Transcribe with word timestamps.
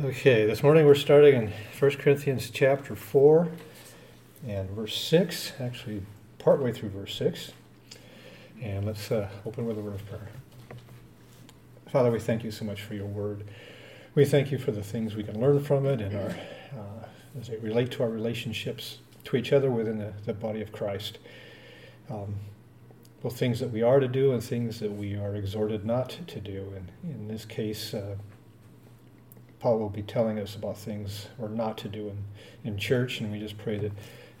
Okay, 0.00 0.46
this 0.46 0.62
morning 0.62 0.86
we're 0.86 0.94
starting 0.94 1.34
in 1.34 1.52
1 1.78 1.90
Corinthians 1.98 2.48
chapter 2.48 2.96
4 2.96 3.46
and 4.48 4.70
verse 4.70 4.96
6, 4.96 5.52
actually 5.60 6.00
partway 6.38 6.72
through 6.72 6.88
verse 6.88 7.14
6. 7.16 7.52
And 8.62 8.86
let's 8.86 9.12
uh, 9.12 9.28
open 9.44 9.66
with 9.66 9.76
a 9.76 9.82
word 9.82 9.96
of 9.96 10.06
prayer. 10.06 10.30
Father, 11.90 12.10
we 12.10 12.18
thank 12.20 12.42
you 12.42 12.50
so 12.50 12.64
much 12.64 12.80
for 12.80 12.94
your 12.94 13.04
word. 13.04 13.44
We 14.14 14.24
thank 14.24 14.50
you 14.50 14.56
for 14.56 14.72
the 14.72 14.82
things 14.82 15.14
we 15.14 15.24
can 15.24 15.38
learn 15.38 15.62
from 15.62 15.84
it 15.84 16.00
and 16.00 16.16
our, 16.16 16.30
uh, 16.74 17.06
as 17.38 17.48
they 17.48 17.58
relate 17.58 17.90
to 17.90 18.02
our 18.02 18.08
relationships 18.08 18.96
to 19.24 19.36
each 19.36 19.52
other 19.52 19.70
within 19.70 19.98
the, 19.98 20.14
the 20.24 20.32
body 20.32 20.62
of 20.62 20.72
Christ. 20.72 21.18
Um, 22.08 22.36
both 23.22 23.38
things 23.38 23.60
that 23.60 23.70
we 23.70 23.82
are 23.82 24.00
to 24.00 24.08
do 24.08 24.32
and 24.32 24.42
things 24.42 24.80
that 24.80 24.92
we 24.92 25.16
are 25.16 25.34
exhorted 25.34 25.84
not 25.84 26.18
to 26.28 26.40
do. 26.40 26.72
And 26.74 26.88
in 27.04 27.28
this 27.28 27.44
case, 27.44 27.92
uh, 27.92 28.16
Paul 29.62 29.78
will 29.78 29.90
be 29.90 30.02
telling 30.02 30.40
us 30.40 30.56
about 30.56 30.76
things 30.76 31.28
or 31.38 31.48
not 31.48 31.78
to 31.78 31.88
do 31.88 32.08
in, 32.08 32.24
in 32.64 32.76
church, 32.76 33.20
and 33.20 33.30
we 33.30 33.38
just 33.38 33.56
pray 33.58 33.78
that 33.78 33.92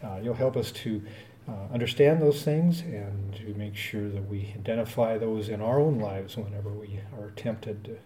uh, 0.02 0.18
you'll 0.20 0.34
help 0.34 0.56
us 0.56 0.72
to 0.72 1.00
uh, 1.48 1.72
understand 1.72 2.20
those 2.20 2.42
things 2.42 2.80
and 2.80 3.32
to 3.36 3.54
make 3.54 3.76
sure 3.76 4.08
that 4.08 4.28
we 4.28 4.52
identify 4.58 5.16
those 5.16 5.48
in 5.48 5.60
our 5.60 5.78
own 5.78 6.00
lives 6.00 6.36
whenever 6.36 6.70
we 6.70 6.98
are 7.16 7.30
tempted 7.36 7.84
to, 7.84 7.98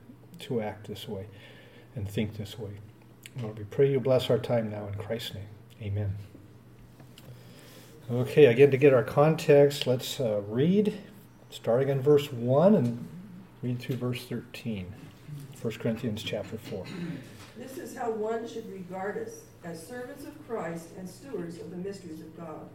to 0.46 0.60
act 0.60 0.88
this 0.88 1.08
way 1.08 1.24
and 1.94 2.06
think 2.06 2.36
this 2.36 2.58
way. 2.58 2.72
Lord, 3.40 3.56
we 3.58 3.64
pray 3.64 3.90
you 3.90 3.98
bless 3.98 4.28
our 4.28 4.38
time 4.38 4.70
now 4.70 4.86
in 4.86 4.94
Christ's 4.96 5.36
name. 5.36 5.48
Amen. 5.80 6.16
Okay, 8.10 8.44
again, 8.44 8.70
to 8.70 8.76
get 8.76 8.92
our 8.92 9.02
context, 9.02 9.86
let's 9.86 10.20
uh, 10.20 10.42
read 10.46 10.98
starting 11.48 11.88
in 11.88 12.02
verse 12.02 12.30
1 12.30 12.74
and 12.74 13.08
read 13.62 13.78
through 13.78 13.96
verse 13.96 14.26
13. 14.26 14.92
1 15.62 15.72
Corinthians 15.74 16.22
chapter 16.22 16.58
4. 16.58 16.84
This 17.56 17.78
is 17.78 17.96
how 17.96 18.10
one 18.10 18.46
should 18.46 18.70
regard 18.70 19.16
us, 19.16 19.40
as 19.64 19.84
servants 19.84 20.24
of 20.24 20.46
Christ 20.46 20.88
and 20.98 21.08
stewards 21.08 21.58
of 21.58 21.70
the 21.70 21.76
mysteries 21.78 22.20
of 22.20 22.36
God. 22.36 22.68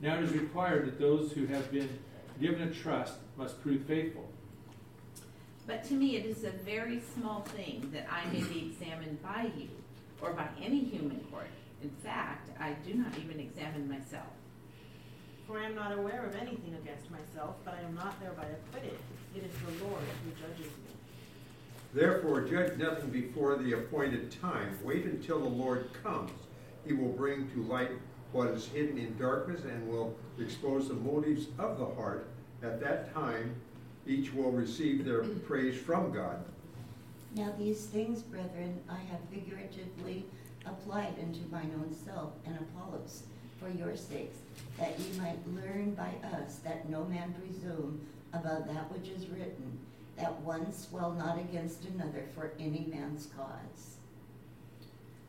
Now 0.00 0.18
it 0.18 0.24
is 0.24 0.32
required 0.32 0.86
that 0.86 0.98
those 1.00 1.32
who 1.32 1.46
have 1.46 1.72
been 1.72 1.88
given 2.40 2.68
a 2.68 2.70
trust 2.70 3.14
must 3.36 3.60
prove 3.62 3.82
faithful. 3.84 4.28
But 5.66 5.82
to 5.84 5.94
me 5.94 6.16
it 6.16 6.26
is 6.26 6.44
a 6.44 6.50
very 6.50 7.00
small 7.14 7.40
thing 7.40 7.90
that 7.92 8.06
I 8.10 8.30
may 8.32 8.42
be 8.42 8.70
examined 8.70 9.22
by 9.22 9.50
you, 9.56 9.68
or 10.20 10.34
by 10.34 10.48
any 10.62 10.80
human 10.80 11.20
court. 11.30 11.48
In 11.82 11.90
fact, 12.04 12.50
I 12.60 12.72
do 12.86 12.94
not 12.94 13.12
even 13.18 13.40
examine 13.40 13.88
myself. 13.88 14.26
For 15.46 15.58
I 15.58 15.64
am 15.64 15.74
not 15.74 15.96
aware 15.96 16.26
of 16.26 16.34
anything 16.34 16.76
against 16.82 17.10
myself, 17.10 17.56
but 17.64 17.74
I 17.74 17.80
am 17.86 17.94
not 17.94 18.20
thereby 18.20 18.44
acquitted. 18.44 18.98
It 19.34 19.44
is 19.44 19.52
the 19.64 19.84
Lord 19.84 20.02
who 20.02 20.06
judges 20.06 20.06
me. 20.06 20.07
Therefore, 21.94 22.42
judge 22.42 22.76
nothing 22.76 23.10
before 23.10 23.56
the 23.56 23.72
appointed 23.72 24.30
time. 24.30 24.78
Wait 24.84 25.04
until 25.04 25.40
the 25.40 25.48
Lord 25.48 25.88
comes. 26.02 26.30
He 26.86 26.92
will 26.92 27.12
bring 27.12 27.48
to 27.50 27.62
light 27.62 27.90
what 28.32 28.48
is 28.48 28.68
hidden 28.68 28.98
in 28.98 29.16
darkness 29.16 29.62
and 29.64 29.88
will 29.88 30.14
expose 30.38 30.88
the 30.88 30.94
motives 30.94 31.46
of 31.58 31.78
the 31.78 31.86
heart. 31.86 32.28
At 32.62 32.80
that 32.80 33.14
time, 33.14 33.54
each 34.06 34.34
will 34.34 34.52
receive 34.52 35.04
their 35.04 35.22
praise 35.46 35.80
from 35.80 36.12
God. 36.12 36.44
Now 37.34 37.54
these 37.58 37.86
things, 37.86 38.22
brethren, 38.22 38.80
I 38.88 38.98
have 39.10 39.20
figuratively 39.30 40.26
applied 40.66 41.14
unto 41.20 41.40
mine 41.50 41.72
own 41.78 41.94
self 41.94 42.32
and 42.44 42.58
Apollos 42.58 43.22
for 43.58 43.70
your 43.70 43.96
sakes, 43.96 44.38
that 44.78 44.98
ye 44.98 45.18
might 45.18 45.38
learn 45.54 45.94
by 45.94 46.12
us 46.36 46.56
that 46.64 46.88
no 46.88 47.04
man 47.04 47.34
presume 47.34 48.00
about 48.32 48.66
that 48.66 48.90
which 48.92 49.08
is 49.08 49.26
written 49.28 49.78
that 50.18 50.40
one 50.42 50.72
swell 50.72 51.12
not 51.12 51.38
against 51.38 51.84
another 51.84 52.26
for 52.34 52.52
any 52.58 52.86
man's 52.92 53.28
cause. 53.36 53.96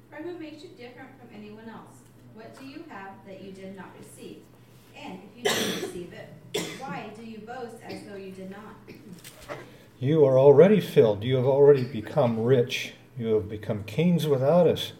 For 0.09 0.17
who 0.17 0.37
makes 0.37 0.63
you 0.63 0.69
different 0.69 1.09
from 1.19 1.29
anyone 1.33 1.69
else? 1.69 1.99
What 2.33 2.57
do 2.59 2.65
you 2.65 2.83
have 2.89 3.11
that 3.27 3.41
you 3.41 3.51
did 3.51 3.75
not 3.75 3.91
receive? 3.99 4.41
And 4.97 5.19
if 5.23 5.37
you 5.37 5.43
did 5.43 5.83
receive 5.83 6.13
it, 6.13 6.29
why 6.79 7.11
do 7.15 7.23
you 7.23 7.39
boast 7.39 7.75
as 7.83 8.03
though 8.03 8.15
you 8.15 8.31
did 8.31 8.49
not? 8.49 8.75
You 9.99 10.25
are 10.25 10.39
already 10.39 10.79
filled. 10.79 11.23
You 11.23 11.35
have 11.35 11.45
already 11.45 11.83
become 11.83 12.39
rich. 12.39 12.93
You 13.17 13.35
have 13.35 13.49
become 13.49 13.83
kings 13.83 14.27
without 14.27 14.67
us. 14.67 14.93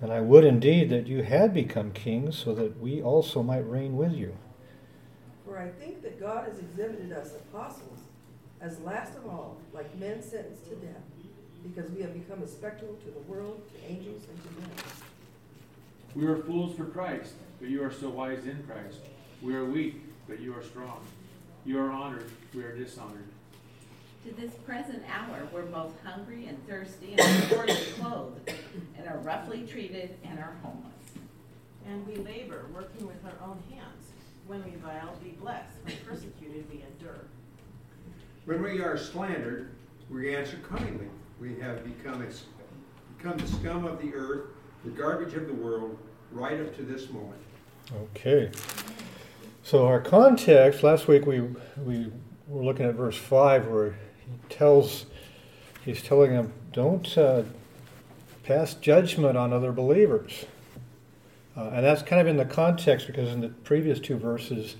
And 0.00 0.10
I 0.10 0.20
would 0.20 0.44
indeed 0.44 0.88
that 0.90 1.06
you 1.06 1.22
had 1.22 1.52
become 1.52 1.92
kings, 1.92 2.38
so 2.38 2.54
that 2.54 2.80
we 2.80 3.02
also 3.02 3.42
might 3.42 3.68
reign 3.68 3.96
with 3.96 4.14
you. 4.14 4.36
For 5.44 5.58
I 5.58 5.68
think 5.68 6.02
that 6.02 6.18
God 6.18 6.48
has 6.48 6.58
exhibited 6.58 7.12
us 7.12 7.32
apostles 7.34 7.99
as 8.60 8.78
last 8.80 9.16
of 9.16 9.26
all, 9.26 9.58
like 9.72 9.96
men 9.98 10.22
sentenced 10.22 10.64
to 10.68 10.76
death, 10.76 11.02
because 11.62 11.90
we 11.90 12.02
have 12.02 12.12
become 12.12 12.42
a 12.42 12.48
spectacle 12.48 12.96
to 13.04 13.10
the 13.10 13.20
world, 13.20 13.62
to 13.72 13.90
angels, 13.90 14.22
and 14.28 14.42
to 14.42 14.60
men. 14.60 14.70
We 16.14 16.26
are 16.26 16.38
fools 16.38 16.76
for 16.76 16.84
Christ, 16.84 17.34
but 17.60 17.68
you 17.68 17.82
are 17.82 17.92
so 17.92 18.08
wise 18.10 18.44
in 18.46 18.62
Christ. 18.66 18.98
We 19.42 19.54
are 19.54 19.64
weak, 19.64 20.02
but 20.28 20.40
you 20.40 20.54
are 20.54 20.62
strong. 20.62 21.00
You 21.64 21.78
are 21.80 21.90
honored, 21.90 22.30
we 22.54 22.62
are 22.62 22.76
dishonored. 22.76 23.26
To 24.26 24.34
this 24.34 24.52
present 24.66 25.02
hour, 25.10 25.48
we're 25.52 25.62
both 25.62 25.94
hungry 26.04 26.46
and 26.46 26.68
thirsty 26.68 27.14
and 27.18 27.48
poorly 27.48 27.74
clothed, 27.98 28.52
and 28.98 29.08
are 29.08 29.18
roughly 29.18 29.66
treated 29.66 30.16
and 30.24 30.38
are 30.38 30.56
homeless. 30.62 30.86
And 31.86 32.06
we 32.06 32.16
labor, 32.16 32.66
working 32.74 33.06
with 33.06 33.24
our 33.24 33.48
own 33.48 33.62
hands. 33.70 34.12
When 34.46 34.62
we 34.64 34.72
vile, 34.72 35.14
be 35.22 35.30
blessed. 35.30 35.72
When 35.84 35.96
persecuted, 36.04 36.66
we 36.70 36.82
endure. 36.82 36.99
When 38.46 38.62
we 38.62 38.80
are 38.80 38.96
slandered, 38.96 39.70
we 40.08 40.34
answer 40.34 40.58
kindly. 40.68 41.06
We 41.40 41.58
have 41.60 41.84
become, 41.84 42.26
become 43.16 43.38
the 43.38 43.46
scum 43.46 43.84
of 43.84 44.00
the 44.00 44.14
earth, 44.14 44.46
the 44.84 44.90
garbage 44.90 45.34
of 45.34 45.46
the 45.46 45.54
world, 45.54 45.96
right 46.32 46.60
up 46.60 46.74
to 46.76 46.82
this 46.82 47.10
moment. 47.10 47.40
Okay. 47.94 48.50
So 49.62 49.86
our 49.86 50.00
context, 50.00 50.82
last 50.82 51.06
week 51.06 51.26
we, 51.26 51.40
we 51.84 52.10
were 52.48 52.64
looking 52.64 52.86
at 52.86 52.94
verse 52.94 53.16
5 53.16 53.68
where 53.68 53.90
he 53.90 54.32
tells, 54.48 55.06
he's 55.84 56.02
telling 56.02 56.32
them, 56.32 56.52
don't 56.72 57.16
uh, 57.18 57.42
pass 58.42 58.74
judgment 58.74 59.36
on 59.36 59.52
other 59.52 59.72
believers. 59.72 60.46
Uh, 61.56 61.70
and 61.74 61.84
that's 61.84 62.02
kind 62.02 62.20
of 62.20 62.26
in 62.26 62.36
the 62.36 62.44
context 62.44 63.06
because 63.06 63.28
in 63.28 63.40
the 63.40 63.48
previous 63.48 64.00
two 64.00 64.16
verses, 64.16 64.76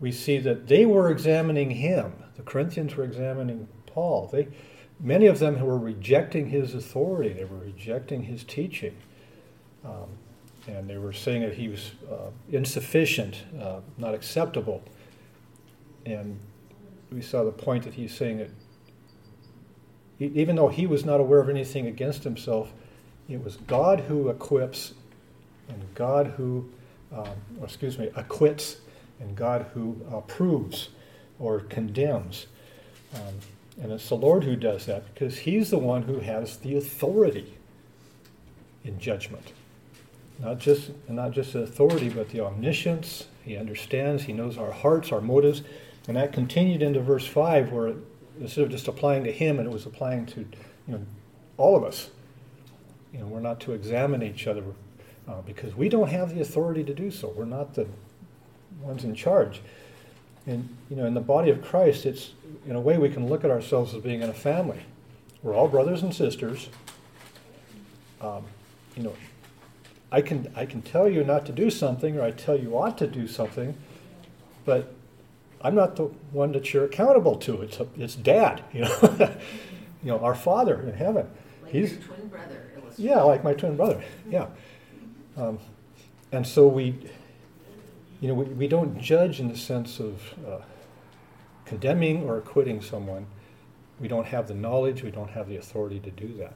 we 0.00 0.12
see 0.12 0.38
that 0.38 0.68
they 0.68 0.86
were 0.86 1.10
examining 1.10 1.70
him. 1.70 2.12
The 2.40 2.46
Corinthians 2.50 2.96
were 2.96 3.04
examining 3.04 3.68
Paul. 3.84 4.30
They, 4.32 4.48
many 4.98 5.26
of 5.26 5.40
them 5.40 5.60
were 5.60 5.78
rejecting 5.78 6.48
his 6.48 6.74
authority. 6.74 7.34
They 7.34 7.44
were 7.44 7.58
rejecting 7.58 8.22
his 8.22 8.44
teaching. 8.44 8.96
Um, 9.84 10.08
and 10.66 10.88
they 10.88 10.96
were 10.96 11.12
saying 11.12 11.42
that 11.42 11.52
he 11.52 11.68
was 11.68 11.90
uh, 12.10 12.30
insufficient, 12.50 13.44
uh, 13.60 13.80
not 13.98 14.14
acceptable. 14.14 14.82
And 16.06 16.40
we 17.12 17.20
saw 17.20 17.44
the 17.44 17.52
point 17.52 17.84
that 17.84 17.92
he's 17.92 18.14
saying 18.14 18.38
that 18.38 18.50
even 20.18 20.56
though 20.56 20.68
he 20.68 20.86
was 20.86 21.04
not 21.04 21.20
aware 21.20 21.40
of 21.40 21.50
anything 21.50 21.88
against 21.88 22.24
himself, 22.24 22.72
it 23.28 23.44
was 23.44 23.56
God 23.66 24.00
who 24.00 24.30
equips 24.30 24.94
and 25.68 25.94
God 25.94 26.28
who, 26.38 26.70
um, 27.14 27.34
excuse 27.62 27.98
me, 27.98 28.10
acquits 28.16 28.78
and 29.20 29.36
God 29.36 29.66
who 29.74 30.00
approves 30.10 30.88
or 31.40 31.60
condemns. 31.60 32.46
Um, 33.14 33.34
and 33.82 33.92
it's 33.92 34.08
the 34.08 34.14
Lord 34.14 34.44
who 34.44 34.54
does 34.54 34.86
that 34.86 35.12
because 35.12 35.38
He's 35.38 35.70
the 35.70 35.78
one 35.78 36.02
who 36.02 36.20
has 36.20 36.58
the 36.58 36.76
authority 36.76 37.56
in 38.84 38.98
judgment. 39.00 39.52
Not 40.38 40.58
just, 40.58 40.90
not 41.08 41.32
just 41.32 41.52
the 41.52 41.60
authority, 41.60 42.08
but 42.08 42.28
the 42.28 42.40
omniscience. 42.40 43.26
He 43.42 43.56
understands, 43.56 44.24
He 44.24 44.32
knows 44.32 44.56
our 44.58 44.72
hearts, 44.72 45.12
our 45.12 45.20
motives. 45.20 45.62
And 46.06 46.16
that 46.16 46.32
continued 46.32 46.82
into 46.82 47.00
verse 47.00 47.26
5, 47.26 47.72
where 47.72 47.94
instead 48.40 48.64
of 48.64 48.70
just 48.70 48.88
applying 48.88 49.24
to 49.24 49.32
Him, 49.32 49.58
and 49.58 49.66
it 49.66 49.72
was 49.72 49.86
applying 49.86 50.26
to 50.26 50.40
you 50.40 50.46
know, 50.88 51.06
all 51.56 51.76
of 51.76 51.84
us. 51.84 52.10
You 53.12 53.20
know, 53.20 53.26
we're 53.26 53.40
not 53.40 53.60
to 53.60 53.72
examine 53.72 54.22
each 54.22 54.46
other 54.46 54.62
uh, 55.28 55.42
because 55.42 55.74
we 55.74 55.88
don't 55.88 56.08
have 56.08 56.34
the 56.34 56.40
authority 56.40 56.84
to 56.84 56.94
do 56.94 57.10
so. 57.10 57.32
We're 57.36 57.44
not 57.44 57.74
the 57.74 57.86
one's 58.80 59.04
in 59.04 59.14
charge. 59.14 59.60
And 60.46 60.68
you 60.88 60.96
know, 60.96 61.06
in 61.06 61.14
the 61.14 61.20
body 61.20 61.50
of 61.50 61.62
Christ, 61.62 62.06
it's 62.06 62.32
in 62.66 62.76
a 62.76 62.80
way 62.80 62.98
we 62.98 63.08
can 63.08 63.28
look 63.28 63.44
at 63.44 63.50
ourselves 63.50 63.94
as 63.94 64.02
being 64.02 64.22
in 64.22 64.30
a 64.30 64.34
family. 64.34 64.80
We're 65.42 65.54
all 65.54 65.68
brothers 65.68 66.02
and 66.02 66.14
sisters. 66.14 66.68
Um, 68.20 68.44
you 68.96 69.02
know, 69.02 69.14
I 70.12 70.20
can 70.20 70.52
I 70.56 70.66
can 70.66 70.82
tell 70.82 71.08
you 71.08 71.24
not 71.24 71.46
to 71.46 71.52
do 71.52 71.70
something, 71.70 72.18
or 72.18 72.22
I 72.22 72.30
tell 72.30 72.58
you 72.58 72.76
ought 72.76 72.98
to 72.98 73.06
do 73.06 73.26
something, 73.26 73.76
but 74.64 74.92
I'm 75.62 75.74
not 75.74 75.96
the 75.96 76.04
one 76.32 76.52
that 76.52 76.72
you're 76.72 76.84
accountable 76.84 77.36
to. 77.36 77.62
It's 77.62 77.78
a, 77.78 77.86
it's 77.96 78.16
Dad, 78.16 78.62
you 78.72 78.82
know, 78.82 79.36
you 80.02 80.10
know, 80.10 80.18
our 80.20 80.34
Father 80.34 80.80
in 80.82 80.94
heaven. 80.94 81.28
Like 81.62 81.72
He's 81.72 81.92
your 81.92 82.00
twin 82.02 82.28
brother. 82.28 82.66
Yeah, 82.96 83.22
like 83.22 83.44
my 83.44 83.54
twin 83.54 83.76
brother. 83.76 84.02
Yeah, 84.28 84.46
um, 85.36 85.58
and 86.32 86.46
so 86.46 86.66
we 86.66 86.98
you 88.20 88.28
know, 88.28 88.34
we, 88.34 88.44
we 88.44 88.68
don't 88.68 88.98
judge 88.98 89.40
in 89.40 89.48
the 89.48 89.56
sense 89.56 89.98
of 89.98 90.34
uh, 90.46 90.58
condemning 91.64 92.24
or 92.24 92.38
acquitting 92.38 92.82
someone. 92.82 93.26
We 93.98 94.08
don't 94.08 94.26
have 94.26 94.48
the 94.48 94.54
knowledge, 94.54 95.02
we 95.02 95.10
don't 95.10 95.30
have 95.30 95.48
the 95.48 95.56
authority 95.56 96.00
to 96.00 96.10
do 96.10 96.34
that. 96.38 96.54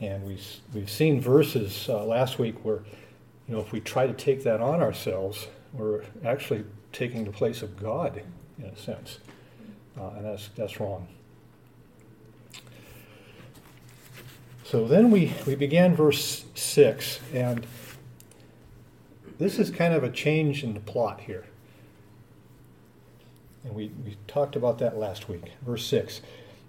And 0.00 0.24
we, 0.24 0.38
we've 0.74 0.90
seen 0.90 1.20
verses 1.20 1.88
uh, 1.88 2.04
last 2.04 2.38
week 2.38 2.64
where, 2.64 2.80
you 3.48 3.54
know, 3.54 3.60
if 3.60 3.72
we 3.72 3.80
try 3.80 4.06
to 4.06 4.12
take 4.12 4.44
that 4.44 4.60
on 4.60 4.80
ourselves, 4.80 5.48
we're 5.72 6.04
actually 6.24 6.64
taking 6.92 7.24
the 7.24 7.32
place 7.32 7.62
of 7.62 7.78
God, 7.78 8.22
in 8.58 8.64
a 8.64 8.76
sense. 8.76 9.18
Uh, 9.98 10.10
and 10.16 10.24
that's, 10.26 10.48
that's 10.56 10.78
wrong. 10.80 11.08
So 14.64 14.86
then 14.86 15.10
we, 15.10 15.32
we 15.46 15.54
began 15.54 15.94
verse 15.94 16.44
6, 16.54 17.20
and 17.32 17.66
this 19.38 19.58
is 19.58 19.70
kind 19.70 19.94
of 19.94 20.02
a 20.02 20.10
change 20.10 20.62
in 20.64 20.74
the 20.74 20.80
plot 20.80 21.20
here. 21.22 21.44
And 23.64 23.74
we, 23.74 23.90
we 24.04 24.16
talked 24.26 24.56
about 24.56 24.78
that 24.78 24.96
last 24.96 25.28
week. 25.28 25.52
Verse 25.64 25.86
6. 25.86 26.20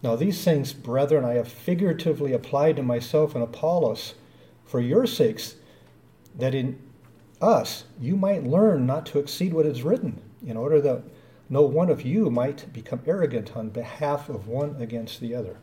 Now, 0.04 0.16
these 0.16 0.44
things, 0.44 0.74
brethren, 0.74 1.26
I 1.26 1.34
have 1.34 1.48
figuratively 1.48 2.34
applied 2.34 2.76
to 2.76 2.84
myself 2.84 3.36
and 3.36 3.44
Apollos 3.44 4.16
for 4.66 4.80
your 4.80 5.06
sakes, 5.08 5.56
that 6.36 6.54
in 6.54 6.80
us 7.42 7.86
you 8.00 8.16
might 8.16 8.44
learn 8.44 8.86
not 8.86 9.06
to 9.08 9.20
exceed 9.20 9.54
what 9.54 9.66
is 9.66 9.84
written, 9.84 10.22
in 10.46 10.58
order 10.58 10.82
that 10.82 11.04
no 11.50 11.62
one 11.62 11.90
of 11.90 12.02
you 12.02 12.30
might 12.30 12.72
become 12.74 13.02
arrogant 13.06 13.56
on 13.56 13.70
behalf 13.70 14.30
of 14.30 14.48
one 14.48 14.76
against 14.80 15.22
the 15.22 15.34
other. 15.34 15.58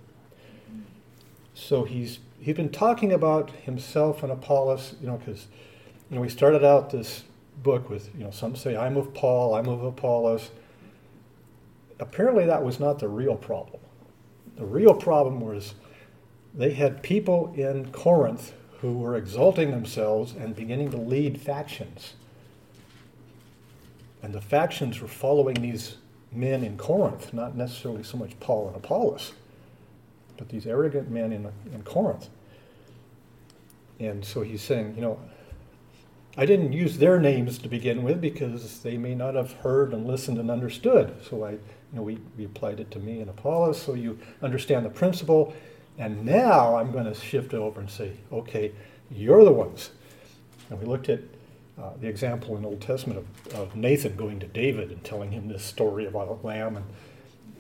So 1.53 1.85
he's 1.85 2.19
he's 2.41 2.57
been 2.57 2.71
talking 2.71 3.13
about 3.13 3.51
himself 3.51 4.23
and 4.23 4.33
Apollos, 4.33 4.95
you 5.01 5.07
know, 5.07 5.19
because 5.19 5.47
you 6.11 6.17
know 6.17 6.23
we 6.23 6.29
started 6.29 6.65
out 6.65 6.91
this 6.91 7.25
book 7.63 7.89
with 7.89 8.11
you 8.17 8.25
know 8.25 8.31
some 8.31 8.57
say 8.57 8.77
I'm 8.77 8.97
of 8.97 9.15
Paul, 9.15 9.55
I'm 9.55 9.69
of 9.69 9.83
Apollos. 9.83 10.51
Apparently, 12.01 12.47
that 12.47 12.65
was 12.65 12.81
not 12.81 12.99
the 12.99 13.09
real 13.09 13.37
problem. 13.37 13.81
The 14.57 14.65
real 14.65 14.95
problem 14.95 15.41
was 15.41 15.75
they 16.53 16.73
had 16.73 17.03
people 17.03 17.53
in 17.57 17.91
Corinth 17.93 18.53
who 18.81 18.99
were 18.99 19.17
exalting 19.17 19.71
themselves 19.71 20.33
and 20.33 20.55
beginning 20.55 20.91
to 20.91 20.97
lead 20.97 21.41
factions. 21.41 22.15
And 24.23 24.33
the 24.33 24.41
factions 24.41 25.01
were 25.01 25.09
following 25.09 25.55
these 25.55 25.97
men 26.33 26.65
in 26.65 26.77
Corinth, 26.77 27.33
not 27.33 27.57
necessarily 27.57 28.03
so 28.03 28.17
much 28.17 28.39
Paul 28.41 28.69
and 28.69 28.77
Apollos, 28.77 29.33
but 30.37 30.49
these 30.49 30.67
arrogant 30.67 31.11
men 31.11 31.33
in, 31.33 31.51
in 31.73 31.83
Corinth. 31.83 32.29
And 34.01 34.25
so 34.25 34.43
he's 34.43 34.63
saying, 34.63 34.95
you 34.97 35.03
know, 35.03 35.19
I 36.37 36.47
didn't 36.47 36.73
use 36.73 36.99
their 36.99 37.21
names 37.21 37.59
to 37.59 37.69
begin 37.69 38.03
with 38.03 38.21
because 38.21 38.81
they 38.81 38.97
may 38.97 39.15
not 39.15 39.35
have 39.35 39.53
heard 39.53 39.93
and 39.93 40.07
listened 40.07 40.39
and 40.39 40.51
understood. 40.51 41.15
So 41.29 41.45
I 41.45 41.59
you 41.95 42.01
know, 42.01 42.03
we, 42.03 42.19
we 42.37 42.45
applied 42.45 42.81
it 42.81 42.91
to 42.91 42.99
me 42.99 43.21
and 43.21 43.31
Apollos, 43.31 43.81
so 43.81 43.95
you 43.95 44.19
understand 44.43 44.85
the 44.85 44.91
principle. 44.91 45.55
And 45.97 46.25
now 46.25 46.75
I'm 46.77 46.91
going 46.91 47.05
to 47.05 47.15
shift 47.15 47.55
over 47.55 47.79
and 47.79 47.89
say, 47.89 48.17
okay, 48.33 48.73
you're 49.13 49.45
the 49.45 49.53
ones. 49.53 49.91
And 50.71 50.81
we 50.81 50.87
looked 50.87 51.09
at 51.09 51.21
uh, 51.81 51.91
the 52.01 52.09
example 52.09 52.57
in 52.57 52.63
the 52.63 52.69
Old 52.69 52.81
Testament 52.81 53.21
of, 53.21 53.55
of, 53.55 53.77
Nathan 53.77 54.17
going 54.17 54.41
to 54.41 54.47
David 54.49 54.91
and 54.91 55.05
telling 55.05 55.31
him 55.31 55.47
this 55.47 55.63
story 55.63 56.07
about 56.07 56.29
a 56.29 56.47
lamb, 56.47 56.77
and, 56.77 56.87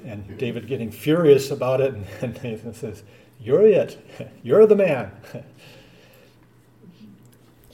and 0.04 0.36
David 0.36 0.66
getting 0.66 0.90
furious 0.90 1.52
about 1.52 1.80
it. 1.80 1.94
And, 1.94 2.06
and 2.20 2.42
Nathan 2.42 2.74
says, 2.74 3.04
You're 3.38 3.66
it. 3.66 4.04
You're 4.42 4.66
the 4.66 4.76
man. 4.76 5.12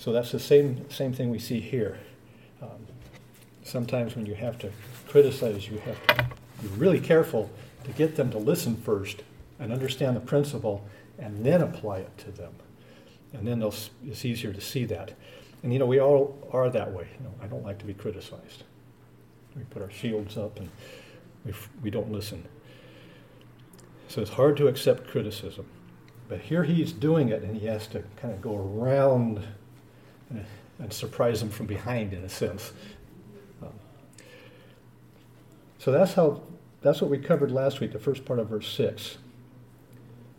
so 0.01 0.13
that's 0.13 0.33
the 0.33 0.41
same, 0.41 0.89
same 0.89 1.13
thing 1.13 1.29
we 1.29 1.39
see 1.39 1.61
here. 1.61 1.99
Um, 2.63 2.87
sometimes 3.63 4.17
when 4.17 4.25
you 4.25 4.35
have 4.35 4.59
to 4.61 4.73
criticize, 5.07 5.69
you 5.69 5.77
have 5.81 6.07
to 6.07 6.25
be 6.63 6.69
really 6.79 6.99
careful 6.99 7.51
to 7.85 7.93
get 7.93 8.17
them 8.17 8.31
to 8.31 8.39
listen 8.39 8.77
first 8.77 9.23
and 9.59 9.71
understand 9.71 10.17
the 10.17 10.21
principle 10.21 10.89
and 11.19 11.45
then 11.45 11.61
apply 11.61 11.99
it 11.99 12.17
to 12.17 12.31
them. 12.31 12.55
And 13.35 13.47
then 13.47 13.61
it's 13.63 14.25
easier 14.25 14.55
to 14.55 14.61
see 14.63 14.87
that. 14.87 15.13
And 15.63 15.71
you 15.71 15.79
know, 15.79 15.85
we 15.85 16.01
all 16.01 16.49
are 16.51 16.71
that 16.71 16.91
way. 16.93 17.07
You 17.19 17.25
know, 17.25 17.35
I 17.43 17.47
don't 17.47 17.63
like 17.63 17.79
to 17.81 17.85
be 17.85 17.93
criticized. 17.93 18.65
We 19.55 19.65
put 19.65 19.83
our 19.83 19.91
shields 19.91 20.39
up 20.39 20.59
and 20.59 20.71
we, 21.45 21.53
we 21.83 21.91
don't 21.91 22.11
listen. 22.11 22.49
So 24.09 24.23
it's 24.23 24.31
hard 24.31 24.57
to 24.57 24.67
accept 24.67 25.09
criticism. 25.09 25.67
But 26.27 26.41
here 26.41 26.65
he's 26.65 26.91
doing 26.91 27.29
it 27.29 27.43
and 27.43 27.55
he 27.55 27.67
has 27.67 27.87
to 27.89 28.03
kind 28.17 28.33
of 28.33 28.41
go 28.41 28.57
around 28.57 29.43
and, 30.31 30.45
and 30.79 30.93
surprise 30.93 31.41
them 31.41 31.51
from 31.51 31.67
behind, 31.67 32.13
in 32.13 32.25
a 32.25 32.29
sense. 32.29 32.73
Um, 33.63 33.73
so 35.79 35.93
that's 35.93 36.15
how 36.15 36.41
that's 36.83 37.01
what 37.01 37.11
we 37.11 37.19
covered 37.19 37.53
last 37.53 37.81
week, 37.81 37.93
the 37.93 37.99
first 37.99 38.25
part 38.25 38.39
of 38.39 38.49
verse 38.49 38.73
6. 38.73 39.19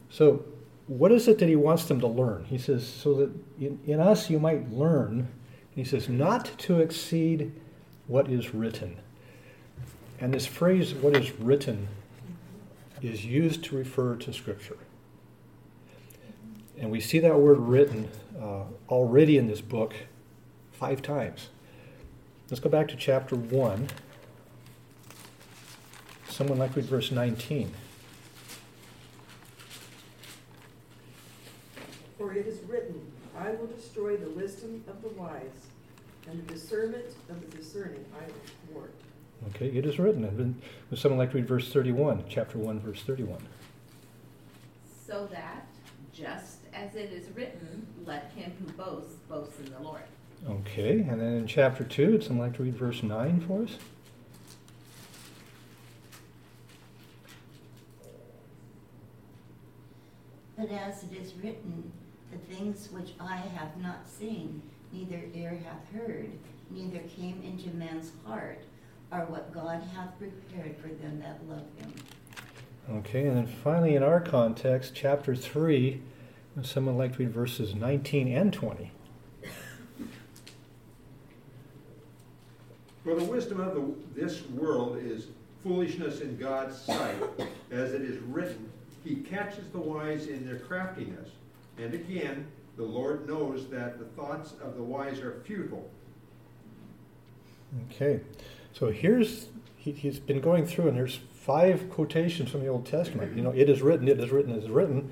So, 0.09 0.43
what 0.87 1.11
is 1.11 1.27
it 1.27 1.39
that 1.39 1.47
he 1.47 1.55
wants 1.55 1.85
them 1.85 1.99
to 2.01 2.07
learn? 2.07 2.45
He 2.45 2.57
says, 2.57 2.85
so 2.85 3.13
that 3.13 3.31
in, 3.59 3.79
in 3.85 3.99
us 3.99 4.29
you 4.29 4.39
might 4.39 4.71
learn, 4.71 5.27
he 5.73 5.83
says, 5.83 6.09
not 6.09 6.51
to 6.59 6.79
exceed 6.79 7.53
what 8.07 8.29
is 8.29 8.53
written. 8.53 8.97
And 10.19 10.33
this 10.33 10.45
phrase, 10.45 10.93
what 10.93 11.15
is 11.15 11.31
written, 11.39 11.87
is 13.01 13.25
used 13.25 13.63
to 13.65 13.77
refer 13.77 14.15
to 14.17 14.33
Scripture. 14.33 14.77
And 16.81 16.89
we 16.89 16.99
see 16.99 17.19
that 17.19 17.39
word 17.39 17.59
written 17.59 18.09
uh, 18.41 18.63
already 18.89 19.37
in 19.37 19.47
this 19.47 19.61
book 19.61 19.93
five 20.71 21.03
times. 21.03 21.49
Let's 22.49 22.59
go 22.59 22.69
back 22.69 22.87
to 22.87 22.95
chapter 22.95 23.35
1. 23.35 23.87
Someone 26.27 26.57
like 26.57 26.75
read 26.75 26.85
verse 26.85 27.11
19. 27.11 27.71
For 32.17 32.33
it 32.33 32.47
is 32.47 32.59
written, 32.67 32.99
I 33.37 33.51
will 33.51 33.67
destroy 33.67 34.17
the 34.17 34.29
wisdom 34.31 34.83
of 34.87 35.03
the 35.03 35.09
wise, 35.09 35.67
and 36.27 36.47
the 36.47 36.53
discernment 36.53 37.15
of 37.29 37.41
the 37.41 37.57
discerning 37.57 38.03
I 38.19 38.23
will 38.23 38.73
thwart. 38.73 38.93
Okay, 39.49 39.67
it 39.67 39.85
is 39.85 39.99
written. 39.99 40.23
And 40.25 40.37
then, 40.37 40.61
would 40.89 40.99
someone 40.99 41.19
like 41.19 41.31
to 41.31 41.37
read 41.37 41.47
verse 41.47 41.71
31, 41.71 42.23
chapter 42.27 42.57
1, 42.57 42.79
verse 42.79 43.03
31? 43.03 43.37
So 45.07 45.27
that, 45.31 45.67
just 46.11 46.60
as 46.73 46.95
it 46.95 47.11
is 47.11 47.29
written, 47.35 47.85
let 48.05 48.31
him 48.35 48.53
who 48.59 48.71
boasts 48.73 49.15
boast 49.29 49.59
in 49.59 49.71
the 49.71 49.79
Lord. 49.79 50.03
Okay, 50.49 50.99
and 51.01 51.21
then 51.21 51.33
in 51.33 51.47
chapter 51.47 51.83
2, 51.83 52.13
would 52.13 52.23
someone 52.23 52.47
like 52.47 52.57
to 52.57 52.63
read 52.63 52.75
verse 52.75 53.03
9 53.03 53.41
for 53.41 53.63
us? 53.63 53.77
But 60.57 60.71
as 60.71 61.03
it 61.03 61.13
is 61.13 61.33
written, 61.35 61.91
the 62.31 62.37
things 62.37 62.89
which 62.91 63.13
eye 63.19 63.43
hath 63.55 63.75
not 63.77 64.07
seen, 64.07 64.61
neither 64.91 65.21
ear 65.33 65.59
hath 65.63 66.01
heard, 66.01 66.31
neither 66.69 66.99
came 67.15 67.41
into 67.43 67.75
man's 67.75 68.11
heart, 68.25 68.63
are 69.11 69.25
what 69.25 69.53
God 69.53 69.83
hath 69.95 70.17
prepared 70.17 70.77
for 70.77 70.87
them 70.87 71.19
that 71.19 71.39
love 71.47 71.65
him. 71.77 71.93
Okay, 72.97 73.25
and 73.25 73.37
then 73.37 73.47
finally, 73.47 73.95
in 73.95 74.03
our 74.03 74.19
context, 74.19 74.93
chapter 74.95 75.35
3, 75.35 76.01
would 76.55 76.65
someone 76.65 76.97
like 76.97 77.13
to 77.13 77.19
read 77.19 77.31
verses 77.31 77.75
19 77.75 78.27
and 78.27 78.51
20? 78.51 78.91
For 83.03 83.15
the 83.15 83.23
wisdom 83.23 83.59
of 83.59 83.73
the, 83.73 84.21
this 84.21 84.45
world 84.49 84.97
is 85.01 85.27
foolishness 85.63 86.21
in 86.21 86.37
God's 86.37 86.79
sight, 86.79 87.15
as 87.71 87.93
it 87.93 88.01
is 88.01 88.19
written, 88.23 88.69
he 89.03 89.15
catches 89.15 89.67
the 89.71 89.79
wise 89.79 90.27
in 90.27 90.45
their 90.45 90.59
craftiness. 90.59 91.29
And 91.77 91.93
again, 91.93 92.47
the 92.77 92.83
Lord 92.83 93.27
knows 93.27 93.67
that 93.69 93.99
the 93.99 94.05
thoughts 94.05 94.53
of 94.61 94.75
the 94.75 94.83
wise 94.83 95.19
are 95.19 95.41
futile. 95.45 95.89
Okay, 97.89 98.19
so 98.73 98.91
here's, 98.91 99.47
he, 99.77 99.91
has 99.93 100.19
been 100.19 100.41
going 100.41 100.65
through, 100.65 100.89
and 100.89 100.97
there's 100.97 101.19
five 101.33 101.89
quotations 101.89 102.49
from 102.51 102.61
the 102.61 102.67
Old 102.67 102.85
Testament. 102.85 103.35
You 103.35 103.43
know, 103.43 103.51
it 103.51 103.69
is 103.69 103.81
written, 103.81 104.07
it 104.07 104.19
is 104.19 104.29
written, 104.29 104.51
it 104.53 104.63
is 104.63 104.69
written. 104.69 105.11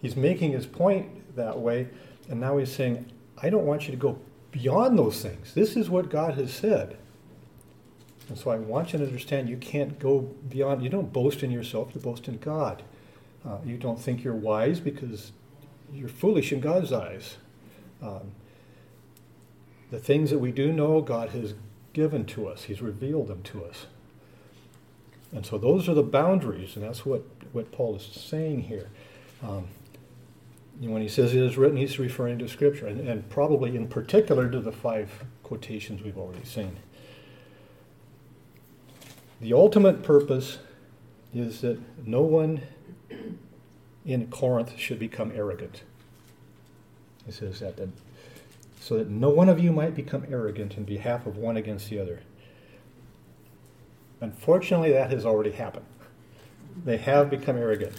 He's 0.00 0.16
making 0.16 0.52
his 0.52 0.66
point 0.66 1.36
that 1.36 1.58
way, 1.58 1.88
and 2.28 2.40
now 2.40 2.58
he's 2.58 2.72
saying, 2.72 3.06
I 3.40 3.50
don't 3.50 3.66
want 3.66 3.86
you 3.86 3.90
to 3.92 3.96
go 3.96 4.18
beyond 4.50 4.98
those 4.98 5.22
things. 5.22 5.54
This 5.54 5.76
is 5.76 5.90
what 5.90 6.10
God 6.10 6.34
has 6.34 6.52
said. 6.52 6.96
And 8.28 8.36
so 8.36 8.50
I 8.50 8.56
want 8.56 8.92
you 8.92 8.98
to 8.98 9.06
understand 9.06 9.48
you 9.48 9.56
can't 9.56 9.98
go 9.98 10.20
beyond, 10.48 10.82
you 10.82 10.90
don't 10.90 11.12
boast 11.12 11.42
in 11.42 11.50
yourself, 11.50 11.94
you 11.94 12.00
boast 12.00 12.28
in 12.28 12.38
God. 12.38 12.82
Uh, 13.46 13.58
you 13.64 13.76
don't 13.76 13.98
think 13.98 14.22
you're 14.22 14.34
wise 14.34 14.80
because 14.80 15.32
you're 15.92 16.08
foolish 16.08 16.52
in 16.52 16.60
God's 16.60 16.92
eyes. 16.92 17.36
Um, 18.02 18.32
the 19.90 19.98
things 19.98 20.30
that 20.30 20.38
we 20.38 20.52
do 20.52 20.72
know, 20.72 21.00
God 21.00 21.30
has 21.30 21.54
given 21.92 22.26
to 22.26 22.46
us, 22.46 22.64
He's 22.64 22.82
revealed 22.82 23.28
them 23.28 23.42
to 23.44 23.64
us. 23.64 23.86
And 25.32 25.44
so 25.44 25.58
those 25.58 25.88
are 25.88 25.94
the 25.94 26.02
boundaries, 26.02 26.76
and 26.76 26.84
that's 26.84 27.06
what, 27.06 27.24
what 27.52 27.72
Paul 27.72 27.96
is 27.96 28.02
saying 28.02 28.62
here. 28.64 28.88
Um, 29.42 29.68
when 30.80 31.02
he 31.02 31.08
says 31.08 31.34
it 31.34 31.42
is 31.42 31.56
written, 31.58 31.76
he's 31.76 31.98
referring 31.98 32.38
to 32.38 32.48
Scripture, 32.48 32.86
and, 32.86 33.00
and 33.00 33.28
probably 33.28 33.74
in 33.76 33.88
particular 33.88 34.48
to 34.48 34.60
the 34.60 34.72
five 34.72 35.24
quotations 35.42 36.02
we've 36.02 36.18
already 36.18 36.44
seen. 36.44 36.76
The 39.40 39.52
ultimate 39.52 40.02
purpose 40.02 40.58
is 41.34 41.60
that 41.60 41.80
no 42.06 42.22
one 42.22 42.62
in 44.04 44.28
Corinth 44.28 44.78
should 44.78 44.98
become 44.98 45.32
arrogant. 45.34 45.82
He 47.26 47.32
says 47.32 47.60
that, 47.60 47.76
that 47.76 47.90
so 48.80 48.98
that 48.98 49.08
no 49.08 49.28
one 49.28 49.48
of 49.48 49.58
you 49.58 49.72
might 49.72 49.94
become 49.94 50.24
arrogant 50.30 50.76
in 50.76 50.84
behalf 50.84 51.26
of 51.26 51.36
one 51.36 51.56
against 51.56 51.90
the 51.90 51.98
other. 51.98 52.20
Unfortunately, 54.20 54.92
that 54.92 55.10
has 55.10 55.26
already 55.26 55.50
happened. 55.50 55.84
They 56.84 56.96
have 56.96 57.28
become 57.28 57.56
arrogant. 57.56 57.94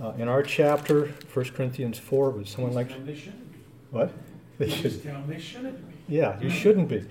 Uh, 0.00 0.12
in 0.18 0.28
our 0.28 0.42
chapter, 0.42 1.06
1 1.32 1.44
Corinthians 1.46 1.98
4, 1.98 2.30
would 2.30 2.46
someone 2.48 2.72
like 2.72 2.88
They 3.04 3.16
shouldn't 3.16 3.52
be. 3.52 3.58
what? 3.90 4.12
They 4.58 4.68
should. 4.70 5.02
tell 5.02 5.14
them 5.14 5.28
they 5.28 5.38
shouldn't 5.40 5.88
be. 5.88 6.16
Yeah, 6.16 6.40
you 6.40 6.50
shouldn't 6.50 6.88
be. 6.88 7.04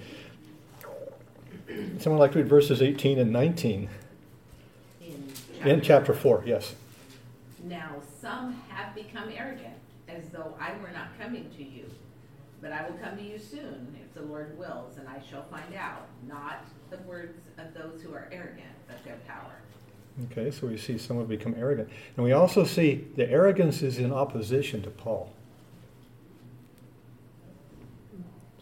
Someone 2.00 2.20
like 2.20 2.32
to 2.34 2.40
read 2.40 2.48
verses 2.48 2.82
18 2.82 3.20
and 3.20 3.32
19 3.32 3.90
In 5.02 5.34
in 5.66 5.82
chapter 5.82 6.14
4, 6.14 6.44
yes. 6.46 6.76
Now 7.64 7.96
some 8.22 8.62
have 8.70 8.96
become 8.96 9.30
arrogant, 9.36 9.76
as 10.08 10.30
though 10.30 10.56
I 10.60 10.72
were 10.82 10.92
not 10.92 11.18
coming 11.20 11.50
to 11.58 11.64
you. 11.64 11.86
But 12.62 12.72
I 12.72 12.88
will 12.90 12.98
come 12.98 13.18
to 13.18 13.24
you 13.24 13.38
soon, 13.38 13.96
if 14.02 14.14
the 14.14 14.22
Lord 14.28 14.58
wills, 14.58 14.98
and 14.98 15.08
I 15.08 15.22
shall 15.30 15.44
find 15.52 15.76
out, 15.76 16.08
not 16.28 16.66
the 16.90 16.98
words 17.00 17.38
of 17.58 17.74
those 17.74 18.02
who 18.02 18.14
are 18.14 18.28
arrogant, 18.32 18.74
but 18.88 19.04
their 19.04 19.18
power. 19.28 19.54
Okay, 20.26 20.50
so 20.50 20.68
we 20.68 20.78
see 20.78 20.98
some 20.98 21.18
have 21.20 21.28
become 21.28 21.56
arrogant. 21.58 21.90
And 22.16 22.26
we 22.26 22.32
also 22.32 22.64
see 22.64 23.08
the 23.16 23.30
arrogance 23.30 23.82
is 23.84 24.00
in 24.00 24.12
opposition 24.12 24.82
to 24.82 24.90
Paul. 24.90 25.32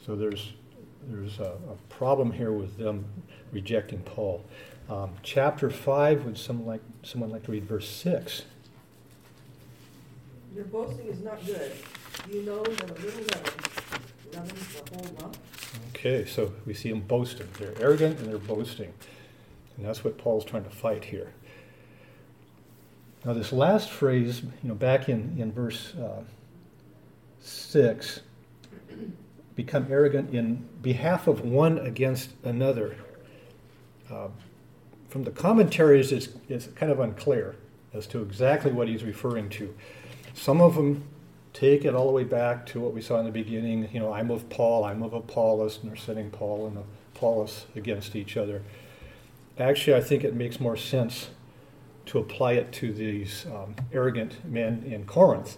So 0.05 0.15
there's, 0.15 0.53
there's 1.07 1.39
a, 1.39 1.53
a 1.69 1.75
problem 1.89 2.31
here 2.31 2.51
with 2.51 2.77
them 2.77 3.05
rejecting 3.51 3.99
Paul. 3.99 4.43
Um, 4.89 5.11
chapter 5.23 5.69
5, 5.69 6.25
would 6.25 6.37
someone 6.37 6.67
like, 6.67 6.81
someone 7.03 7.31
like 7.31 7.43
to 7.43 7.51
read 7.51 7.63
verse 7.63 7.89
6? 7.89 8.43
Your 10.53 10.65
boasting 10.65 11.07
is 11.07 11.21
not 11.21 11.43
good. 11.45 11.71
You 12.31 12.43
know 12.43 12.63
that 12.63 12.89
a 12.89 12.93
little 12.93 13.19
leaven 13.21 13.53
leavens 14.31 14.73
the 14.73 14.95
whole 14.95 15.15
lump. 15.21 15.37
Okay, 15.89 16.25
so 16.25 16.53
we 16.65 16.73
see 16.73 16.89
them 16.89 17.01
boasting. 17.01 17.47
They're 17.57 17.73
arrogant 17.81 18.19
and 18.19 18.29
they're 18.29 18.37
boasting. 18.37 18.93
And 19.77 19.85
that's 19.85 20.03
what 20.03 20.17
Paul's 20.17 20.45
trying 20.45 20.63
to 20.65 20.69
fight 20.69 21.05
here. 21.05 21.31
Now, 23.25 23.33
this 23.33 23.51
last 23.51 23.89
phrase, 23.89 24.43
you 24.43 24.69
know, 24.69 24.75
back 24.75 25.09
in, 25.09 25.35
in 25.39 25.51
verse 25.51 25.95
uh, 25.95 26.23
6, 27.39 28.21
become 29.55 29.87
arrogant 29.89 30.33
in 30.33 30.67
behalf 30.83 31.27
of 31.27 31.41
one 31.41 31.79
against 31.79 32.31
another. 32.43 32.95
Uh, 34.11 34.27
from 35.09 35.23
the 35.23 35.31
commentaries, 35.31 36.11
it's, 36.11 36.29
it's 36.49 36.67
kind 36.67 36.91
of 36.91 36.99
unclear 36.99 37.55
as 37.93 38.05
to 38.07 38.21
exactly 38.21 38.71
what 38.71 38.87
he's 38.87 39.03
referring 39.03 39.49
to. 39.49 39.73
Some 40.35 40.61
of 40.61 40.75
them 40.75 41.05
take 41.53 41.83
it 41.83 41.95
all 41.95 42.05
the 42.05 42.11
way 42.11 42.25
back 42.25 42.65
to 42.67 42.79
what 42.79 42.93
we 42.93 43.01
saw 43.01 43.17
in 43.19 43.25
the 43.25 43.31
beginning. 43.31 43.89
You 43.91 44.01
know, 44.01 44.13
I'm 44.13 44.29
of 44.29 44.49
Paul, 44.49 44.83
I'm 44.83 45.01
of 45.01 45.13
Apollos, 45.13 45.79
and 45.81 45.89
they're 45.89 45.97
setting 45.97 46.29
Paul 46.29 46.67
and 46.67 46.83
Apollos 47.15 47.65
against 47.75 48.15
each 48.15 48.37
other. 48.37 48.61
Actually, 49.57 49.95
I 49.95 50.01
think 50.01 50.23
it 50.23 50.35
makes 50.35 50.59
more 50.59 50.75
sense 50.77 51.29
to 52.07 52.19
apply 52.19 52.53
it 52.53 52.71
to 52.73 52.93
these 52.93 53.45
um, 53.47 53.75
arrogant 53.91 54.43
men 54.45 54.83
in 54.85 55.05
Corinth 55.05 55.57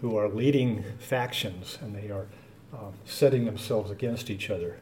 who 0.00 0.16
are 0.16 0.28
leading 0.28 0.84
factions 0.98 1.78
and 1.80 1.94
they 1.94 2.10
are 2.10 2.26
um, 2.72 2.94
setting 3.04 3.44
themselves 3.44 3.90
against 3.90 4.30
each 4.30 4.50
other. 4.50 4.80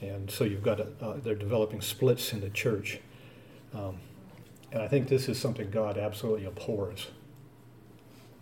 And 0.00 0.30
so 0.30 0.44
you've 0.44 0.62
got, 0.62 0.80
a, 0.80 0.88
uh, 1.00 1.16
they're 1.22 1.34
developing 1.34 1.80
splits 1.80 2.32
in 2.32 2.40
the 2.40 2.50
church. 2.50 3.00
Um, 3.74 3.98
and 4.72 4.82
I 4.82 4.88
think 4.88 5.08
this 5.08 5.28
is 5.28 5.38
something 5.38 5.70
God 5.70 5.96
absolutely 5.96 6.46
abhors. 6.46 7.08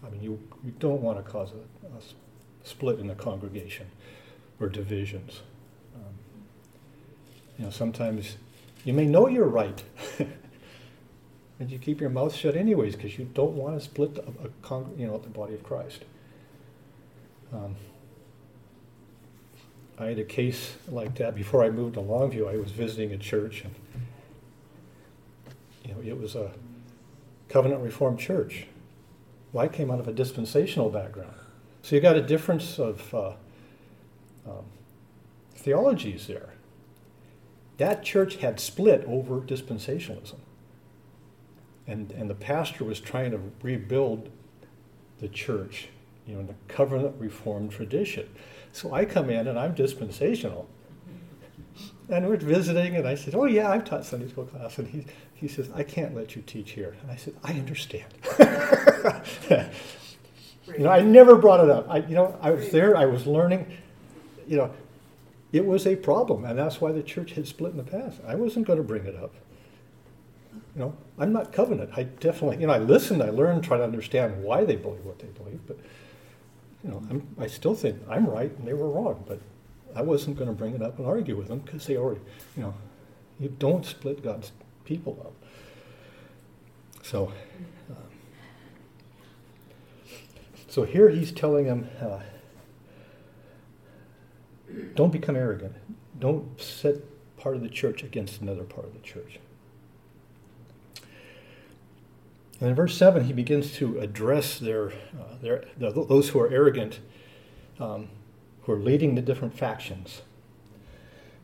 I 0.04 0.10
mean, 0.10 0.22
you, 0.22 0.40
you 0.64 0.72
don't 0.78 1.00
want 1.00 1.24
to 1.24 1.30
cause 1.30 1.50
a 1.52 2.66
split 2.66 2.98
in 2.98 3.06
the 3.06 3.14
congregation 3.14 3.86
or 4.60 4.68
divisions. 4.68 5.40
Um, 5.94 6.14
you 7.58 7.64
know, 7.64 7.70
sometimes 7.70 8.36
you 8.84 8.92
may 8.92 9.04
know 9.04 9.28
you're 9.28 9.46
right, 9.46 9.82
and 11.62 11.70
you 11.70 11.78
keep 11.78 12.00
your 12.00 12.10
mouth 12.10 12.34
shut 12.34 12.56
anyways 12.56 12.96
because 12.96 13.16
you 13.16 13.24
don't 13.34 13.52
want 13.52 13.78
to 13.78 13.84
split 13.84 14.18
a, 14.18 14.46
a 14.46 14.50
con- 14.62 14.92
you 14.98 15.06
know 15.06 15.16
the 15.16 15.28
body 15.28 15.54
of 15.54 15.62
Christ. 15.62 16.04
Um, 17.52 17.76
I 19.96 20.06
had 20.06 20.18
a 20.18 20.24
case 20.24 20.74
like 20.88 21.14
that 21.18 21.36
before 21.36 21.62
I 21.62 21.70
moved 21.70 21.94
to 21.94 22.00
Longview. 22.00 22.52
I 22.52 22.56
was 22.56 22.72
visiting 22.72 23.12
a 23.12 23.16
church, 23.16 23.62
and 23.62 23.72
you 25.84 25.94
know, 25.94 26.00
it 26.04 26.20
was 26.20 26.34
a 26.34 26.50
covenant 27.48 27.80
reformed 27.80 28.18
church. 28.18 28.66
Well, 29.52 29.64
I 29.64 29.68
came 29.68 29.88
out 29.88 30.00
of 30.00 30.08
a 30.08 30.12
dispensational 30.12 30.90
background, 30.90 31.34
so 31.82 31.94
you 31.94 32.02
got 32.02 32.16
a 32.16 32.22
difference 32.22 32.80
of 32.80 33.14
uh, 33.14 33.34
um, 34.48 34.64
theologies 35.54 36.26
there. 36.26 36.54
That 37.76 38.02
church 38.02 38.36
had 38.36 38.58
split 38.58 39.04
over 39.06 39.40
dispensationalism, 39.40 40.40
and 41.86 42.10
and 42.12 42.28
the 42.28 42.34
pastor 42.34 42.84
was 42.84 43.00
trying 43.00 43.30
to 43.32 43.40
rebuild 43.62 44.30
the 45.20 45.28
church, 45.28 45.88
you 46.26 46.34
know, 46.34 46.40
in 46.40 46.46
the 46.46 46.54
covenant 46.68 47.14
reformed 47.18 47.70
tradition. 47.70 48.28
So 48.72 48.92
I 48.92 49.04
come 49.04 49.30
in 49.30 49.46
and 49.46 49.58
I'm 49.58 49.74
dispensational. 49.74 50.68
And 52.08 52.26
we're 52.26 52.36
visiting, 52.36 52.96
and 52.96 53.06
I 53.06 53.14
said, 53.14 53.34
Oh, 53.34 53.44
yeah, 53.44 53.70
I've 53.70 53.84
taught 53.84 54.04
Sunday 54.04 54.28
school 54.28 54.44
class. 54.44 54.78
And 54.78 54.88
he, 54.88 55.06
he 55.34 55.48
says, 55.48 55.70
I 55.74 55.82
can't 55.82 56.14
let 56.14 56.34
you 56.34 56.42
teach 56.42 56.72
here. 56.72 56.96
And 57.00 57.10
I 57.10 57.16
said, 57.16 57.34
I 57.44 57.52
understand. 57.52 58.12
you 60.68 60.84
know, 60.84 60.90
I 60.90 61.00
never 61.00 61.36
brought 61.36 61.60
it 61.60 61.70
up. 61.70 61.86
I, 61.88 61.98
you 61.98 62.14
know, 62.14 62.36
I 62.42 62.50
was 62.50 62.70
there, 62.70 62.96
I 62.96 63.06
was 63.06 63.26
learning. 63.26 63.78
You 64.46 64.56
know, 64.58 64.74
it 65.52 65.64
was 65.64 65.86
a 65.86 65.96
problem, 65.96 66.44
and 66.44 66.58
that's 66.58 66.80
why 66.80 66.92
the 66.92 67.02
church 67.02 67.32
had 67.32 67.46
split 67.46 67.70
in 67.72 67.76
the 67.76 67.84
past. 67.84 68.18
I 68.26 68.34
wasn't 68.34 68.66
going 68.66 68.78
to 68.78 68.84
bring 68.84 69.04
it 69.04 69.14
up. 69.14 69.34
You 70.74 70.80
know, 70.80 70.96
I'm 71.18 71.32
not 71.32 71.52
covenant. 71.52 71.90
I 71.96 72.04
definitely, 72.04 72.58
you 72.58 72.66
know, 72.66 72.72
I 72.72 72.78
listened, 72.78 73.22
I 73.22 73.30
learned, 73.30 73.62
try 73.62 73.76
to 73.76 73.84
understand 73.84 74.42
why 74.42 74.64
they 74.64 74.76
believe 74.76 75.04
what 75.04 75.18
they 75.18 75.28
believe, 75.28 75.60
but 75.66 75.78
you 76.82 76.90
know, 76.90 77.02
I'm, 77.10 77.26
I 77.38 77.46
still 77.46 77.74
think 77.74 78.00
I'm 78.08 78.26
right 78.26 78.50
and 78.56 78.66
they 78.66 78.72
were 78.72 78.88
wrong, 78.88 79.22
but 79.26 79.40
I 79.94 80.02
wasn't 80.02 80.36
going 80.38 80.48
to 80.48 80.54
bring 80.54 80.74
it 80.74 80.82
up 80.82 80.98
and 80.98 81.06
argue 81.06 81.36
with 81.36 81.48
them 81.48 81.58
because 81.60 81.86
they 81.86 81.96
already, 81.96 82.20
you 82.56 82.62
know, 82.62 82.74
you 83.38 83.54
don't 83.58 83.84
split 83.84 84.22
God's 84.22 84.52
people 84.84 85.20
up. 85.24 85.34
So, 87.02 87.32
um, 87.90 87.96
so 90.68 90.84
here 90.84 91.10
he's 91.10 91.32
telling 91.32 91.66
them, 91.66 91.88
uh, 92.00 92.20
don't 94.94 95.12
become 95.12 95.36
arrogant. 95.36 95.74
Don't 96.18 96.60
set 96.60 96.96
part 97.36 97.56
of 97.56 97.62
the 97.62 97.68
church 97.68 98.02
against 98.02 98.40
another 98.40 98.64
part 98.64 98.86
of 98.86 98.94
the 98.94 99.00
church. 99.00 99.38
And 102.62 102.68
in 102.68 102.76
verse 102.76 102.96
7, 102.96 103.24
he 103.24 103.32
begins 103.32 103.72
to 103.78 103.98
address 103.98 104.60
their, 104.60 104.92
uh, 104.92 105.34
their, 105.42 105.64
the, 105.76 105.90
those 105.90 106.28
who 106.28 106.38
are 106.38 106.48
arrogant, 106.48 107.00
um, 107.80 108.08
who 108.62 108.70
are 108.70 108.78
leading 108.78 109.16
the 109.16 109.20
different 109.20 109.58
factions. 109.58 110.22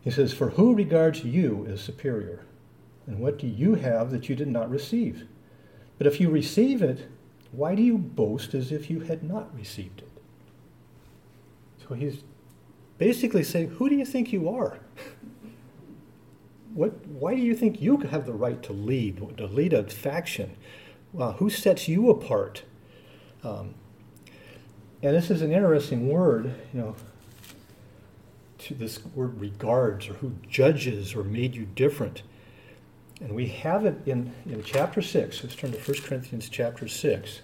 He 0.00 0.12
says, 0.12 0.32
For 0.32 0.50
who 0.50 0.76
regards 0.76 1.24
you 1.24 1.66
as 1.68 1.80
superior? 1.80 2.44
And 3.04 3.18
what 3.18 3.36
do 3.36 3.48
you 3.48 3.74
have 3.74 4.12
that 4.12 4.28
you 4.28 4.36
did 4.36 4.46
not 4.46 4.70
receive? 4.70 5.26
But 5.96 6.06
if 6.06 6.20
you 6.20 6.30
receive 6.30 6.82
it, 6.82 7.08
why 7.50 7.74
do 7.74 7.82
you 7.82 7.98
boast 7.98 8.54
as 8.54 8.70
if 8.70 8.88
you 8.88 9.00
had 9.00 9.24
not 9.24 9.52
received 9.52 10.02
it? 10.02 10.12
So 11.88 11.96
he's 11.96 12.22
basically 12.96 13.42
saying, 13.42 13.70
Who 13.70 13.88
do 13.88 13.96
you 13.96 14.04
think 14.04 14.32
you 14.32 14.48
are? 14.48 14.78
What, 16.74 17.04
why 17.08 17.34
do 17.34 17.40
you 17.40 17.56
think 17.56 17.82
you 17.82 17.96
have 17.96 18.24
the 18.24 18.32
right 18.32 18.62
to 18.62 18.72
lead, 18.72 19.36
to 19.38 19.46
lead 19.46 19.72
a 19.72 19.82
faction? 19.82 20.54
Well, 21.12 21.32
who 21.32 21.48
sets 21.48 21.88
you 21.88 22.10
apart? 22.10 22.62
Um, 23.42 23.74
and 25.02 25.14
this 25.14 25.30
is 25.30 25.42
an 25.42 25.52
interesting 25.52 26.08
word, 26.08 26.54
you 26.72 26.80
know, 26.80 26.96
to 28.58 28.74
this 28.74 29.04
word 29.14 29.40
regards 29.40 30.08
or 30.08 30.14
who 30.14 30.32
judges 30.48 31.14
or 31.14 31.24
made 31.24 31.54
you 31.54 31.64
different. 31.64 32.22
And 33.20 33.34
we 33.34 33.48
have 33.48 33.84
it 33.84 33.96
in, 34.06 34.32
in 34.46 34.62
chapter 34.62 35.00
6. 35.00 35.42
Let's 35.42 35.56
turn 35.56 35.72
to 35.72 35.78
1 35.78 36.02
Corinthians 36.02 36.48
chapter 36.48 36.86
6. 36.88 37.40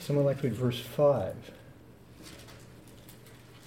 Someone 0.00 0.24
like 0.24 0.40
to 0.40 0.48
read 0.48 0.54
verse 0.54 0.80
5. 0.80 1.34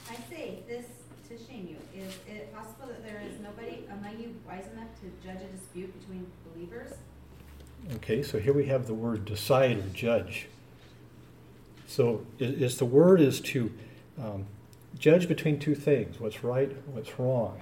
I 0.10 0.16
say 0.30 0.60
this 0.68 0.86
to 1.30 1.38
shame 1.38 1.68
you. 1.70 2.02
Is 2.02 2.16
it 2.28 2.54
possible 2.54 2.88
that 2.88 3.04
there 3.06 3.22
is 3.22 3.40
nobody 3.40 3.86
among 3.92 4.20
you 4.20 4.36
wise 4.48 4.66
enough 4.74 4.90
to 5.02 5.26
judge 5.26 5.42
a 5.42 5.56
dispute 5.56 5.98
between 6.00 6.26
believers? 6.54 6.94
Okay, 7.96 8.22
so 8.22 8.40
here 8.40 8.54
we 8.54 8.66
have 8.66 8.88
the 8.88 8.94
word 8.94 9.26
decide 9.26 9.78
or 9.78 9.90
judge. 9.94 10.48
So 11.88 12.26
is, 12.38 12.78
the 12.78 12.86
word 12.86 13.20
is 13.20 13.42
to 13.42 13.72
um, 14.22 14.46
judge 14.98 15.28
between 15.28 15.60
two 15.60 15.76
things: 15.76 16.20
what's 16.20 16.44
right, 16.44 16.72
what's 16.88 17.20
wrong. 17.20 17.62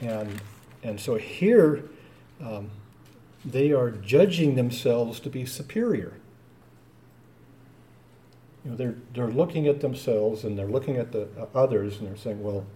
And 0.00 0.40
and 0.82 0.98
so 0.98 1.16
here 1.16 1.84
um, 2.40 2.70
they 3.44 3.72
are 3.72 3.90
judging 3.90 4.54
themselves 4.54 5.20
to 5.20 5.30
be 5.30 5.44
superior. 5.46 6.14
You 8.64 8.70
know, 8.70 8.76
they're, 8.76 8.94
they're 9.14 9.28
looking 9.28 9.66
at 9.66 9.80
themselves 9.80 10.44
and 10.44 10.58
they're 10.58 10.66
looking 10.66 10.96
at 10.96 11.12
the 11.12 11.28
uh, 11.38 11.46
others 11.54 11.98
and 11.98 12.08
they're 12.08 12.16
saying, 12.16 12.42
well, 12.42 12.66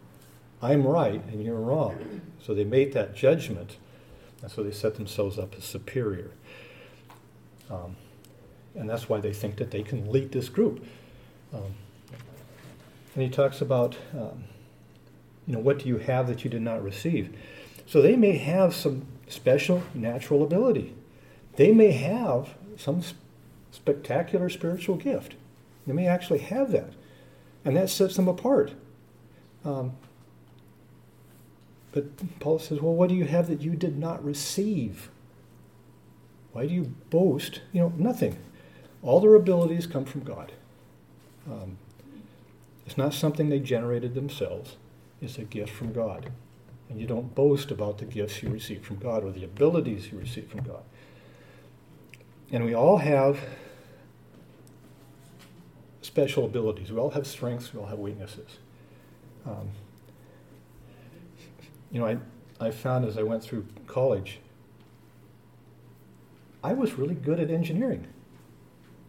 I'm 0.62 0.86
right 0.86 1.22
and 1.26 1.44
you're 1.44 1.60
wrong. 1.60 2.22
So 2.42 2.54
they 2.54 2.64
made 2.64 2.94
that 2.94 3.14
judgment, 3.14 3.76
and 4.44 4.52
so 4.52 4.62
they 4.62 4.72
set 4.72 4.96
themselves 4.96 5.38
up 5.38 5.54
as 5.56 5.64
superior. 5.64 6.30
Um, 7.70 7.96
and 8.74 8.90
that's 8.90 9.08
why 9.08 9.18
they 9.18 9.32
think 9.32 9.56
that 9.56 9.70
they 9.70 9.82
can 9.82 10.12
lead 10.12 10.32
this 10.32 10.50
group. 10.50 10.84
Um, 11.54 11.74
and 13.14 13.22
he 13.22 13.30
talks 13.30 13.62
about, 13.62 13.96
um, 14.12 14.44
you 15.46 15.54
know, 15.54 15.60
what 15.60 15.78
do 15.78 15.88
you 15.88 15.96
have 15.96 16.26
that 16.26 16.44
you 16.44 16.50
did 16.50 16.60
not 16.60 16.84
receive? 16.84 17.34
So 17.86 18.02
they 18.02 18.16
may 18.16 18.36
have 18.36 18.74
some 18.74 19.06
special 19.28 19.82
natural 19.94 20.42
ability. 20.42 20.94
They 21.56 21.72
may 21.72 21.92
have 21.92 22.50
some 22.76 23.00
spectacular 23.70 24.50
spiritual 24.50 24.96
gift. 24.96 25.36
They 25.86 25.94
may 25.94 26.06
actually 26.06 26.40
have 26.40 26.70
that. 26.72 26.90
And 27.64 27.74
that 27.78 27.88
sets 27.88 28.16
them 28.16 28.28
apart. 28.28 28.72
Um, 29.64 29.92
but 31.94 32.40
Paul 32.40 32.58
says, 32.58 32.80
well, 32.80 32.92
what 32.92 33.08
do 33.08 33.14
you 33.14 33.24
have 33.24 33.46
that 33.46 33.62
you 33.62 33.76
did 33.76 33.96
not 33.96 34.22
receive? 34.24 35.10
Why 36.52 36.66
do 36.66 36.74
you 36.74 36.92
boast? 37.08 37.60
You 37.72 37.82
know, 37.82 37.92
nothing. 37.96 38.36
All 39.00 39.20
their 39.20 39.36
abilities 39.36 39.86
come 39.86 40.04
from 40.04 40.24
God. 40.24 40.50
Um, 41.48 41.78
it's 42.84 42.98
not 42.98 43.14
something 43.14 43.48
they 43.48 43.60
generated 43.60 44.14
themselves, 44.14 44.76
it's 45.22 45.38
a 45.38 45.44
gift 45.44 45.72
from 45.72 45.92
God. 45.92 46.30
And 46.90 47.00
you 47.00 47.06
don't 47.06 47.32
boast 47.32 47.70
about 47.70 47.98
the 47.98 48.06
gifts 48.06 48.42
you 48.42 48.48
receive 48.48 48.84
from 48.84 48.96
God 48.96 49.22
or 49.22 49.30
the 49.30 49.44
abilities 49.44 50.10
you 50.10 50.18
receive 50.18 50.48
from 50.48 50.64
God. 50.64 50.82
And 52.50 52.64
we 52.64 52.74
all 52.74 52.98
have 52.98 53.38
special 56.02 56.44
abilities. 56.44 56.90
We 56.90 56.98
all 56.98 57.10
have 57.10 57.26
strengths, 57.26 57.72
we 57.72 57.78
all 57.78 57.86
have 57.86 58.00
weaknesses. 58.00 58.58
Um, 59.46 59.70
you 61.94 62.00
know, 62.00 62.06
I, 62.06 62.18
I 62.60 62.70
found 62.72 63.06
as 63.06 63.16
I 63.16 63.22
went 63.22 63.44
through 63.44 63.64
college, 63.86 64.40
I 66.62 66.72
was 66.74 66.94
really 66.94 67.14
good 67.14 67.38
at 67.38 67.50
engineering 67.50 68.08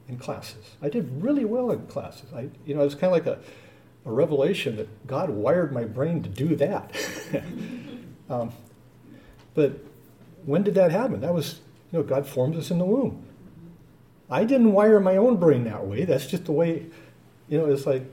in 0.07 0.17
classes. 0.17 0.75
I 0.83 0.89
did 0.89 1.09
really 1.21 1.45
well 1.45 1.71
in 1.71 1.87
classes. 1.87 2.31
I, 2.31 2.49
you 2.63 2.75
know, 2.75 2.81
it 2.81 2.85
was 2.85 2.93
kind 2.93 3.05
of 3.05 3.13
like 3.13 3.25
a, 3.25 3.39
a 4.07 4.11
revelation 4.11 4.75
that 4.75 5.07
God 5.07 5.31
wired 5.31 5.73
my 5.73 5.83
brain 5.83 6.21
to 6.21 6.29
do 6.29 6.55
that. 6.57 6.95
um, 8.29 8.53
but 9.55 9.79
when 10.45 10.61
did 10.61 10.75
that 10.75 10.91
happen? 10.91 11.21
That 11.21 11.33
was, 11.33 11.61
you 11.91 11.97
know, 11.97 12.03
God 12.03 12.27
formed 12.27 12.55
us 12.55 12.69
in 12.69 12.77
the 12.77 12.85
womb. 12.85 13.25
I 14.29 14.43
didn't 14.43 14.73
wire 14.73 14.99
my 14.99 15.17
own 15.17 15.37
brain 15.37 15.63
that 15.63 15.87
way. 15.87 16.05
That's 16.05 16.27
just 16.27 16.45
the 16.45 16.51
way, 16.51 16.85
you 17.49 17.57
know, 17.57 17.65
it's 17.65 17.87
like 17.87 18.03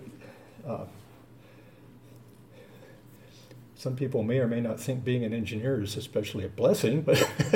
uh, 0.67 0.87
some 3.83 3.97
people 3.97 4.23
may 4.23 4.39
or 4.39 4.47
may 4.47 4.61
not 4.61 4.79
think 4.79 5.03
being 5.03 5.25
an 5.25 5.33
engineer 5.33 5.83
is 5.83 5.97
especially 5.97 6.45
a 6.45 6.49
blessing, 6.49 7.03
but 7.03 7.19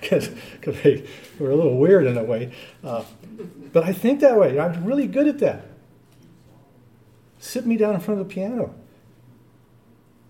because 0.00 0.30
they, 0.64 1.06
we're 1.38 1.50
a 1.50 1.54
little 1.54 1.76
weird 1.76 2.06
in 2.06 2.16
a 2.16 2.24
way. 2.24 2.50
Uh, 2.82 3.04
but 3.74 3.84
I 3.84 3.92
think 3.92 4.20
that 4.20 4.38
way. 4.38 4.58
I'm 4.58 4.86
really 4.86 5.06
good 5.06 5.28
at 5.28 5.38
that. 5.40 5.66
Sit 7.38 7.66
me 7.66 7.76
down 7.76 7.94
in 7.94 8.00
front 8.00 8.22
of 8.22 8.26
the 8.26 8.34
piano, 8.34 8.74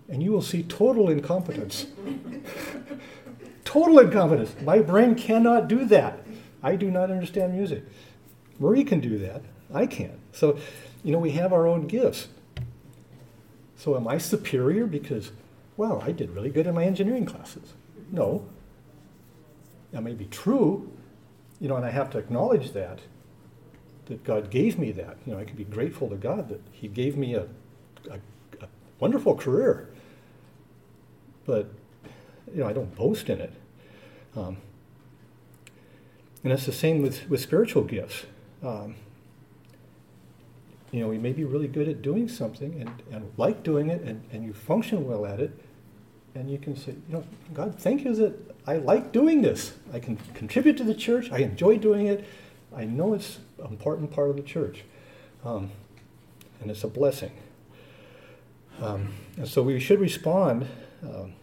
and 0.09 0.21
you 0.21 0.33
will 0.33 0.41
see 0.41 0.63
total 0.63 1.09
incompetence. 1.09 1.85
total 3.63 3.99
incompetence. 3.99 4.53
My 4.63 4.79
brain 4.79 5.15
cannot 5.15 5.69
do 5.69 5.85
that. 5.85 6.25
I 6.61 6.75
do 6.75 6.91
not 6.91 7.09
understand 7.09 7.53
music. 7.53 7.85
Marie 8.59 8.83
can 8.83 8.99
do 8.99 9.17
that. 9.19 9.43
I 9.73 9.85
can't. 9.85 10.19
So, 10.33 10.59
you 11.05 11.13
know, 11.13 11.19
we 11.19 11.31
have 11.31 11.53
our 11.53 11.65
own 11.65 11.87
gifts. 11.87 12.27
So 13.77 13.95
am 13.95 14.07
I 14.07 14.17
superior 14.17 14.87
because, 14.87 15.31
well, 15.77 16.01
I 16.03 16.11
did 16.11 16.31
really 16.31 16.49
good 16.49 16.65
in 16.65 16.73
my 16.73 16.83
engineering 16.83 17.25
classes? 17.25 17.73
No. 18.11 18.49
That 19.91 20.03
may 20.03 20.13
be 20.13 20.25
true, 20.25 20.91
you 21.61 21.67
know, 21.67 21.75
and 21.75 21.85
I 21.85 21.91
have 21.91 22.09
to 22.11 22.17
acknowledge 22.17 22.71
that, 22.71 22.99
that 24.07 24.23
God 24.23 24.49
gave 24.49 24.79
me 24.79 24.91
that. 24.93 25.17
You 25.25 25.33
know, 25.33 25.39
I 25.39 25.45
can 25.45 25.55
be 25.55 25.63
grateful 25.63 26.09
to 26.09 26.15
God 26.15 26.49
that 26.49 26.61
He 26.71 26.87
gave 26.87 27.15
me 27.15 27.35
a, 27.35 27.47
a, 28.09 28.15
a 28.61 28.67
wonderful 28.99 29.35
career. 29.35 29.87
But, 31.45 31.69
you 32.53 32.61
know, 32.61 32.67
I 32.67 32.73
don't 32.73 32.93
boast 32.95 33.29
in 33.29 33.39
it. 33.39 33.53
Um, 34.35 34.57
and 36.43 36.51
it's 36.51 36.65
the 36.65 36.73
same 36.73 37.01
with, 37.01 37.29
with 37.29 37.41
spiritual 37.41 37.83
gifts. 37.83 38.25
Um, 38.63 38.95
you 40.91 41.01
know, 41.01 41.07
we 41.07 41.17
may 41.17 41.33
be 41.33 41.43
really 41.43 41.67
good 41.67 41.87
at 41.87 42.01
doing 42.01 42.27
something 42.29 42.79
and, 42.79 42.91
and 43.11 43.31
like 43.37 43.63
doing 43.63 43.89
it 43.89 44.01
and, 44.01 44.23
and 44.31 44.43
you 44.43 44.53
function 44.53 45.05
well 45.07 45.25
at 45.25 45.39
it. 45.39 45.51
And 46.33 46.49
you 46.49 46.57
can 46.57 46.75
say, 46.75 46.91
you 46.91 47.13
know, 47.15 47.23
God, 47.53 47.79
thank 47.79 48.05
you 48.05 48.15
that 48.15 48.55
I 48.65 48.77
like 48.77 49.11
doing 49.11 49.41
this. 49.41 49.73
I 49.93 49.99
can 49.99 50.17
contribute 50.33 50.77
to 50.77 50.83
the 50.83 50.93
church. 50.93 51.31
I 51.31 51.39
enjoy 51.39 51.77
doing 51.77 52.07
it. 52.07 52.25
I 52.75 52.85
know 52.85 53.13
it's 53.13 53.39
an 53.59 53.67
important 53.67 54.11
part 54.11 54.29
of 54.29 54.35
the 54.35 54.43
church. 54.43 54.83
Um, 55.43 55.71
and 56.61 56.71
it's 56.71 56.83
a 56.83 56.87
blessing. 56.87 57.31
Um, 58.81 59.13
and 59.37 59.47
so 59.47 59.63
we 59.63 59.79
should 59.79 59.99
respond 59.99 60.67
um, 61.03 61.33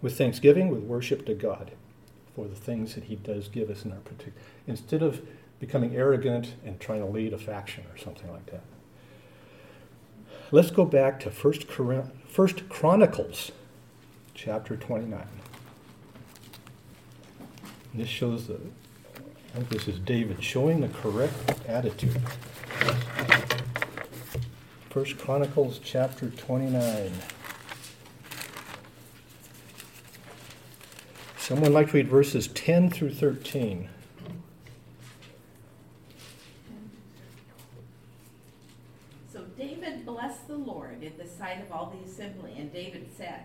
with 0.00 0.16
thanksgiving, 0.16 0.68
with 0.68 0.80
worship 0.80 1.26
to 1.26 1.34
God 1.34 1.72
for 2.34 2.46
the 2.46 2.54
things 2.54 2.94
that 2.94 3.04
He 3.04 3.16
does 3.16 3.48
give 3.48 3.68
us 3.70 3.84
in 3.84 3.92
our 3.92 3.98
particular, 3.98 4.38
instead 4.66 5.02
of 5.02 5.20
becoming 5.58 5.94
arrogant 5.94 6.54
and 6.64 6.80
trying 6.80 7.00
to 7.00 7.06
lead 7.06 7.32
a 7.32 7.38
faction 7.38 7.84
or 7.92 7.98
something 7.98 8.30
like 8.32 8.46
that. 8.46 8.62
Let's 10.52 10.72
go 10.72 10.84
back 10.84 11.20
to 11.20 11.30
First, 11.30 11.68
Chronicles, 11.68 13.52
chapter 14.34 14.76
29. 14.76 15.26
This 17.94 18.08
shows 18.08 18.48
the, 18.48 18.54
I 19.14 19.58
think 19.58 19.68
this 19.68 19.86
is 19.86 20.00
David 20.00 20.42
showing 20.42 20.80
the 20.80 20.88
correct 20.88 21.34
attitude. 21.68 22.20
First 24.90 25.18
Chronicles 25.18 25.78
chapter 25.84 26.30
29. 26.30 27.12
Someone 31.38 31.72
like 31.72 31.90
to 31.90 31.98
read 31.98 32.08
verses 32.08 32.48
10 32.48 32.90
through 32.90 33.12
13. 33.12 33.88
So 39.32 39.42
David 39.56 40.04
blessed 40.04 40.48
the 40.48 40.56
Lord 40.56 41.02
in 41.02 41.12
the 41.16 41.26
sight 41.26 41.60
of 41.62 41.72
all 41.72 41.94
the 41.96 42.08
assembly, 42.08 42.54
and 42.58 42.72
David 42.72 43.08
said, 43.16 43.42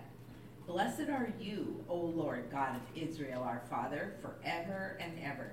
Blessed 0.68 1.10
are 1.10 1.32
you, 1.40 1.84
O 1.90 1.96
Lord 1.96 2.50
God 2.52 2.76
of 2.76 2.82
Israel, 2.96 3.44
our 3.44 3.62
Father, 3.70 4.14
forever 4.22 4.98
and 5.00 5.14
ever. 5.24 5.52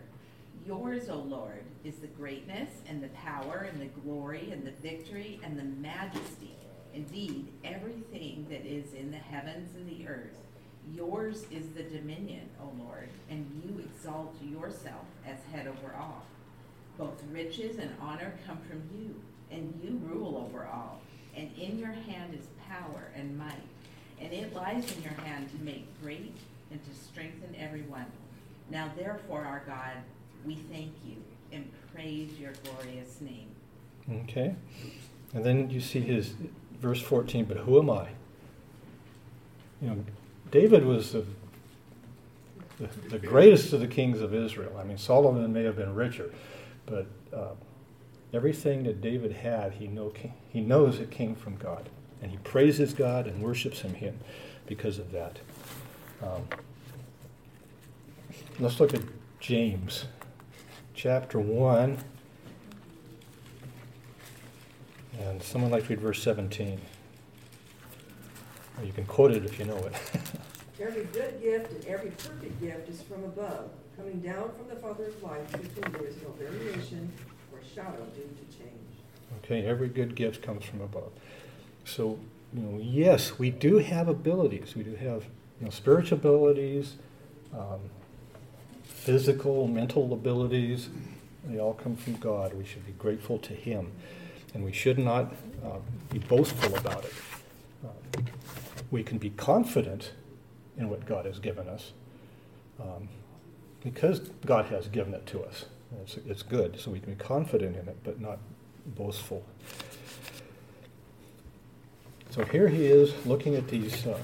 Yours, 0.67 1.09
O 1.09 1.17
Lord, 1.17 1.65
is 1.85 1.97
the 1.97 2.07
greatness 2.07 2.71
and 2.89 3.03
the 3.03 3.09
power 3.09 3.69
and 3.71 3.81
the 3.81 4.01
glory 4.01 4.51
and 4.53 4.67
the 4.67 4.73
victory 4.83 5.41
and 5.43 5.59
the 5.59 5.65
majesty. 5.65 6.57
Indeed, 6.95 7.49
everything 7.65 8.47
that 8.51 8.65
is 8.67 8.93
in 8.95 9.11
the 9.11 9.17
heavens 9.17 9.75
and 9.75 9.89
the 9.89 10.07
earth 10.07 10.43
Yours 10.91 11.47
is 11.51 11.69
the 11.71 11.85
dominion, 11.85 12.49
O 12.61 12.71
Lord, 12.85 13.09
and 13.31 13.63
you 13.65 13.79
exalt 13.79 14.35
yourself 14.43 15.07
as 15.25 15.39
head 15.53 15.67
over 15.67 15.95
all. 15.97 16.25
Both 16.99 17.23
riches 17.31 17.79
and 17.79 17.91
honor 18.01 18.35
come 18.47 18.59
from 18.69 18.83
you, 18.99 19.15
and 19.51 19.81
you 19.83 20.01
rule 20.05 20.37
over 20.37 20.67
all. 20.67 21.01
And 21.37 21.51
in 21.57 21.79
your 21.79 21.93
hand 21.93 22.35
is 22.35 22.47
power 22.69 23.11
and 23.15 23.39
might, 23.39 23.63
and 24.23 24.33
it 24.33 24.55
lies 24.55 24.91
in 24.97 25.03
your 25.03 25.13
hand 25.13 25.51
to 25.51 25.65
make 25.65 25.87
great 26.01 26.35
and 26.71 26.81
to 26.85 26.91
strengthen 26.95 27.55
everyone. 27.59 28.07
Now 28.71 28.91
therefore, 28.97 29.45
our 29.45 29.63
God, 29.67 29.97
we 30.47 30.55
thank 30.55 30.93
you 31.05 31.17
and 31.53 31.69
praise 31.93 32.31
your 32.39 32.53
glorious 32.65 33.21
name. 33.21 33.49
Okay. 34.25 34.55
And 35.35 35.45
then 35.45 35.71
you 35.71 35.81
see 35.81 36.01
his 36.01 36.35
verse 36.81 37.01
14, 37.03 37.45
but 37.45 37.59
who 37.59 37.79
am 37.79 37.91
I? 37.91 38.09
You 39.81 39.89
know, 39.89 40.05
David 40.51 40.85
was 40.85 41.13
the, 41.13 41.25
the, 42.79 42.89
the, 43.09 43.19
greatest 43.19 43.73
of 43.73 43.81
the 43.81 43.87
kings 43.87 44.21
of 44.21 44.35
Israel. 44.35 44.77
I 44.79 44.85
mean, 44.85 44.99
Solomon 44.99 45.53
may 45.53 45.65
have 45.65 45.77
been 45.77 45.95
richer, 45.95 46.33
but 46.87 47.07
uh, 47.35 47.55
everything 48.33 48.85
that 48.85 49.01
David 49.01 49.33
had, 49.33 49.73
he, 49.73 49.89
know, 49.89 50.13
he 50.49 50.61
knows 50.61 51.01
it 51.01 51.11
came 51.11 51.35
from 51.35 51.57
God. 51.57 51.89
And 52.23 52.31
he 52.31 52.37
praises 52.39 52.95
God 52.95 53.27
and 53.27 53.43
worships 53.43 53.81
him, 53.81 53.95
him 53.95 54.19
because 54.67 54.99
of 54.99 55.11
that. 55.13 55.41
Um, 56.23 56.43
let's 58.61 58.79
look 58.79 58.95
at 58.95 59.03
James 59.41 60.07
chapter 60.95 61.41
1. 61.41 61.99
And 65.19 65.43
someone 65.43 65.71
like 65.71 65.83
to 65.85 65.89
read 65.91 66.01
verse 66.01 66.23
17. 66.23 66.81
Or 68.79 68.85
you 68.85 68.93
can 68.93 69.05
quote 69.05 69.33
it 69.33 69.45
if 69.45 69.59
you 69.59 69.65
know 69.65 69.77
it. 69.79 69.95
every 70.81 71.05
good 71.07 71.41
gift 71.43 71.73
and 71.73 71.85
every 71.87 72.11
perfect 72.11 72.61
gift 72.61 72.89
is 72.89 73.03
from 73.03 73.25
above, 73.25 73.71
coming 73.97 74.21
down 74.21 74.51
from 74.57 74.69
the 74.69 74.77
Father 74.77 75.07
of 75.07 75.23
lights, 75.23 75.53
with 75.53 75.77
whom 75.77 75.93
there 75.93 76.07
is 76.07 76.17
no 76.23 76.31
variation 76.31 77.13
or 77.53 77.59
shadow 77.75 78.05
due 78.15 78.23
to 78.23 78.59
change. 78.59 78.73
Okay, 79.45 79.67
every 79.67 79.89
good 79.89 80.15
gift 80.15 80.43
comes 80.43 80.65
from 80.65 80.81
above. 80.81 81.11
So, 81.85 82.19
you 82.55 82.63
know, 82.63 82.79
yes, 82.81 83.39
we 83.39 83.51
do 83.51 83.79
have 83.79 84.09
abilities. 84.09 84.75
We 84.77 84.83
do 84.83 84.95
have, 84.95 85.25
you 85.61 85.67
know, 85.67 85.71
spiritual 85.71 86.19
abilities, 86.19 86.97
um, 87.53 87.81
physical, 88.85 89.67
mental 89.67 90.13
abilities. 90.13 90.89
They 91.45 91.59
all 91.59 91.75
come 91.75 91.97
from 91.97 92.17
God. 92.17 92.55
We 92.55 92.65
should 92.65 92.87
be 92.87 92.93
grateful 92.93 93.39
to 93.39 93.53
Him, 93.53 93.91
and 94.55 94.65
we 94.65 94.73
should 94.73 94.99
not 94.99 95.35
uh, 95.65 95.79
be 96.11 96.19
boastful 96.19 96.77
about 96.77 97.05
it. 97.05 97.15
Uh, 97.85 98.21
we 98.91 99.03
can 99.03 99.19
be 99.19 99.31
confident 99.31 100.13
in 100.77 100.89
what 100.89 101.07
God 101.07 101.27
has 101.27 101.39
given 101.39 101.69
us 101.69 101.93
um, 102.81 103.09
because 103.83 104.21
God 104.47 104.67
has 104.67 104.89
given 104.89 105.15
it 105.15 105.27
to 105.27 105.43
us. 105.43 105.67
It's, 106.03 106.17
it's 106.27 106.43
good, 106.43 106.81
so 106.81 106.91
we 106.91 107.01
can 107.01 107.15
be 107.15 107.23
confident 107.23 107.77
in 107.77 107.89
it, 107.89 107.97
but 108.05 108.21
not 108.21 108.39
boastful. 108.87 109.45
So 112.33 112.47
here 112.47 112.67
he 112.67 112.87
is 112.87 113.13
looking 113.27 113.57
at 113.57 113.69
these 113.69 114.07
uh, 114.07 114.19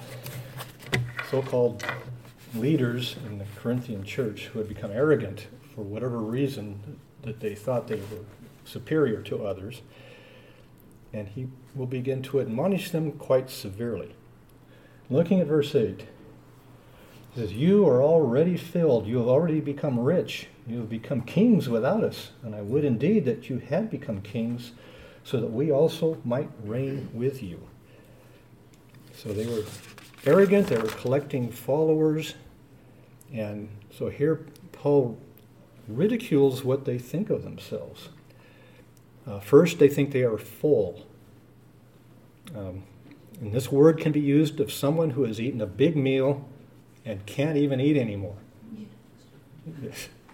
so 1.31 1.43
called 1.43 1.85
leaders 2.55 3.17
in 3.27 3.37
the 3.37 3.45
Corinthian 3.61 4.03
church 4.03 4.47
who 4.47 4.61
had 4.61 4.67
become 4.67 4.91
arrogant 4.91 5.49
for 5.75 5.83
whatever 5.83 6.17
reason 6.17 6.99
that 7.21 7.41
they 7.41 7.55
thought 7.55 7.87
they 7.87 7.97
were 7.97 8.25
superior 8.65 9.21
to 9.25 9.45
others. 9.45 9.83
And 11.13 11.29
he 11.29 11.49
will 11.75 11.85
begin 11.85 12.23
to 12.23 12.41
admonish 12.41 12.93
them 12.93 13.13
quite 13.13 13.51
severely. 13.51 14.15
Looking 15.11 15.41
at 15.41 15.47
verse 15.47 15.75
8, 15.75 16.07
he 17.35 17.41
says, 17.41 17.53
You 17.53 17.87
are 17.87 18.03
already 18.03 18.57
filled. 18.57 19.07
You 19.07 19.19
have 19.19 19.29
already 19.29 19.61
become 19.61 20.01
rich. 20.01 20.47
You 20.67 20.79
have 20.79 20.89
become 20.89 21.21
kings 21.21 21.69
without 21.69 22.03
us. 22.03 22.31
And 22.43 22.55
I 22.55 22.63
would 22.63 22.87
indeed 22.87 23.27
that 23.27 23.51
you 23.51 23.59
had 23.59 23.91
become 23.91 24.23
kings 24.23 24.73
so 25.25 25.39
that 25.43 25.53
we 25.53 25.71
also 25.71 26.17
might 26.25 26.49
reign 26.65 27.11
with 27.13 27.43
you. 27.43 27.69
So 29.19 29.33
they 29.33 29.47
were 29.47 29.65
arrogant, 30.25 30.69
they 30.69 30.79
were 30.79 30.89
collecting 30.89 31.51
followers. 31.51 32.35
And 33.33 33.69
so 33.91 34.09
here 34.09 34.47
Paul 34.71 35.19
ridicules 35.89 36.63
what 36.63 36.85
they 36.85 36.99
think 36.99 37.29
of 37.29 37.43
themselves. 37.43 38.11
Uh, 39.27 39.41
first, 39.41 39.81
they 39.81 39.89
think 39.89 40.13
they 40.13 40.23
are 40.23 40.39
full. 40.39 41.05
Um, 42.55 42.85
and 43.41 43.53
this 43.53 43.73
word 43.73 43.99
can 43.99 44.13
be 44.13 44.21
used 44.21 44.61
of 44.61 44.73
someone 44.73 45.11
who 45.11 45.25
has 45.25 45.41
eaten 45.41 45.61
a 45.61 45.67
big 45.67 45.97
meal 45.97 46.49
and 47.05 47.27
can't 47.27 47.57
even 47.57 47.81
eat 47.81 47.97
anymore. 47.97 48.37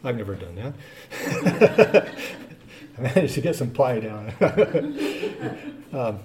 I've 0.04 0.16
never 0.16 0.34
done 0.34 0.74
that. 1.10 2.08
I 2.98 3.00
managed 3.00 3.34
to 3.34 3.40
get 3.40 3.56
some 3.56 3.70
pie 3.70 4.00
down. 4.00 4.32
um, 5.92 6.20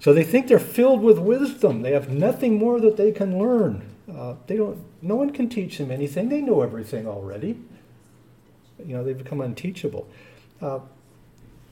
so 0.00 0.12
they 0.14 0.24
think 0.24 0.48
they're 0.48 0.58
filled 0.58 1.02
with 1.02 1.18
wisdom. 1.18 1.82
They 1.82 1.92
have 1.92 2.08
nothing 2.08 2.58
more 2.58 2.80
that 2.80 2.96
they 2.96 3.12
can 3.12 3.38
learn. 3.38 3.86
Uh, 4.10 4.34
they 4.46 4.56
don't. 4.56 4.82
No 5.02 5.14
one 5.14 5.30
can 5.30 5.48
teach 5.48 5.78
them 5.78 5.90
anything. 5.90 6.28
They 6.30 6.40
know 6.40 6.62
everything 6.62 7.06
already. 7.06 7.60
You 8.78 8.96
know, 8.96 9.04
they've 9.04 9.16
become 9.16 9.40
unteachable. 9.40 10.08
Uh, 10.60 10.80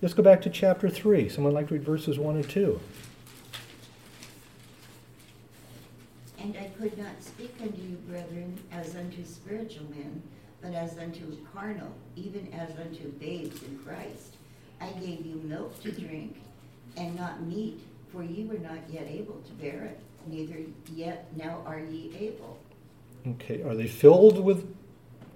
let's 0.03 0.15
go 0.15 0.23
back 0.23 0.43
to 0.43 0.51
chapter 0.51 0.89
three. 0.89 1.29
Someone 1.29 1.55
like 1.55 1.69
to 1.69 1.75
read 1.75 1.85
verses 1.85 2.19
one 2.19 2.37
and 2.37 2.49
two. 2.49 2.79
And 6.39 6.57
I 6.57 6.71
could 6.81 6.97
not 6.97 7.21
speak 7.21 7.55
unto 7.61 7.83
you, 7.83 7.97
brethren, 8.09 8.57
as 8.71 8.95
unto 8.95 9.25
spiritual 9.25 9.87
men, 9.91 10.23
but 10.63 10.73
as 10.73 10.97
unto 10.99 11.37
carnal, 11.53 11.93
even 12.15 12.53
as 12.53 12.71
unto 12.79 13.11
babes 13.13 13.63
in 13.63 13.79
Christ. 13.79 14.37
I 14.81 14.91
gave 14.93 15.27
you 15.27 15.41
milk 15.45 15.83
to 15.83 15.91
drink, 15.91 16.37
and 16.97 17.17
not 17.17 17.43
meat, 17.43 17.81
for 18.13 18.23
ye 18.23 18.45
were 18.45 18.59
not 18.59 18.79
yet 18.91 19.07
able 19.09 19.41
to 19.47 19.53
bear 19.53 19.85
it, 19.85 20.01
neither 20.27 20.57
yet 20.95 21.27
now 21.37 21.63
are 21.67 21.81
ye 21.81 22.13
able. 22.19 22.59
Okay, 23.27 23.63
are 23.63 23.75
they 23.75 23.87
filled 23.87 24.43
with 24.43 24.75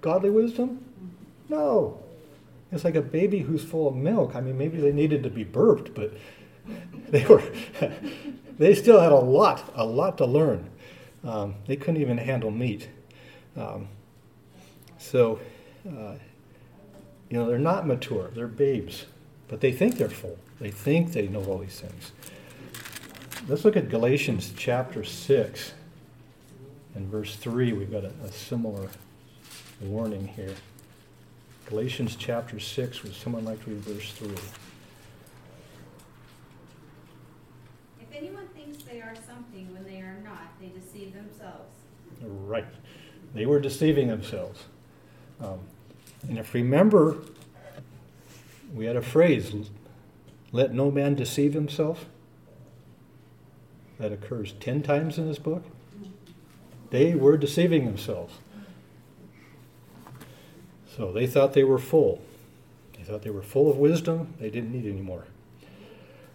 godly 0.01 0.29
wisdom? 0.29 0.83
No. 1.49 1.99
It's 2.71 2.83
like 2.83 2.95
a 2.95 3.01
baby 3.01 3.39
who's 3.39 3.63
full 3.63 3.87
of 3.87 3.95
milk. 3.95 4.35
I 4.35 4.41
mean, 4.41 4.57
maybe 4.57 4.79
they 4.79 4.91
needed 4.91 5.23
to 5.23 5.29
be 5.29 5.43
burped, 5.43 5.93
but 5.93 6.13
they 7.09 7.25
were 7.25 7.43
they 8.57 8.73
still 8.73 8.99
had 8.99 9.11
a 9.11 9.15
lot, 9.15 9.71
a 9.75 9.85
lot 9.85 10.17
to 10.17 10.25
learn. 10.25 10.69
Um, 11.23 11.55
they 11.67 11.75
couldn't 11.75 12.01
even 12.01 12.17
handle 12.17 12.51
meat. 12.51 12.89
Um, 13.55 13.87
so, 14.97 15.39
uh, 15.87 16.15
you 17.29 17.37
know, 17.37 17.47
they're 17.47 17.59
not 17.59 17.87
mature. 17.87 18.29
They're 18.33 18.47
babes, 18.47 19.05
but 19.47 19.61
they 19.61 19.71
think 19.71 19.97
they're 19.97 20.09
full. 20.09 20.37
They 20.59 20.71
think 20.71 21.13
they 21.13 21.27
know 21.27 21.43
all 21.45 21.59
these 21.59 21.79
things. 21.79 22.11
Let's 23.45 23.65
look 23.65 23.75
at 23.75 23.89
Galatians 23.89 24.53
chapter 24.55 25.03
6 25.03 25.73
and 26.95 27.07
verse 27.09 27.35
3. 27.35 27.73
We've 27.73 27.91
got 27.91 28.05
a, 28.05 28.13
a 28.23 28.31
similar 28.31 28.87
warning 29.81 30.29
here. 30.29 30.55
Galatians 31.65 32.15
chapter 32.15 32.57
6, 32.57 33.03
would 33.03 33.13
someone 33.13 33.43
like 33.43 33.61
to 33.65 33.71
read 33.71 33.79
verse 33.81 34.13
3? 34.13 34.29
If 37.99 38.15
anyone 38.15 38.47
thinks 38.55 38.81
they 38.83 39.01
are 39.01 39.13
something 39.27 39.73
when 39.73 39.83
they 39.83 39.99
are 39.99 40.21
not, 40.23 40.57
they 40.61 40.67
deceive 40.67 41.13
themselves. 41.13 41.75
Right. 42.21 42.67
They 43.33 43.45
were 43.45 43.59
deceiving 43.59 44.07
themselves. 44.07 44.63
Um, 45.41 45.59
and 46.29 46.37
if 46.37 46.53
remember, 46.53 47.17
we 48.73 48.85
had 48.85 48.95
a 48.95 49.01
phrase, 49.01 49.53
let 50.53 50.73
no 50.73 50.89
man 50.89 51.15
deceive 51.15 51.53
himself. 51.53 52.05
That 53.99 54.11
occurs 54.11 54.53
10 54.59 54.81
times 54.83 55.17
in 55.17 55.27
this 55.27 55.39
book. 55.39 55.63
They 56.89 57.15
were 57.15 57.37
deceiving 57.37 57.85
themselves. 57.85 58.35
So 60.95 61.11
they 61.11 61.25
thought 61.25 61.53
they 61.53 61.63
were 61.63 61.79
full. 61.79 62.21
They 62.97 63.03
thought 63.03 63.23
they 63.23 63.29
were 63.29 63.41
full 63.41 63.69
of 63.69 63.77
wisdom. 63.77 64.33
They 64.39 64.49
didn't 64.49 64.71
need 64.71 64.85
any 64.85 65.01
more. 65.01 65.25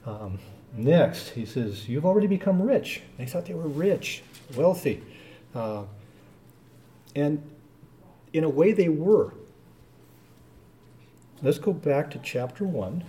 Um, 0.05 0.39
next, 0.77 1.31
he 1.31 1.45
says, 1.45 1.89
You've 1.89 2.07
already 2.07 2.27
become 2.27 2.61
rich. 2.61 3.03
They 3.19 3.27
thought 3.27 3.47
they 3.47 3.55
were 3.55 3.69
rich, 3.69 4.23
wealthy. 4.57 5.03
Uh, 5.55 5.85
and 7.15 7.43
in 8.33 8.45
a 8.45 8.49
way, 8.49 8.73
they 8.73 8.89
were. 8.89 9.33
Let's 11.43 11.59
go 11.59 11.73
back 11.73 12.11
to 12.11 12.19
chapter 12.19 12.65
1. 12.65 13.05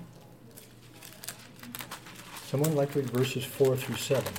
Someone 2.50 2.74
like 2.74 2.94
to 2.94 3.02
read 3.02 3.12
verses 3.12 3.46
4 3.46 3.78
through 3.78 3.98
7. 3.98 4.34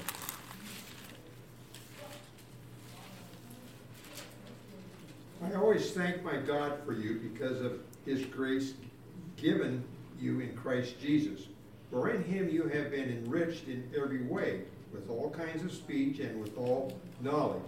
I 5.44 5.54
always 5.54 5.92
thank 5.92 6.24
my 6.24 6.38
God 6.38 6.80
for 6.84 6.92
you 6.92 7.20
because 7.20 7.60
of 7.60 7.78
his 8.04 8.24
grace 8.24 8.74
given 9.36 9.84
you 10.20 10.40
in 10.40 10.56
Christ 10.56 11.00
Jesus. 11.00 11.42
For 11.92 12.10
in 12.10 12.24
him 12.24 12.50
you 12.50 12.64
have 12.64 12.90
been 12.90 13.10
enriched 13.10 13.68
in 13.68 13.88
every 13.96 14.24
way, 14.24 14.62
with 14.92 15.08
all 15.08 15.30
kinds 15.30 15.62
of 15.62 15.70
speech 15.70 16.18
and 16.18 16.42
with 16.42 16.58
all 16.58 16.92
knowledge. 17.20 17.62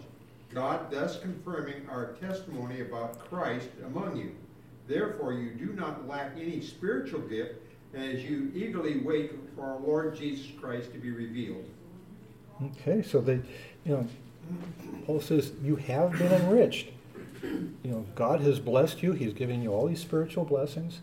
God 0.53 0.91
thus 0.91 1.21
confirming 1.21 1.89
our 1.89 2.15
testimony 2.15 2.81
about 2.81 3.31
Christ 3.31 3.69
among 3.87 4.17
you. 4.17 4.35
Therefore 4.89 5.35
you 5.35 5.51
do 5.51 5.73
not 5.75 6.09
lack 6.09 6.33
any 6.37 6.61
spiritual 6.63 7.21
gift 7.21 7.62
as 7.95 8.25
you 8.25 8.51
eagerly 8.55 9.01
wait 9.01 9.33
for 9.55 9.65
our 9.65 9.79
Lord 9.81 10.17
Jesus 10.17 10.47
Christ 10.61 10.93
to 10.93 10.99
be 10.99 11.11
revealed. 11.11 11.65
Okay, 12.65 13.03
so 13.03 13.21
they, 13.21 13.41
you 13.85 13.93
know, 13.93 14.07
Paul 15.07 15.21
says, 15.21 15.53
You 15.63 15.77
have 15.77 16.13
been 16.13 16.33
enriched. 16.33 16.89
You 17.43 17.73
know, 17.85 18.07
God 18.15 18.41
has 18.43 18.61
blessed 18.61 19.03
you. 19.03 19.13
He's 19.13 19.33
given 19.33 19.63
you 19.63 19.73
all 19.73 19.89
these 19.89 20.01
spiritual 20.01 20.45
blessings. 20.45 21.01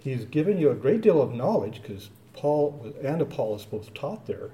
He's 0.00 0.24
given 0.24 0.58
you 0.58 0.70
a 0.70 0.74
great 0.74 1.00
deal 1.00 1.22
of 1.22 1.32
knowledge 1.32 1.80
because 1.82 2.10
Paul 2.32 2.94
and 3.02 3.20
Apollos 3.22 3.64
both 3.64 3.94
taught 3.94 4.26
there. 4.26 4.50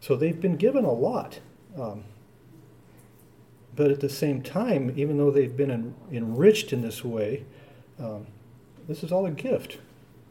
So 0.00 0.16
they've 0.16 0.40
been 0.40 0.56
given 0.56 0.84
a 0.84 0.92
lot. 0.92 1.40
Um, 1.78 2.04
but 3.76 3.90
at 3.90 4.00
the 4.00 4.08
same 4.08 4.42
time, 4.42 4.92
even 4.96 5.16
though 5.16 5.30
they've 5.30 5.56
been 5.56 5.70
en- 5.70 5.94
enriched 6.10 6.72
in 6.72 6.82
this 6.82 7.04
way, 7.04 7.44
um, 7.98 8.26
this 8.88 9.02
is 9.02 9.12
all 9.12 9.26
a 9.26 9.30
gift. 9.30 9.78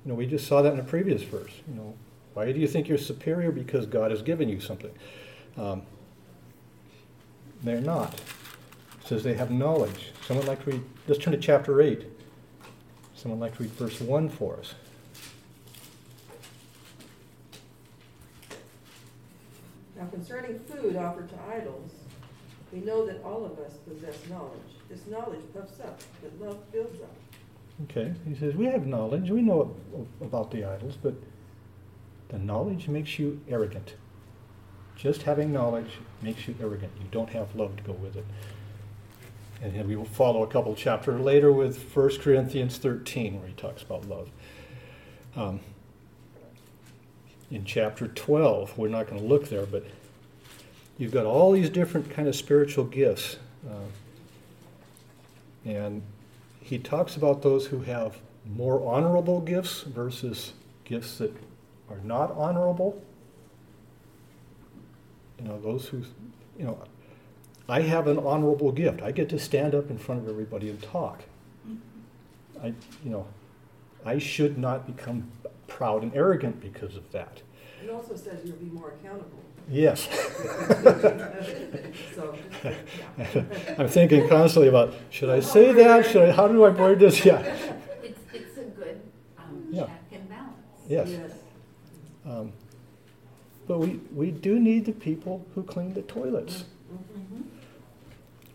You 0.06 0.12
know, 0.12 0.16
we 0.16 0.26
just 0.26 0.48
saw 0.48 0.62
that 0.62 0.74
in 0.74 0.80
a 0.80 0.84
previous 0.84 1.24
verse. 1.24 1.52
You 1.68 1.76
know, 1.76 1.94
why 2.34 2.52
do 2.52 2.60
you 2.60 2.68
think 2.68 2.88
you're 2.88 2.98
superior? 2.98 3.52
Because 3.52 3.86
God 3.86 4.12
has 4.12 4.22
given 4.22 4.48
you 4.48 4.60
something. 4.60 4.92
Um, 5.58 5.82
they're 7.64 7.82
not. 7.82 8.14
It 8.14 9.08
says 9.08 9.24
they 9.24 9.34
have 9.34 9.52
knowledge. 9.52 10.14
Someone 10.26 10.46
like 10.46 10.64
to 10.64 10.72
read, 10.72 10.84
let's 11.08 11.22
turn 11.22 11.34
to 11.34 11.40
chapter 11.40 11.82
8. 11.82 12.06
Someone 13.16 13.40
like 13.40 13.58
to 13.58 13.64
read 13.64 13.72
verse 13.74 14.00
1 14.00 14.30
for 14.30 14.58
us. 14.58 14.76
Now 19.98 20.06
concerning 20.06 20.60
food 20.60 20.96
offered 20.96 21.28
to 21.30 21.36
idols, 21.54 21.92
we 22.72 22.80
know 22.80 23.06
that 23.06 23.22
all 23.24 23.44
of 23.44 23.60
us 23.60 23.74
possess 23.86 24.16
knowledge. 24.30 24.60
This 24.88 25.06
knowledge 25.08 25.42
puffs 25.54 25.80
up, 25.82 26.00
but 26.22 26.48
love 26.48 26.72
builds 26.72 27.02
up. 27.02 27.14
Okay, 27.84 28.14
he 28.28 28.36
says, 28.36 28.56
we 28.56 28.66
have 28.66 28.86
knowledge, 28.86 29.30
we 29.30 29.42
know 29.42 29.74
about 30.22 30.52
the 30.52 30.66
idols, 30.66 30.98
but 31.02 31.14
the 32.28 32.38
knowledge 32.38 32.88
makes 32.88 33.18
you 33.18 33.42
arrogant. 33.48 33.96
Just 34.98 35.24
having 35.24 35.54
knowledge 35.54 35.92
makes 36.22 36.46
you 36.48 36.56
arrogant. 36.62 36.92
You 37.00 37.08
don't 37.10 37.30
have 37.30 37.56
love 37.56 37.78
to 37.78 37.84
go 37.84 37.94
with 37.94 38.18
it. 38.18 38.26
And 39.62 39.74
then 39.74 39.88
we 39.88 39.96
will 39.96 40.06
follow 40.06 40.44
a 40.44 40.48
couple 40.48 40.76
chapters 40.76 41.22
later 41.22 41.52
with 41.52 41.96
1 41.96 42.18
Corinthians 42.20 42.78
13, 42.78 43.40
where 43.40 43.48
he 43.48 43.54
talks 43.54 43.82
about 43.82 44.08
love. 44.10 44.30
Um, 45.38 45.62
in 47.50 47.64
chapter 47.66 48.08
12, 48.08 48.78
we're 48.78 48.90
not 48.90 49.08
going 49.08 49.22
to 49.22 49.28
look 49.28 49.50
there, 49.50 49.66
but 49.66 49.86
you've 50.98 51.12
got 51.12 51.26
all 51.26 51.54
these 51.54 51.70
different 51.70 52.10
kind 52.10 52.28
of 52.28 52.36
spiritual 52.36 52.84
gifts. 52.84 53.38
Uh, 53.68 53.90
and 55.66 56.02
he 56.70 56.78
talks 56.78 57.16
about 57.16 57.42
those 57.42 57.66
who 57.66 57.80
have 57.80 58.20
more 58.46 58.86
honorable 58.86 59.42
gifts 59.42 59.82
versus 59.82 60.54
gifts 60.84 61.18
that 61.18 61.36
are 61.90 61.98
not 62.04 62.32
honorable. 62.34 63.02
You 65.40 65.46
know, 65.46 65.60
those 65.60 65.88
who, 65.88 66.04
you 66.60 66.66
know, 66.66 66.78
I 67.68 67.82
have 67.82 68.06
an 68.06 68.20
honorable 68.20 68.72
gift. 68.72 69.02
I 69.02 69.12
get 69.12 69.30
to 69.30 69.40
stand 69.40 69.74
up 69.74 69.90
in 69.90 69.98
front 69.98 70.22
of 70.22 70.30
everybody 70.30 70.70
and 70.70 70.80
talk. 70.80 71.24
I, 72.62 72.68
you 73.04 73.10
know, 73.10 73.26
I 74.06 74.20
should 74.20 74.60
not 74.60 74.86
become 74.86 75.32
proud 75.66 76.04
and 76.04 76.14
arrogant 76.16 76.62
because 76.62 76.96
of 76.96 77.12
that. 77.14 77.42
It 77.84 77.90
also 77.90 78.16
says 78.16 78.42
you'll 78.46 78.58
be 78.58 78.66
more 78.66 78.92
accountable. 78.92 79.42
Yes. 79.70 80.08
So. 82.16 82.36
I'm 83.78 83.88
thinking 83.88 84.28
constantly 84.28 84.68
about 84.68 84.94
should 85.10 85.30
I 85.30 85.40
say 85.40 85.72
that? 85.72 86.06
Should 86.06 86.30
I? 86.30 86.32
How 86.32 86.48
do 86.50 86.64
I 86.66 86.70
word 86.70 87.00
this? 87.00 87.24
Yeah. 87.24 87.40
It's, 88.04 88.20
it's 88.34 88.58
a 88.58 88.64
good 88.64 89.02
um, 89.38 89.64
Yeah. 89.72 89.86
check 89.86 89.92
and 90.12 90.30
balance. 90.30 90.54
Yes. 90.88 91.10
Yes. 91.10 91.32
Um, 92.26 92.52
but 93.68 93.80
we, 93.80 94.00
we 94.14 94.32
do 94.32 94.60
need 94.60 94.86
the 94.86 94.92
people 94.92 95.46
who 95.56 95.64
clean 95.64 95.94
the 95.94 96.02
toilets. 96.02 96.66
Mhm. 96.92 97.44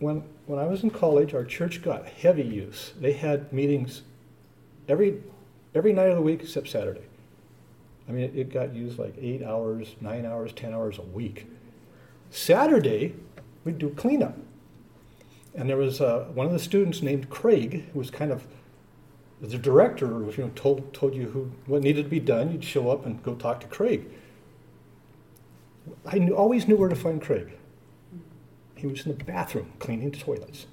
When, 0.00 0.24
when 0.46 0.58
I 0.58 0.66
was 0.66 0.82
in 0.82 0.90
college, 0.90 1.32
our 1.32 1.44
church 1.44 1.82
got 1.82 2.06
heavy 2.06 2.42
use. 2.42 2.92
They 3.00 3.12
had 3.12 3.52
meetings 3.52 4.02
every, 4.88 5.22
every 5.74 5.92
night 5.94 6.08
of 6.10 6.16
the 6.16 6.22
week 6.22 6.42
except 6.42 6.68
Saturday. 6.68 7.04
I 8.08 8.12
mean, 8.12 8.24
it, 8.24 8.36
it 8.36 8.52
got 8.52 8.74
used 8.74 8.98
like 8.98 9.14
eight 9.18 9.42
hours, 9.42 9.96
nine 10.00 10.26
hours, 10.26 10.52
ten 10.52 10.74
hours 10.74 10.98
a 10.98 11.02
week. 11.02 11.46
Saturday, 12.30 13.14
we'd 13.64 13.78
do 13.78 13.90
cleanup. 13.90 14.36
And 15.54 15.68
there 15.68 15.76
was 15.76 16.00
uh, 16.00 16.26
one 16.34 16.46
of 16.46 16.52
the 16.52 16.58
students 16.58 17.00
named 17.00 17.30
Craig, 17.30 17.86
who 17.92 17.98
was 17.98 18.10
kind 18.10 18.32
of 18.32 18.46
the 19.40 19.58
director, 19.58 20.06
you 20.06 20.34
know, 20.38 20.50
told, 20.54 20.92
told 20.92 21.14
you 21.14 21.26
who, 21.26 21.52
what 21.66 21.82
needed 21.82 22.04
to 22.04 22.08
be 22.08 22.20
done. 22.20 22.50
You'd 22.50 22.64
show 22.64 22.90
up 22.90 23.06
and 23.06 23.22
go 23.22 23.34
talk 23.34 23.60
to 23.60 23.66
Craig. 23.66 24.08
I 26.06 26.18
knew, 26.18 26.34
always 26.34 26.66
knew 26.66 26.76
where 26.76 26.88
to 26.88 26.96
find 26.96 27.20
Craig. 27.20 27.52
He 28.74 28.86
was 28.86 29.06
in 29.06 29.16
the 29.16 29.24
bathroom 29.24 29.72
cleaning 29.78 30.10
the 30.10 30.18
toilets. 30.18 30.66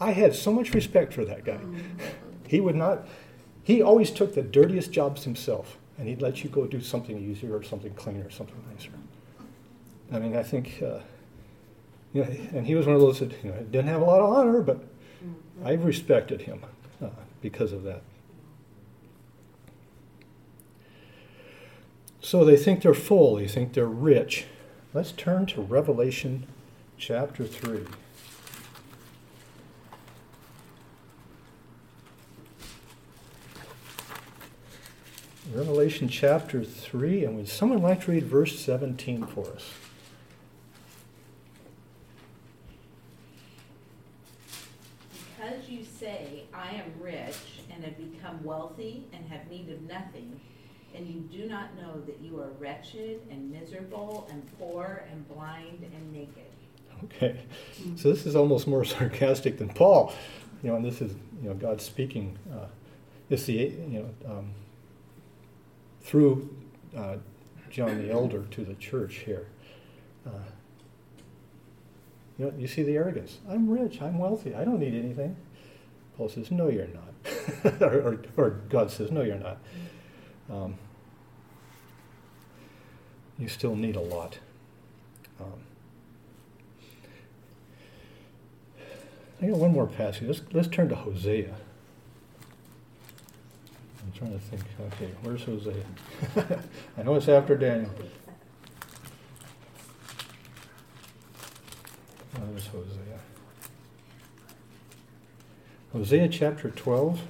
I 0.00 0.10
had 0.10 0.34
so 0.34 0.52
much 0.52 0.74
respect 0.74 1.14
for 1.14 1.24
that 1.24 1.44
guy. 1.44 1.60
He 2.48 2.60
would 2.60 2.74
not, 2.74 3.06
he 3.62 3.80
always 3.82 4.10
took 4.10 4.34
the 4.34 4.42
dirtiest 4.42 4.92
jobs 4.92 5.24
himself, 5.24 5.78
and 5.98 6.08
he'd 6.08 6.20
let 6.20 6.42
you 6.42 6.50
go 6.50 6.66
do 6.66 6.80
something 6.80 7.18
easier 7.18 7.56
or 7.56 7.62
something 7.62 7.94
cleaner 7.94 8.26
or 8.26 8.30
something 8.30 8.56
nicer. 8.72 8.90
I 10.12 10.18
mean, 10.18 10.36
I 10.36 10.42
think, 10.42 10.82
uh, 10.82 10.98
you 12.12 12.24
know, 12.24 12.30
and 12.52 12.66
he 12.66 12.74
was 12.74 12.86
one 12.86 12.96
of 12.96 13.00
those 13.00 13.20
that, 13.20 13.32
you 13.42 13.50
know, 13.50 13.56
didn't 13.70 13.88
have 13.88 14.02
a 14.02 14.04
lot 14.04 14.20
of 14.20 14.30
honor, 14.30 14.60
but 14.60 14.84
I 15.64 15.72
respected 15.72 16.42
him 16.42 16.64
uh, 17.02 17.08
because 17.40 17.72
of 17.72 17.82
that. 17.84 18.02
So 22.20 22.44
they 22.44 22.56
think 22.56 22.82
they're 22.82 22.94
full, 22.94 23.36
they 23.36 23.48
think 23.48 23.72
they're 23.72 23.86
rich. 23.86 24.46
Let's 24.94 25.12
turn 25.12 25.46
to 25.46 25.60
Revelation 25.60 26.46
chapter 26.96 27.46
3. 27.46 27.84
Revelation 35.54 36.08
chapter 36.08 36.64
3, 36.64 37.24
and 37.24 37.36
would 37.36 37.46
someone 37.46 37.82
like 37.82 38.04
to 38.04 38.10
read 38.10 38.24
verse 38.24 38.58
17 38.58 39.26
for 39.26 39.52
us? 39.52 39.70
Because 45.12 45.68
you 45.68 45.84
say, 45.84 46.44
I 46.54 46.70
am 46.70 46.92
rich 46.98 47.36
and 47.70 47.84
have 47.84 47.98
become 47.98 48.42
wealthy 48.42 49.04
and 49.12 49.28
have 49.28 49.50
need 49.50 49.68
of 49.68 49.82
nothing, 49.82 50.40
and 50.94 51.06
you 51.06 51.20
do 51.20 51.46
not 51.46 51.76
know 51.76 52.00
that 52.06 52.18
you 52.22 52.40
are 52.40 52.48
wretched 52.58 53.20
and 53.30 53.50
miserable 53.50 54.26
and 54.30 54.42
poor 54.58 55.04
and 55.12 55.28
blind 55.28 55.84
and 55.94 56.12
naked. 56.14 56.50
Okay, 57.04 57.40
so 57.96 58.10
this 58.10 58.24
is 58.24 58.34
almost 58.34 58.66
more 58.66 58.84
sarcastic 58.86 59.58
than 59.58 59.68
Paul, 59.68 60.14
you 60.62 60.70
know, 60.70 60.76
and 60.76 60.84
this 60.84 61.02
is, 61.02 61.12
you 61.42 61.50
know, 61.50 61.54
God 61.54 61.82
speaking. 61.82 62.38
Uh, 62.50 62.66
it's 63.28 63.44
the, 63.44 63.54
you 63.54 64.14
know, 64.24 64.30
um, 64.30 64.50
through 66.02 66.54
uh, 66.96 67.16
John 67.70 67.98
the 67.98 68.10
Elder 68.10 68.42
to 68.50 68.64
the 68.64 68.74
church 68.74 69.16
here. 69.26 69.46
Uh, 70.26 70.30
you 72.38 72.46
know, 72.46 72.52
you 72.58 72.66
see 72.66 72.82
the 72.82 72.96
arrogance. 72.96 73.38
I'm 73.48 73.68
rich. 73.68 74.00
I'm 74.00 74.18
wealthy. 74.18 74.54
I 74.54 74.64
don't 74.64 74.78
need 74.78 74.94
anything. 74.94 75.36
Paul 76.16 76.28
says, 76.28 76.50
No, 76.50 76.68
you're 76.68 76.88
not. 76.88 77.82
or, 77.82 78.00
or, 78.02 78.20
or 78.36 78.50
God 78.68 78.90
says, 78.90 79.10
No, 79.10 79.22
you're 79.22 79.36
not. 79.36 79.58
Um, 80.50 80.74
you 83.38 83.48
still 83.48 83.74
need 83.74 83.96
a 83.96 84.00
lot. 84.00 84.38
Um, 85.40 85.60
I 89.40 89.46
got 89.46 89.56
one 89.56 89.72
more 89.72 89.86
passage. 89.86 90.28
Let's, 90.28 90.42
let's 90.52 90.68
turn 90.68 90.88
to 90.90 90.94
Hosea. 90.94 91.54
I'm 94.12 94.18
trying 94.18 94.32
to 94.32 94.38
think. 94.38 94.62
Okay, 94.92 95.10
where's 95.22 95.44
Hosea? 95.44 95.84
I 96.98 97.02
know 97.02 97.14
it's 97.14 97.28
after 97.28 97.56
Daniel. 97.56 97.90
Oh, 102.36 102.40
where's 102.40 102.66
Hosea? 102.66 103.20
Hosea 105.92 106.28
chapter 106.28 106.70
12. 106.70 107.20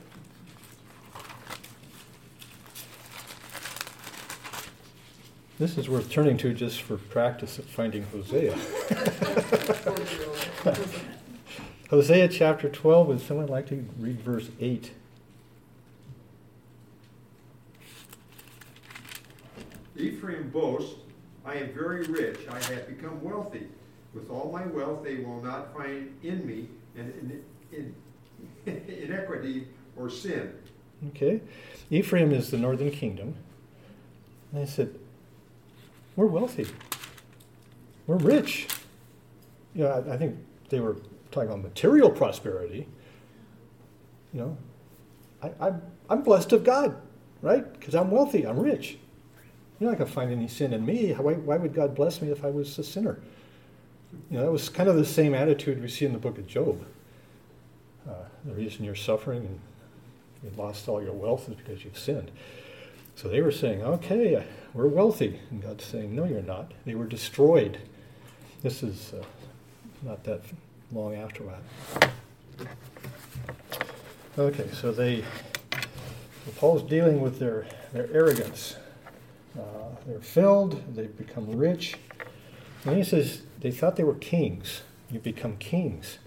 This 5.59 5.79
is 5.79 5.89
worth 5.89 6.11
turning 6.11 6.37
to 6.39 6.53
just 6.53 6.83
for 6.83 6.97
practice 6.97 7.59
at 7.59 7.67
finding 7.67 8.03
Hosea. 8.05 8.55
Hosea 11.91 12.29
chapter 12.29 12.69
12, 12.69 13.07
would 13.07 13.21
someone 13.21 13.47
like 13.47 13.69
to 13.69 13.85
read 13.99 14.21
verse 14.21 14.49
8? 14.59 14.91
Ephraim 20.03 20.51
boasts, 20.51 20.97
I 21.45 21.55
am 21.55 21.73
very 21.73 22.05
rich, 22.07 22.41
I 22.51 22.61
have 22.61 22.89
become 22.89 23.23
wealthy. 23.23 23.69
With 24.15 24.31
all 24.31 24.51
my 24.53 24.67
wealth, 24.67 25.05
they 25.05 25.17
will 25.17 25.41
not 25.43 25.75
find 25.75 26.15
in 26.23 26.47
me 26.47 26.69
an 26.97 27.43
in, 27.73 27.95
in, 28.67 28.83
inequity 29.05 29.69
or 29.97 30.11
sin. 30.11 30.53
Okay. 31.09 31.41
Ephraim 31.91 32.33
is 32.33 32.51
the 32.51 32.59
northern 32.59 32.91
kingdom. 32.91 33.35
And 34.53 34.63
they 34.63 34.71
said, 34.71 34.95
We're 36.17 36.27
wealthy. 36.27 36.67
We're 38.07 38.17
rich. 38.17 38.69
You 39.75 39.85
know, 39.85 40.05
I, 40.09 40.15
I 40.15 40.17
think 40.17 40.37
they 40.69 40.81
were 40.81 40.97
talking 41.31 41.49
about 41.49 41.63
material 41.63 42.11
prosperity. 42.11 42.87
You 44.33 44.41
know, 44.41 44.57
I, 45.43 45.69
I, 45.69 45.73
I'm 46.11 46.23
blessed 46.23 46.53
of 46.53 46.65
God, 46.65 46.97
right? 47.41 47.71
Because 47.73 47.95
I'm 47.95 48.11
wealthy, 48.11 48.47
I'm 48.47 48.59
rich. 48.59 48.99
You're 49.83 49.91
not 49.91 49.99
going 49.99 50.09
to 50.09 50.15
find 50.15 50.31
any 50.31 50.47
sin 50.47 50.73
in 50.75 50.87
me. 50.87 51.11
Why, 51.11 51.33
why 51.33 51.57
would 51.57 51.75
God 51.75 51.97
bless 51.97 52.23
me 52.23 52.31
if 52.31 52.45
I 52.45 52.51
was 52.51 52.79
a 52.79 52.85
sinner? 52.85 53.19
You 54.31 54.39
know, 54.39 54.45
that 54.45 54.53
was 54.53 54.69
kind 54.69 54.89
of 54.89 54.95
the 54.95 55.05
same 55.05 55.35
attitude 55.35 55.83
we 55.83 55.89
see 55.89 56.05
in 56.05 56.13
the 56.13 56.21
book 56.21 56.39
of 56.39 56.47
Job. 56.47 56.87
Uh, 58.09 58.13
the 58.45 58.53
reason 58.53 58.85
you're 58.85 58.95
suffering 58.95 59.41
and 59.45 59.61
you 60.45 60.57
lost 60.57 60.89
all 60.89 61.03
your 61.03 61.15
wealth 61.15 61.49
is 61.49 61.57
because 61.57 61.85
you've 61.85 61.99
sinned. 61.99 62.31
So 63.17 63.27
they 63.27 63.41
were 63.41 63.51
saying, 63.51 63.83
okay, 63.83 64.47
we're 64.73 64.87
wealthy. 64.87 65.41
And 65.51 65.61
God's 65.61 65.85
saying, 65.85 66.15
no, 66.15 66.27
you're 66.27 66.43
not. 66.43 66.71
They 66.85 66.95
were 66.95 67.07
destroyed. 67.07 67.81
This 68.63 68.85
is 68.85 69.13
uh, 69.13 69.25
not 70.03 70.23
that 70.23 70.43
long 70.93 71.17
after 71.17 71.43
that. 71.43 72.09
Okay, 74.39 74.69
so 74.75 74.93
they, 74.93 75.23
so 75.73 76.53
Paul's 76.57 76.83
dealing 76.85 77.21
with 77.21 77.41
their, 77.41 77.67
their 77.93 78.09
arrogance. 78.13 78.77
Uh, 79.59 79.63
they're 80.07 80.21
filled, 80.21 80.83
they've 80.95 81.17
become 81.17 81.51
rich. 81.57 81.97
And 82.85 82.97
he 82.97 83.05
says 83.05 83.43
they 83.61 83.71
thought 83.71 83.97
they 83.97 84.05
were 84.05 84.15
kings. 84.15 84.83
You 85.11 85.21
become 85.21 85.57
kings. 85.59 86.19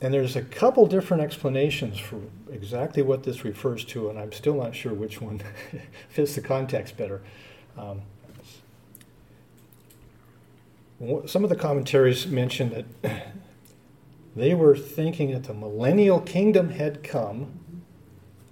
and 0.00 0.12
there's 0.12 0.36
a 0.36 0.42
couple 0.42 0.86
different 0.86 1.22
explanations 1.22 1.98
for 1.98 2.20
exactly 2.50 3.02
what 3.02 3.24
this 3.24 3.44
refers 3.44 3.84
to, 3.86 4.08
and 4.10 4.18
I'm 4.18 4.32
still 4.32 4.54
not 4.54 4.74
sure 4.74 4.92
which 4.92 5.20
one 5.20 5.42
fits 6.08 6.34
the 6.34 6.40
context 6.40 6.96
better. 6.96 7.22
Um, 7.76 8.02
some 11.26 11.44
of 11.44 11.50
the 11.50 11.56
commentaries 11.56 12.26
mention 12.26 12.86
that 13.02 13.22
they 14.36 14.54
were 14.54 14.76
thinking 14.76 15.32
that 15.32 15.44
the 15.44 15.54
millennial 15.54 16.20
kingdom 16.20 16.70
had 16.70 17.02
come, 17.02 17.60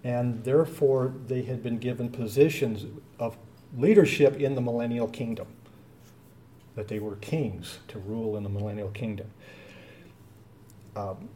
and 0.03 0.45
therefore 0.45 1.15
they 1.27 1.43
had 1.43 1.63
been 1.63 1.79
given 1.79 2.11
positions 2.11 2.85
of 3.19 3.37
leadership 3.77 4.41
in 4.41 4.55
the 4.55 4.61
millennial 4.61 5.09
kingdom. 5.09 5.47
That 6.77 6.89
they 6.89 6.99
were 6.99 7.17
kings 7.17 7.79
to 7.89 7.99
rule 7.99 8.37
in 8.37 8.43
the 8.43 8.49
millennial 8.49 8.89
kingdom. 8.91 9.31
Um, 10.97 11.29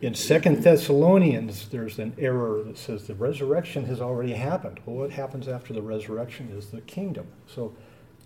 in 0.00 0.14
Second 0.14 0.62
Thessalonians, 0.62 1.68
there's 1.70 1.98
an 1.98 2.14
error 2.18 2.62
that 2.64 2.76
says 2.76 3.06
the 3.06 3.14
resurrection 3.14 3.86
has 3.86 4.00
already 4.00 4.34
happened. 4.34 4.80
Well, 4.84 4.96
what 4.96 5.10
happens 5.10 5.48
after 5.48 5.72
the 5.72 5.80
resurrection 5.80 6.50
is 6.50 6.66
the 6.66 6.82
kingdom. 6.82 7.26
So 7.46 7.74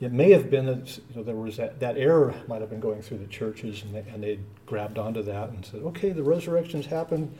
it 0.01 0.13
may 0.13 0.33
have 0.33 0.51
been 0.51 0.67
that 0.67 0.97
you 0.97 1.17
know, 1.17 1.23
there 1.23 1.37
was 1.37 1.59
that, 1.59 1.79
that 1.79 1.97
error 1.97 2.35
might 2.49 2.61
have 2.61 2.71
been 2.71 2.81
going 2.81 3.03
through 3.03 3.19
the 3.19 3.27
churches, 3.27 3.83
and 3.83 3.95
they, 3.95 4.05
and 4.13 4.23
they 4.23 4.41
grabbed 4.67 4.99
onto 4.99 5.23
that 5.23 5.51
and 5.51 5.65
said, 5.65 5.83
okay, 5.83 6.11
the 6.11 6.23
resurrection's 6.23 6.87
happened. 6.87 7.33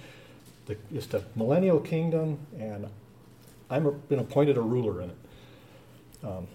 The, 0.67 0.77
it's 0.95 1.07
the 1.07 1.25
millennial 1.35 1.81
kingdom, 1.81 2.39
and 2.59 2.87
I've 3.71 4.09
been 4.09 4.19
appointed 4.19 4.57
a 4.57 4.61
ruler 4.61 5.01
in 5.01 5.11
it. 5.11 5.17
Um, 6.25 6.49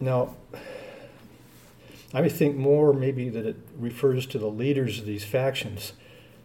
now, 0.00 0.34
I 2.12 2.28
think 2.28 2.56
more 2.56 2.92
maybe 2.92 3.28
that 3.28 3.46
it 3.46 3.56
refers 3.76 4.26
to 4.26 4.38
the 4.38 4.48
leaders 4.48 4.98
of 4.98 5.06
these 5.06 5.24
factions. 5.24 5.92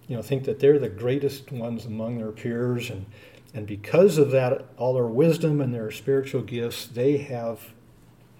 You 0.07 0.17
know, 0.17 0.21
think 0.21 0.43
that 0.43 0.59
they're 0.59 0.79
the 0.79 0.89
greatest 0.89 1.51
ones 1.51 1.85
among 1.85 2.17
their 2.17 2.31
peers, 2.31 2.89
and 2.89 3.05
and 3.53 3.67
because 3.67 4.17
of 4.17 4.31
that, 4.31 4.65
all 4.77 4.93
their 4.93 5.05
wisdom 5.05 5.61
and 5.61 5.73
their 5.73 5.91
spiritual 5.91 6.41
gifts, 6.41 6.87
they 6.87 7.17
have 7.17 7.73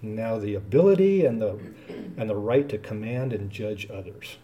now 0.02 0.38
the 0.38 0.54
ability 0.54 1.24
and 1.24 1.40
the 1.40 1.58
and 2.16 2.28
the 2.28 2.36
right 2.36 2.68
to 2.68 2.78
command 2.78 3.32
and 3.32 3.50
judge 3.50 3.88
others. 3.90 4.36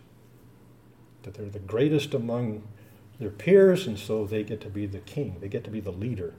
That 1.23 1.35
they're 1.35 1.51
the 1.51 1.59
greatest 1.59 2.15
among 2.15 2.63
their 3.21 3.31
peers, 3.31 3.87
and 3.87 3.99
so 3.99 4.25
they 4.25 4.43
get 4.43 4.63
to 4.63 4.71
be 4.71 4.87
the 4.87 4.99
king. 4.99 5.37
They 5.41 5.49
get 5.49 5.63
to 5.65 5.71
be 5.71 5.81
the 5.81 5.93
leader. 5.93 6.35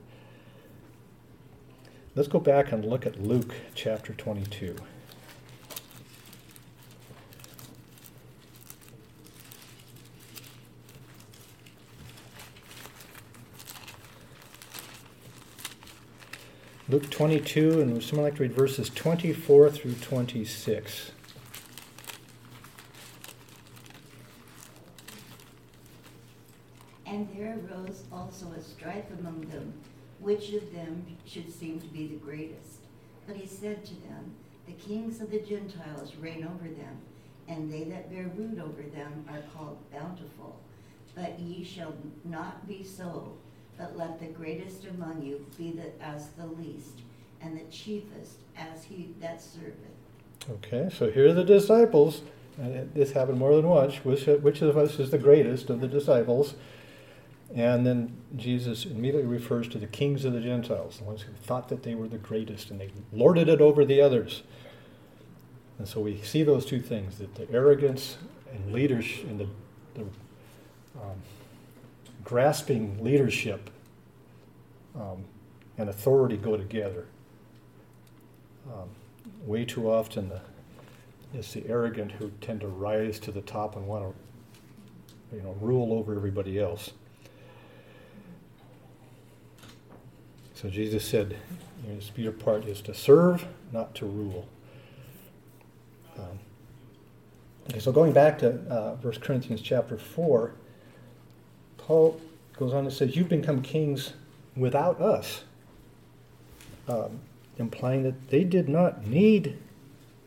Let's 2.15 2.27
go 2.27 2.39
back 2.39 2.71
and 2.71 2.83
look 2.83 3.05
at 3.05 3.21
Luke 3.21 3.53
chapter 3.75 4.13
22. 4.13 4.75
Luke 16.89 17.09
22, 17.09 17.79
and 17.79 18.03
someone 18.03 18.25
like 18.25 18.35
to 18.35 18.41
read 18.41 18.51
verses 18.51 18.89
24 18.89 19.69
through 19.69 19.93
26. 19.93 21.11
And 27.21 27.37
there 27.37 27.59
arose 27.71 28.01
also 28.11 28.47
a 28.57 28.59
strife 28.59 29.05
among 29.19 29.41
them, 29.41 29.73
which 30.21 30.53
of 30.53 30.73
them 30.73 31.05
should 31.23 31.53
seem 31.53 31.79
to 31.79 31.85
be 31.85 32.07
the 32.07 32.15
greatest. 32.15 32.79
But 33.27 33.35
he 33.35 33.45
said 33.45 33.85
to 33.85 33.93
them, 33.93 34.33
The 34.65 34.73
kings 34.73 35.21
of 35.21 35.29
the 35.29 35.39
Gentiles 35.39 36.15
reign 36.19 36.43
over 36.43 36.67
them, 36.67 36.97
and 37.47 37.71
they 37.71 37.83
that 37.83 38.09
bear 38.09 38.31
root 38.35 38.59
over 38.59 38.81
them 38.81 39.23
are 39.29 39.43
called 39.55 39.77
bountiful. 39.91 40.59
But 41.13 41.39
ye 41.39 41.63
shall 41.63 41.93
not 42.25 42.67
be 42.67 42.83
so 42.83 43.33
but 43.77 43.95
let 43.95 44.19
the 44.19 44.25
greatest 44.25 44.85
among 44.85 45.21
you 45.21 45.45
be 45.59 45.73
the, 45.73 46.03
as 46.03 46.29
the 46.29 46.47
least, 46.47 47.01
and 47.39 47.55
the 47.55 47.71
chiefest 47.71 48.37
as 48.57 48.83
he 48.83 49.13
that 49.21 49.39
serveth. 49.39 49.75
Okay, 50.49 50.89
so 50.91 51.11
here 51.11 51.29
are 51.29 51.33
the 51.33 51.43
disciples, 51.43 52.23
and 52.57 52.91
this 52.95 53.11
happened 53.11 53.37
more 53.37 53.55
than 53.55 53.67
once. 53.67 53.97
Which, 53.97 54.25
which 54.25 54.63
of 54.63 54.75
us 54.75 54.99
is 54.99 55.11
the 55.11 55.19
greatest 55.19 55.69
of 55.69 55.81
the 55.81 55.87
disciples? 55.87 56.55
And 57.53 57.85
then 57.85 58.15
Jesus 58.37 58.85
immediately 58.85 59.27
refers 59.27 59.67
to 59.69 59.77
the 59.77 59.87
kings 59.87 60.23
of 60.23 60.31
the 60.31 60.39
Gentiles, 60.39 60.99
the 60.99 61.03
ones 61.03 61.23
who 61.23 61.33
thought 61.33 61.67
that 61.69 61.83
they 61.83 61.95
were 61.95 62.07
the 62.07 62.17
greatest, 62.17 62.71
and 62.71 62.79
they 62.79 62.91
lorded 63.11 63.49
it 63.49 63.59
over 63.59 63.83
the 63.83 64.01
others. 64.01 64.43
And 65.77 65.87
so 65.87 65.99
we 65.99 66.21
see 66.21 66.43
those 66.43 66.65
two 66.65 66.79
things 66.79 67.17
that 67.17 67.35
the 67.35 67.51
arrogance 67.51 68.17
and 68.53 68.71
leadership, 68.71 69.25
and 69.27 69.39
the, 69.39 69.47
the 69.95 70.01
um, 71.01 71.21
grasping 72.23 73.03
leadership 73.03 73.69
um, 74.95 75.25
and 75.77 75.89
authority 75.89 76.37
go 76.37 76.55
together. 76.55 77.05
Um, 78.67 78.89
way 79.45 79.65
too 79.65 79.91
often, 79.91 80.29
the, 80.29 80.41
it's 81.33 81.53
the 81.53 81.67
arrogant 81.67 82.13
who 82.13 82.31
tend 82.39 82.61
to 82.61 82.67
rise 82.67 83.19
to 83.19 83.31
the 83.31 83.41
top 83.41 83.75
and 83.75 83.87
want 83.87 84.13
to, 85.29 85.35
you 85.35 85.41
know, 85.41 85.55
rule 85.59 85.93
over 85.93 86.15
everybody 86.15 86.59
else. 86.59 86.91
So 90.61 90.69
Jesus 90.69 91.03
said, 91.03 91.37
you 91.87 92.25
know, 92.25 92.31
part 92.33 92.65
is 92.65 92.81
to 92.81 92.93
serve, 92.93 93.47
not 93.71 93.95
to 93.95 94.05
rule. 94.05 94.47
Um, 96.15 96.37
okay, 97.67 97.79
so 97.79 97.91
going 97.91 98.11
back 98.11 98.37
to 98.39 98.59
uh, 98.69 98.95
1 98.97 99.13
Corinthians 99.21 99.59
chapter 99.63 99.97
4, 99.97 100.53
Paul 101.77 102.21
goes 102.59 102.75
on 102.75 102.85
and 102.85 102.93
says, 102.93 103.15
You've 103.15 103.29
become 103.29 103.63
kings 103.63 104.13
without 104.55 105.01
us, 105.01 105.45
um, 106.87 107.21
implying 107.57 108.03
that 108.03 108.29
they 108.29 108.43
did 108.43 108.69
not 108.69 109.07
need 109.07 109.57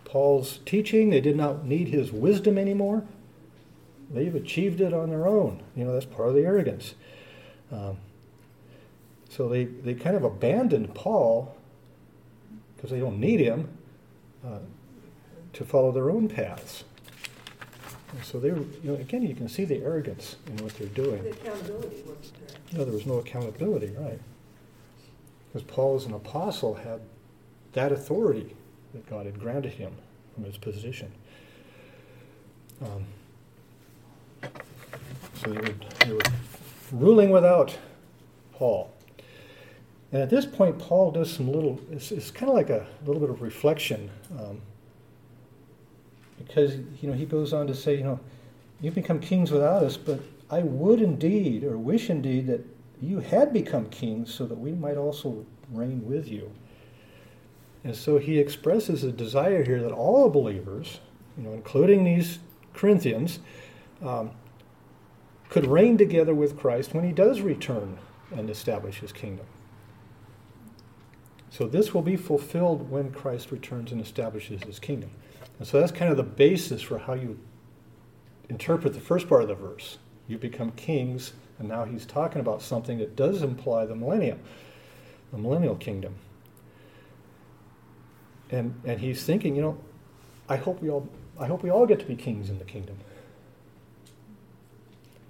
Paul's 0.04 0.58
teaching, 0.66 1.10
they 1.10 1.20
did 1.20 1.36
not 1.36 1.64
need 1.64 1.88
his 1.88 2.10
wisdom 2.10 2.58
anymore. 2.58 3.04
They've 4.10 4.34
achieved 4.34 4.80
it 4.80 4.92
on 4.92 5.10
their 5.10 5.28
own. 5.28 5.62
You 5.76 5.84
know, 5.84 5.92
that's 5.92 6.06
part 6.06 6.28
of 6.28 6.34
the 6.34 6.42
arrogance. 6.42 6.94
Um, 7.70 7.98
so 9.34 9.48
they, 9.48 9.64
they 9.64 9.94
kind 9.94 10.14
of 10.14 10.22
abandoned 10.22 10.94
Paul 10.94 11.56
because 12.76 12.90
they 12.90 13.00
don't 13.00 13.18
need 13.18 13.40
him 13.40 13.68
uh, 14.46 14.58
to 15.54 15.64
follow 15.64 15.90
their 15.90 16.08
own 16.08 16.28
paths. 16.28 16.84
And 18.12 18.24
so 18.24 18.38
they 18.38 18.52
were, 18.52 18.58
you 18.58 18.92
know, 18.92 18.94
again, 18.94 19.22
you 19.22 19.34
can 19.34 19.48
see 19.48 19.64
the 19.64 19.82
arrogance 19.82 20.36
in 20.46 20.58
what 20.58 20.74
they're 20.74 20.86
doing. 20.88 21.20
The 21.24 21.30
accountability 21.30 22.02
wasn't 22.06 22.46
there. 22.46 22.78
No, 22.78 22.84
there 22.84 22.94
was 22.94 23.06
no 23.06 23.14
accountability, 23.14 23.88
right? 23.98 24.20
Because 25.52 25.66
Paul, 25.66 25.96
as 25.96 26.04
an 26.04 26.14
apostle, 26.14 26.74
had 26.74 27.00
that 27.72 27.90
authority 27.90 28.54
that 28.92 29.08
God 29.10 29.26
had 29.26 29.40
granted 29.40 29.72
him 29.72 29.92
from 30.34 30.44
his 30.44 30.56
position. 30.58 31.10
Um, 32.80 33.04
so 35.34 35.50
they 35.50 35.60
were, 35.60 35.74
they 36.04 36.12
were 36.12 36.20
ruling 36.92 37.30
without 37.30 37.76
Paul. 38.52 38.93
And 40.14 40.22
at 40.22 40.30
this 40.30 40.46
point, 40.46 40.78
Paul 40.78 41.10
does 41.10 41.28
some 41.28 41.50
little, 41.50 41.80
it's, 41.90 42.12
it's 42.12 42.30
kind 42.30 42.48
of 42.48 42.54
like 42.54 42.70
a 42.70 42.86
little 43.04 43.20
bit 43.20 43.30
of 43.30 43.42
reflection. 43.42 44.08
Um, 44.38 44.62
because 46.38 46.76
you 47.02 47.08
know 47.08 47.14
he 47.14 47.26
goes 47.26 47.52
on 47.52 47.66
to 47.66 47.74
say, 47.74 47.96
you 47.96 48.04
know, 48.04 48.20
you've 48.80 48.94
become 48.94 49.18
kings 49.18 49.50
without 49.50 49.82
us, 49.82 49.96
but 49.96 50.20
I 50.48 50.60
would 50.60 51.02
indeed, 51.02 51.64
or 51.64 51.76
wish 51.78 52.10
indeed, 52.10 52.46
that 52.46 52.64
you 53.02 53.18
had 53.18 53.52
become 53.52 53.88
kings, 53.90 54.32
so 54.32 54.46
that 54.46 54.56
we 54.56 54.70
might 54.70 54.96
also 54.96 55.44
reign 55.72 56.06
with 56.06 56.28
you. 56.28 56.52
And 57.82 57.96
so 57.96 58.18
he 58.18 58.38
expresses 58.38 59.02
a 59.02 59.10
desire 59.10 59.64
here 59.64 59.82
that 59.82 59.90
all 59.90 60.30
believers, 60.30 61.00
you 61.36 61.42
know, 61.42 61.52
including 61.54 62.04
these 62.04 62.38
Corinthians, 62.72 63.40
um, 64.00 64.30
could 65.48 65.66
reign 65.66 65.98
together 65.98 66.36
with 66.36 66.56
Christ 66.56 66.94
when 66.94 67.02
he 67.02 67.10
does 67.10 67.40
return 67.40 67.98
and 68.30 68.48
establish 68.48 69.00
his 69.00 69.10
kingdom. 69.10 69.46
So 71.54 71.68
this 71.68 71.94
will 71.94 72.02
be 72.02 72.16
fulfilled 72.16 72.90
when 72.90 73.12
Christ 73.12 73.52
returns 73.52 73.92
and 73.92 74.00
establishes 74.00 74.64
his 74.64 74.80
kingdom. 74.80 75.10
And 75.60 75.68
so 75.68 75.78
that's 75.78 75.92
kind 75.92 76.10
of 76.10 76.16
the 76.16 76.24
basis 76.24 76.82
for 76.82 76.98
how 76.98 77.14
you 77.14 77.38
interpret 78.48 78.92
the 78.92 79.00
first 79.00 79.28
part 79.28 79.42
of 79.42 79.46
the 79.46 79.54
verse. 79.54 79.98
You 80.26 80.36
become 80.36 80.72
kings, 80.72 81.32
and 81.60 81.68
now 81.68 81.84
he's 81.84 82.06
talking 82.06 82.40
about 82.40 82.60
something 82.60 82.98
that 82.98 83.14
does 83.14 83.40
imply 83.40 83.86
the 83.86 83.94
millennium, 83.94 84.40
the 85.30 85.38
millennial 85.38 85.76
kingdom. 85.76 86.16
And, 88.50 88.80
and 88.84 88.98
he's 88.98 89.22
thinking, 89.22 89.54
you 89.54 89.62
know, 89.62 89.78
I 90.48 90.56
hope 90.56 90.82
we 90.82 90.90
all, 90.90 91.08
I 91.38 91.46
hope 91.46 91.62
we 91.62 91.70
all 91.70 91.86
get 91.86 92.00
to 92.00 92.04
be 92.04 92.16
kings 92.16 92.50
in 92.50 92.58
the 92.58 92.64
kingdom. 92.64 92.96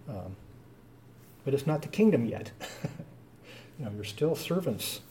Um, 0.08 0.36
but 1.44 1.52
it's 1.52 1.66
not 1.66 1.82
the 1.82 1.88
kingdom 1.88 2.24
yet. 2.24 2.50
you 3.78 3.84
know, 3.84 3.90
you're 3.94 4.04
still 4.04 4.34
servants 4.34 5.02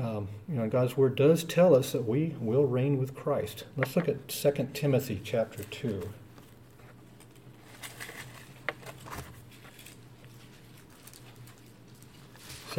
um, 0.00 0.28
you 0.48 0.54
know, 0.54 0.68
God's 0.68 0.96
word 0.96 1.16
does 1.16 1.44
tell 1.44 1.74
us 1.74 1.92
that 1.92 2.06
we 2.06 2.36
will 2.40 2.66
reign 2.66 2.98
with 2.98 3.14
Christ. 3.14 3.64
Let's 3.76 3.96
look 3.96 4.08
at 4.08 4.28
2 4.28 4.70
Timothy 4.72 5.20
chapter 5.24 5.64
2. 5.64 6.08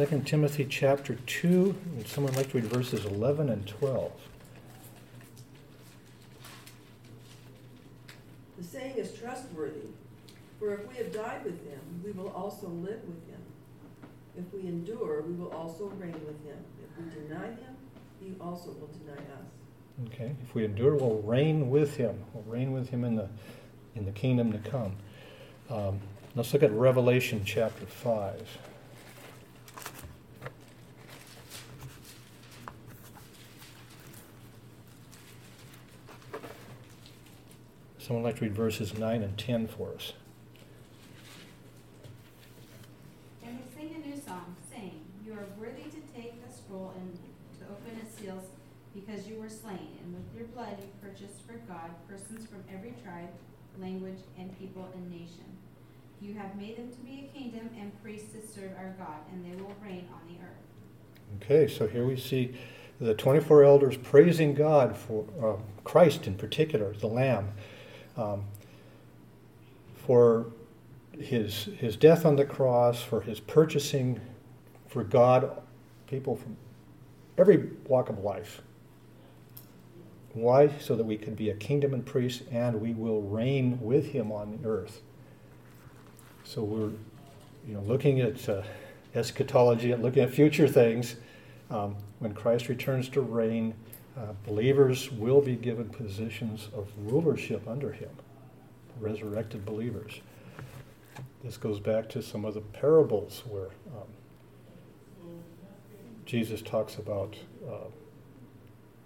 Second 0.00 0.26
Timothy 0.26 0.64
chapter 0.64 1.16
2, 1.26 1.76
would 1.96 2.08
someone 2.08 2.32
like 2.32 2.50
to 2.52 2.58
read 2.58 2.70
verses 2.70 3.04
11 3.04 3.50
and 3.50 3.66
12? 3.66 4.12
The 8.56 8.64
saying 8.64 8.96
is 8.96 9.12
trustworthy, 9.12 9.88
for 10.58 10.72
if 10.72 10.88
we 10.88 10.96
have 10.96 11.12
died 11.12 11.44
with 11.44 11.62
him, 11.68 11.80
we 12.02 12.12
will 12.12 12.30
also 12.30 12.68
live 12.68 13.00
with 13.04 13.28
him. 13.28 13.42
If 14.40 14.54
we 14.54 14.68
endure, 14.68 15.22
we 15.22 15.34
will 15.34 15.52
also 15.52 15.86
reign 15.98 16.14
with 16.26 16.42
him. 16.44 16.56
If 16.82 17.04
we 17.04 17.22
deny 17.28 17.48
him, 17.48 17.76
he 18.20 18.34
also 18.40 18.70
will 18.70 18.90
deny 19.04 19.18
us. 19.18 20.06
Okay, 20.06 20.34
if 20.42 20.54
we 20.54 20.64
endure, 20.64 20.94
we'll 20.94 21.20
reign 21.22 21.68
with 21.68 21.96
him. 21.96 22.24
We'll 22.32 22.44
reign 22.44 22.72
with 22.72 22.88
him 22.88 23.04
in 23.04 23.16
the, 23.16 23.28
in 23.94 24.06
the 24.06 24.12
kingdom 24.12 24.52
to 24.52 24.58
come. 24.58 24.96
Um, 25.68 26.00
let's 26.34 26.52
look 26.54 26.62
at 26.62 26.72
Revelation 26.72 27.42
chapter 27.44 27.84
5. 27.84 28.58
Someone 38.10 38.24
like 38.24 38.38
to 38.38 38.42
read 38.42 38.56
verses 38.56 38.98
9 38.98 39.22
and 39.22 39.38
10 39.38 39.68
for 39.68 39.94
us. 39.94 40.14
And 43.44 43.56
they 43.56 43.80
sing 43.80 43.94
a 43.94 44.04
new 44.04 44.20
song, 44.20 44.56
saying, 44.68 45.00
You 45.24 45.34
are 45.34 45.46
worthy 45.56 45.84
to 45.84 46.00
take 46.12 46.44
the 46.44 46.52
scroll 46.52 46.92
and 46.98 47.14
to 47.60 47.64
open 47.70 48.00
its 48.04 48.18
seals, 48.18 48.46
because 48.92 49.28
you 49.28 49.36
were 49.36 49.48
slain, 49.48 49.98
and 50.02 50.12
with 50.12 50.29
your 50.40 50.48
blood 50.48 50.74
you 50.80 50.88
purchased 51.06 51.46
for 51.46 51.52
God 51.68 51.90
persons 52.08 52.46
from 52.46 52.64
every 52.74 52.94
tribe, 53.04 53.28
language, 53.78 54.20
and 54.38 54.58
people 54.58 54.88
and 54.94 55.10
nation. 55.10 55.44
You 56.22 56.32
have 56.34 56.56
made 56.56 56.78
them 56.78 56.90
to 56.90 56.98
be 57.00 57.28
a 57.28 57.38
kingdom 57.38 57.68
and 57.78 57.92
priests 58.02 58.32
to 58.32 58.40
serve 58.40 58.72
our 58.78 58.94
God, 58.98 59.18
and 59.30 59.44
they 59.44 59.62
will 59.62 59.74
reign 59.84 60.08
on 60.14 60.20
the 60.26 60.42
earth. 60.42 61.42
Okay, 61.42 61.70
so 61.70 61.86
here 61.86 62.06
we 62.06 62.16
see 62.16 62.54
the 62.98 63.12
24 63.12 63.64
elders 63.64 63.98
praising 63.98 64.54
God 64.54 64.96
for 64.96 65.26
uh, 65.42 65.60
Christ 65.84 66.26
in 66.26 66.34
particular, 66.34 66.94
the 66.94 67.06
Lamb 67.06 67.50
um, 68.16 68.44
for 70.06 70.46
his, 71.18 71.64
his 71.76 71.96
death 71.96 72.24
on 72.24 72.36
the 72.36 72.46
cross, 72.46 73.02
for 73.02 73.20
his 73.20 73.40
purchasing 73.40 74.18
for 74.88 75.04
God 75.04 75.60
people 76.06 76.36
from 76.36 76.56
every 77.36 77.68
walk 77.86 78.08
of 78.08 78.20
life. 78.20 78.62
Why? 80.32 80.70
So 80.78 80.94
that 80.96 81.04
we 81.04 81.16
can 81.16 81.34
be 81.34 81.50
a 81.50 81.54
kingdom 81.54 81.92
and 81.92 82.04
priest 82.04 82.42
and 82.50 82.80
we 82.80 82.92
will 82.94 83.22
reign 83.22 83.80
with 83.80 84.12
him 84.12 84.30
on 84.30 84.52
the 84.52 84.68
earth. 84.68 85.02
So 86.44 86.62
we're 86.62 86.90
you 87.66 87.74
know, 87.74 87.80
looking 87.80 88.20
at 88.20 88.48
uh, 88.48 88.62
eschatology 89.14 89.92
and 89.92 90.02
looking 90.02 90.22
at 90.22 90.30
future 90.30 90.68
things. 90.68 91.16
Um, 91.70 91.96
when 92.18 92.34
Christ 92.34 92.68
returns 92.68 93.08
to 93.10 93.20
reign, 93.20 93.74
uh, 94.16 94.32
believers 94.44 95.10
will 95.12 95.40
be 95.40 95.56
given 95.56 95.88
positions 95.88 96.68
of 96.74 96.88
rulership 96.98 97.66
under 97.68 97.92
him, 97.92 98.10
resurrected 99.00 99.64
believers. 99.64 100.20
This 101.44 101.56
goes 101.56 101.80
back 101.80 102.08
to 102.10 102.22
some 102.22 102.44
of 102.44 102.54
the 102.54 102.60
parables 102.60 103.42
where 103.48 103.68
um, 103.96 104.08
Jesus 106.26 106.60
talks 106.60 106.96
about 106.96 107.36
uh, 107.66 107.86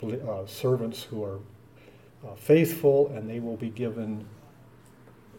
uh, 0.02 0.46
servants 0.46 1.04
who 1.04 1.24
are 1.24 1.38
uh, 2.26 2.34
faithful 2.36 3.08
and 3.08 3.28
they 3.28 3.40
will 3.40 3.56
be 3.56 3.70
given 3.70 4.26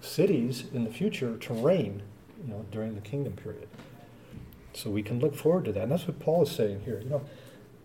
cities 0.02 0.66
in 0.74 0.84
the 0.84 0.92
future 0.92 1.38
to 1.38 1.54
reign 1.54 2.02
you 2.44 2.54
know, 2.54 2.66
during 2.72 2.96
the 2.96 3.02
kingdom 3.02 3.34
period. 3.34 3.68
So 4.74 4.90
we 4.90 5.02
can 5.02 5.20
look 5.20 5.36
forward 5.36 5.66
to 5.66 5.72
that. 5.74 5.84
And 5.84 5.92
that's 5.92 6.08
what 6.08 6.20
Paul 6.20 6.44
is 6.44 6.52
saying 6.52 6.82
here. 6.82 7.00
You 7.02 7.10
know, 7.10 7.22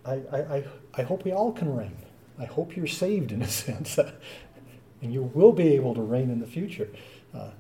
I, 0.05 0.15
I, 0.15 0.65
I 0.95 1.03
hope 1.03 1.25
we 1.25 1.33
all 1.33 1.53
can 1.53 1.75
reign. 1.75 1.97
I 2.39 2.47
hope 2.47 2.77
you're 2.77 2.87
saved 2.87 3.33
in 3.33 3.43
a 3.43 3.49
sense. 3.49 3.99
and 5.03 5.13
you 5.13 5.23
will 5.23 5.53
be 5.53 5.69
able 5.69 5.95
to 5.95 6.03
reign 6.03 6.31
in 6.31 6.41
the 6.41 6.47
future. 6.47 6.89
Uh, 7.35 7.51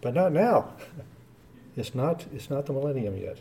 but 0.00 0.14
not 0.14 0.32
now. 0.32 0.72
It's 1.78 1.94
not, 1.94 2.24
it's 2.32 2.48
not 2.48 2.64
the 2.64 2.72
millennium 2.72 3.18
yet. 3.18 3.36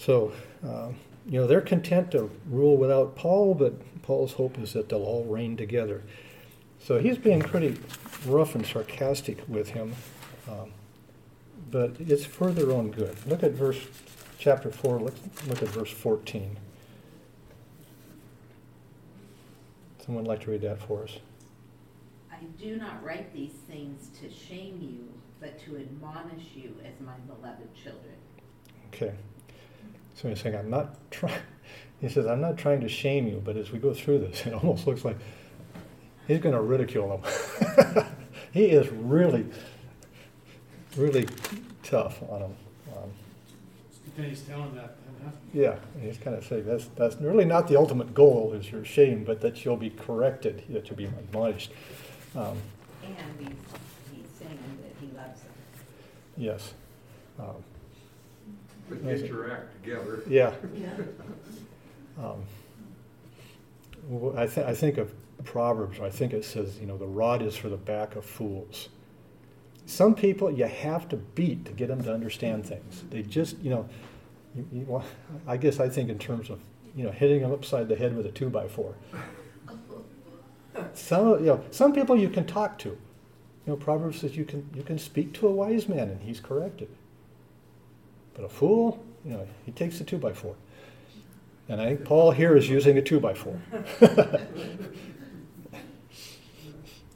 So, 0.00 0.32
uh, 0.66 0.92
you 1.26 1.38
know, 1.38 1.46
they're 1.46 1.60
content 1.60 2.12
to 2.12 2.30
rule 2.48 2.78
without 2.78 3.16
Paul, 3.16 3.54
but 3.54 3.74
Paul's 4.00 4.32
hope 4.32 4.58
is 4.58 4.72
that 4.72 4.88
they'll 4.88 5.04
all 5.04 5.26
reign 5.26 5.58
together. 5.58 6.02
So 6.82 6.98
he's 6.98 7.18
being 7.18 7.42
pretty 7.42 7.78
rough 8.24 8.54
and 8.54 8.64
sarcastic 8.64 9.42
with 9.46 9.68
him. 9.68 9.94
Um, 10.50 10.72
but 11.70 11.96
it's 11.98 12.24
for 12.24 12.50
their 12.50 12.70
own 12.70 12.92
good. 12.92 13.14
Look 13.26 13.42
at 13.42 13.52
verse 13.52 13.88
chapter 14.38 14.70
4, 14.70 15.00
look, 15.00 15.14
look 15.46 15.62
at 15.62 15.68
verse 15.68 15.90
14. 15.90 16.56
Someone 20.02 20.24
like 20.24 20.40
to 20.44 20.50
read 20.50 20.62
that 20.62 20.80
for 20.80 21.04
us? 21.04 21.18
I 22.32 22.38
do 22.58 22.76
not 22.76 23.04
write 23.04 23.34
these 23.34 23.52
things 23.68 24.08
to 24.22 24.30
shame 24.30 24.78
you, 24.80 25.12
but 25.40 25.62
to 25.66 25.76
admonish 25.76 26.54
you 26.54 26.74
as 26.86 26.98
my 27.04 27.16
beloved 27.26 27.74
children. 27.74 28.14
Okay. 28.94 29.12
So 30.14 30.28
he's 30.28 30.40
saying, 30.40 30.56
I'm 30.56 30.70
not 30.70 31.10
trying, 31.10 31.40
he 32.00 32.08
says, 32.08 32.26
I'm 32.26 32.40
not 32.40 32.58
trying 32.58 32.80
to 32.80 32.88
shame 32.88 33.26
you, 33.26 33.42
but 33.44 33.56
as 33.56 33.72
we 33.72 33.78
go 33.78 33.94
through 33.94 34.18
this, 34.20 34.46
it 34.46 34.54
almost 34.54 34.86
looks 34.86 35.04
like 35.04 35.16
he's 36.26 36.38
going 36.38 36.54
to 36.54 36.60
ridicule 36.60 37.22
them. 37.22 38.06
he 38.52 38.66
is 38.66 38.88
really 38.90 39.46
really 40.96 41.26
tough 41.82 42.22
on 42.28 42.40
them. 42.40 42.56
Um, 42.96 44.24
he's 44.24 44.42
telling 44.42 44.74
that. 44.74 44.96
Yeah, 45.52 45.76
and 45.94 46.04
he's 46.04 46.16
kind 46.16 46.36
of 46.36 46.44
saying 46.44 46.64
that's 46.64 46.86
that's 46.96 47.16
really 47.16 47.44
not 47.44 47.68
the 47.68 47.76
ultimate 47.76 48.14
goal 48.14 48.52
is 48.54 48.70
your 48.70 48.84
shame, 48.84 49.24
but 49.24 49.40
that 49.42 49.64
you'll 49.64 49.76
be 49.76 49.90
corrected, 49.90 50.64
that 50.70 50.88
you'll 50.88 50.96
be 50.96 51.04
admonished. 51.04 51.72
Um, 52.34 52.56
and 53.04 53.16
he's, 53.38 53.48
he's 54.12 54.26
saying 54.38 54.58
that 54.82 54.94
he 55.00 55.06
loves 55.16 55.40
them. 55.40 55.52
Yes. 56.36 56.74
Um, 57.38 57.62
but 58.90 59.04
get 59.04 59.26
your 59.26 59.50
act 59.50 59.82
together. 59.82 60.22
Yeah. 60.28 60.52
yeah. 60.74 60.90
Um, 62.18 62.42
well, 64.08 64.38
I, 64.38 64.46
th- 64.46 64.66
I 64.66 64.74
think 64.74 64.98
of 64.98 65.12
Proverbs. 65.44 66.00
I 66.00 66.10
think 66.10 66.32
it 66.32 66.44
says, 66.44 66.78
you 66.78 66.86
know, 66.86 66.98
the 66.98 67.06
rod 67.06 67.40
is 67.42 67.56
for 67.56 67.68
the 67.68 67.76
back 67.76 68.16
of 68.16 68.24
fools. 68.24 68.88
Some 69.86 70.14
people 70.14 70.50
you 70.50 70.66
have 70.66 71.08
to 71.08 71.16
beat 71.16 71.64
to 71.64 71.72
get 71.72 71.88
them 71.88 72.02
to 72.04 72.12
understand 72.12 72.66
things. 72.66 73.04
They 73.10 73.22
just, 73.22 73.58
you 73.58 73.70
know, 73.70 73.88
you, 74.54 74.68
you, 74.72 75.02
I 75.46 75.56
guess 75.56 75.80
I 75.80 75.88
think 75.88 76.10
in 76.10 76.18
terms 76.18 76.50
of, 76.50 76.60
you 76.94 77.04
know, 77.04 77.10
hitting 77.10 77.40
them 77.40 77.52
upside 77.52 77.88
the 77.88 77.96
head 77.96 78.16
with 78.16 78.26
a 78.26 78.30
two 78.30 78.50
by 78.50 78.68
four. 78.68 78.94
Some, 80.94 81.40
you 81.40 81.46
know, 81.46 81.64
some 81.70 81.92
people 81.92 82.16
you 82.16 82.28
can 82.28 82.46
talk 82.46 82.78
to. 82.78 82.90
You 82.90 82.98
know, 83.66 83.76
Proverbs 83.76 84.20
says 84.20 84.36
you 84.36 84.44
can 84.44 84.68
you 84.74 84.82
can 84.82 84.98
speak 84.98 85.34
to 85.34 85.46
a 85.46 85.50
wise 85.50 85.88
man 85.88 86.08
and 86.08 86.22
he's 86.22 86.40
corrected. 86.40 86.88
But 88.40 88.46
a 88.46 88.54
fool, 88.54 89.04
you 89.22 89.32
know, 89.32 89.46
he 89.66 89.72
takes 89.72 90.00
a 90.00 90.04
two 90.04 90.16
by 90.16 90.32
four. 90.32 90.54
And 91.68 91.78
I 91.78 91.88
think 91.88 92.06
Paul 92.06 92.30
here 92.30 92.56
is 92.56 92.70
using 92.70 92.96
a 92.96 93.02
two 93.02 93.20
by 93.20 93.34
four. 93.34 93.60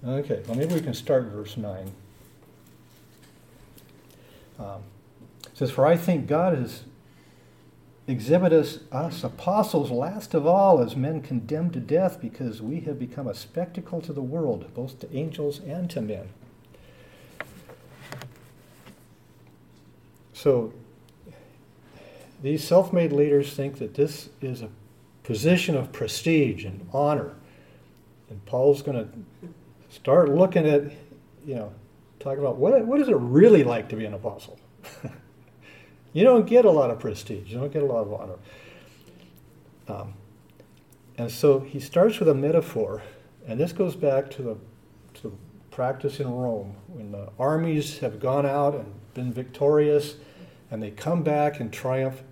okay, 0.06 0.42
well 0.46 0.54
maybe 0.54 0.74
we 0.74 0.82
can 0.82 0.92
start 0.92 1.24
verse 1.24 1.56
nine. 1.56 1.90
Um, 4.58 4.82
says, 5.54 5.70
For 5.70 5.86
I 5.86 5.96
think 5.96 6.26
God 6.26 6.58
has 6.58 6.82
exhibited 8.06 8.60
us, 8.60 8.80
us 8.92 9.24
apostles 9.24 9.90
last 9.90 10.34
of 10.34 10.46
all 10.46 10.82
as 10.82 10.94
men 10.94 11.22
condemned 11.22 11.72
to 11.72 11.80
death 11.80 12.20
because 12.20 12.60
we 12.60 12.80
have 12.80 12.98
become 12.98 13.26
a 13.26 13.34
spectacle 13.34 14.02
to 14.02 14.12
the 14.12 14.20
world, 14.20 14.66
both 14.74 15.00
to 15.00 15.16
angels 15.16 15.58
and 15.60 15.88
to 15.88 16.02
men. 16.02 16.28
So 20.34 20.74
these 22.44 22.62
self 22.62 22.92
made 22.92 23.10
leaders 23.10 23.54
think 23.54 23.78
that 23.78 23.94
this 23.94 24.28
is 24.42 24.60
a 24.60 24.68
position 25.22 25.78
of 25.78 25.92
prestige 25.92 26.66
and 26.66 26.86
honor. 26.92 27.32
And 28.28 28.44
Paul's 28.44 28.82
going 28.82 28.98
to 28.98 29.48
start 29.88 30.28
looking 30.28 30.66
at, 30.66 30.82
you 31.46 31.54
know, 31.54 31.72
talk 32.20 32.36
about 32.36 32.56
what, 32.56 32.84
what 32.84 33.00
is 33.00 33.08
it 33.08 33.16
really 33.16 33.64
like 33.64 33.88
to 33.88 33.96
be 33.96 34.04
an 34.04 34.12
apostle? 34.12 34.58
you 36.12 36.22
don't 36.22 36.46
get 36.46 36.66
a 36.66 36.70
lot 36.70 36.90
of 36.90 37.00
prestige, 37.00 37.50
you 37.50 37.58
don't 37.58 37.72
get 37.72 37.82
a 37.82 37.86
lot 37.86 38.02
of 38.02 38.12
honor. 38.12 38.38
Um, 39.88 40.12
and 41.16 41.30
so 41.30 41.60
he 41.60 41.80
starts 41.80 42.18
with 42.18 42.28
a 42.28 42.34
metaphor, 42.34 43.00
and 43.48 43.58
this 43.58 43.72
goes 43.72 43.96
back 43.96 44.30
to 44.32 44.42
the, 44.42 44.56
to 45.14 45.28
the 45.30 45.32
practice 45.70 46.20
in 46.20 46.30
Rome. 46.30 46.76
When 46.88 47.10
the 47.10 47.30
armies 47.38 48.00
have 48.00 48.20
gone 48.20 48.44
out 48.44 48.74
and 48.74 48.92
been 49.14 49.32
victorious 49.32 50.16
and 50.70 50.82
they 50.82 50.90
come 50.90 51.22
back 51.22 51.58
in 51.58 51.70
triumph, 51.70 52.22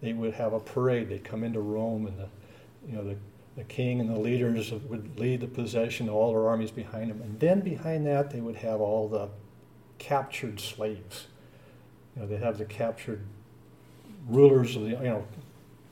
they 0.00 0.12
would 0.12 0.34
have 0.34 0.52
a 0.52 0.60
parade. 0.60 1.08
They'd 1.08 1.24
come 1.24 1.44
into 1.44 1.60
Rome 1.60 2.06
and 2.06 2.18
the, 2.18 2.28
you 2.88 2.96
know, 2.96 3.04
the, 3.04 3.16
the 3.56 3.64
king 3.64 4.00
and 4.00 4.08
the 4.08 4.18
leaders 4.18 4.72
would 4.72 5.18
lead 5.18 5.40
the 5.40 5.46
procession, 5.46 6.08
all 6.08 6.32
their 6.32 6.46
armies 6.46 6.70
behind 6.70 7.10
them. 7.10 7.20
And 7.20 7.38
then 7.38 7.60
behind 7.60 8.06
that, 8.06 8.30
they 8.30 8.40
would 8.40 8.56
have 8.56 8.80
all 8.80 9.08
the 9.08 9.28
captured 9.98 10.60
slaves. 10.60 11.26
You 12.14 12.22
know, 12.22 12.28
they'd 12.28 12.40
have 12.40 12.58
the 12.58 12.64
captured 12.64 13.20
rulers 14.28 14.76
of 14.76 14.82
the, 14.82 14.90
you 14.90 14.96
know, 14.96 15.26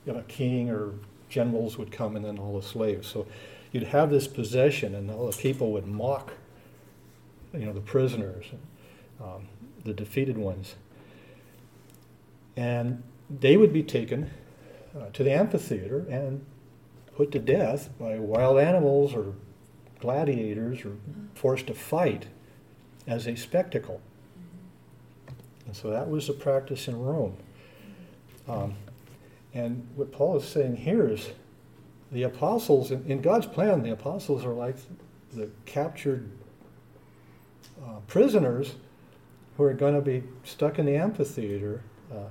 a 0.07 0.23
king 0.23 0.69
or 0.69 0.93
generals 1.29 1.77
would 1.77 1.91
come 1.91 2.15
and 2.15 2.25
then 2.25 2.39
all 2.39 2.59
the 2.59 2.65
slaves. 2.65 3.07
So 3.07 3.27
you'd 3.71 3.83
have 3.83 4.09
this 4.09 4.27
possession 4.27 4.95
and 4.95 5.11
all 5.11 5.29
the 5.29 5.37
people 5.37 5.71
would 5.73 5.85
mock, 5.85 6.33
you 7.53 7.65
know, 7.65 7.73
the 7.73 7.81
prisoners, 7.81 8.45
um, 9.21 9.47
the 9.83 9.93
defeated 9.93 10.37
ones. 10.37 10.75
And 12.57 13.03
they 13.29 13.57
would 13.57 13.71
be 13.71 13.83
taken 13.83 14.31
uh, 14.97 15.09
to 15.13 15.23
the 15.23 15.31
amphitheater 15.31 16.05
and 16.09 16.45
put 17.15 17.31
to 17.31 17.39
death 17.39 17.89
by 17.99 18.17
wild 18.17 18.59
animals 18.59 19.13
or 19.13 19.33
gladiators 19.99 20.85
or 20.85 20.95
forced 21.35 21.67
to 21.67 21.73
fight 21.73 22.27
as 23.05 23.27
a 23.27 23.35
spectacle. 23.35 24.01
And 25.65 25.75
so 25.75 25.89
that 25.89 26.09
was 26.09 26.27
the 26.27 26.33
practice 26.33 26.87
in 26.87 26.99
Rome. 26.99 27.37
Um, 28.47 28.75
and 29.53 29.87
what 29.95 30.11
Paul 30.11 30.37
is 30.37 30.47
saying 30.47 30.77
here 30.77 31.07
is 31.07 31.29
the 32.11 32.23
apostles, 32.23 32.91
in, 32.91 33.05
in 33.05 33.21
God's 33.21 33.45
plan, 33.45 33.83
the 33.83 33.91
apostles 33.91 34.45
are 34.45 34.53
like 34.53 34.75
the 35.33 35.49
captured 35.65 36.29
uh, 37.83 37.99
prisoners 38.07 38.75
who 39.57 39.63
are 39.63 39.73
going 39.73 39.93
to 39.93 40.01
be 40.01 40.23
stuck 40.43 40.79
in 40.79 40.85
the 40.85 40.95
amphitheater 40.95 41.83
uh, 42.11 42.29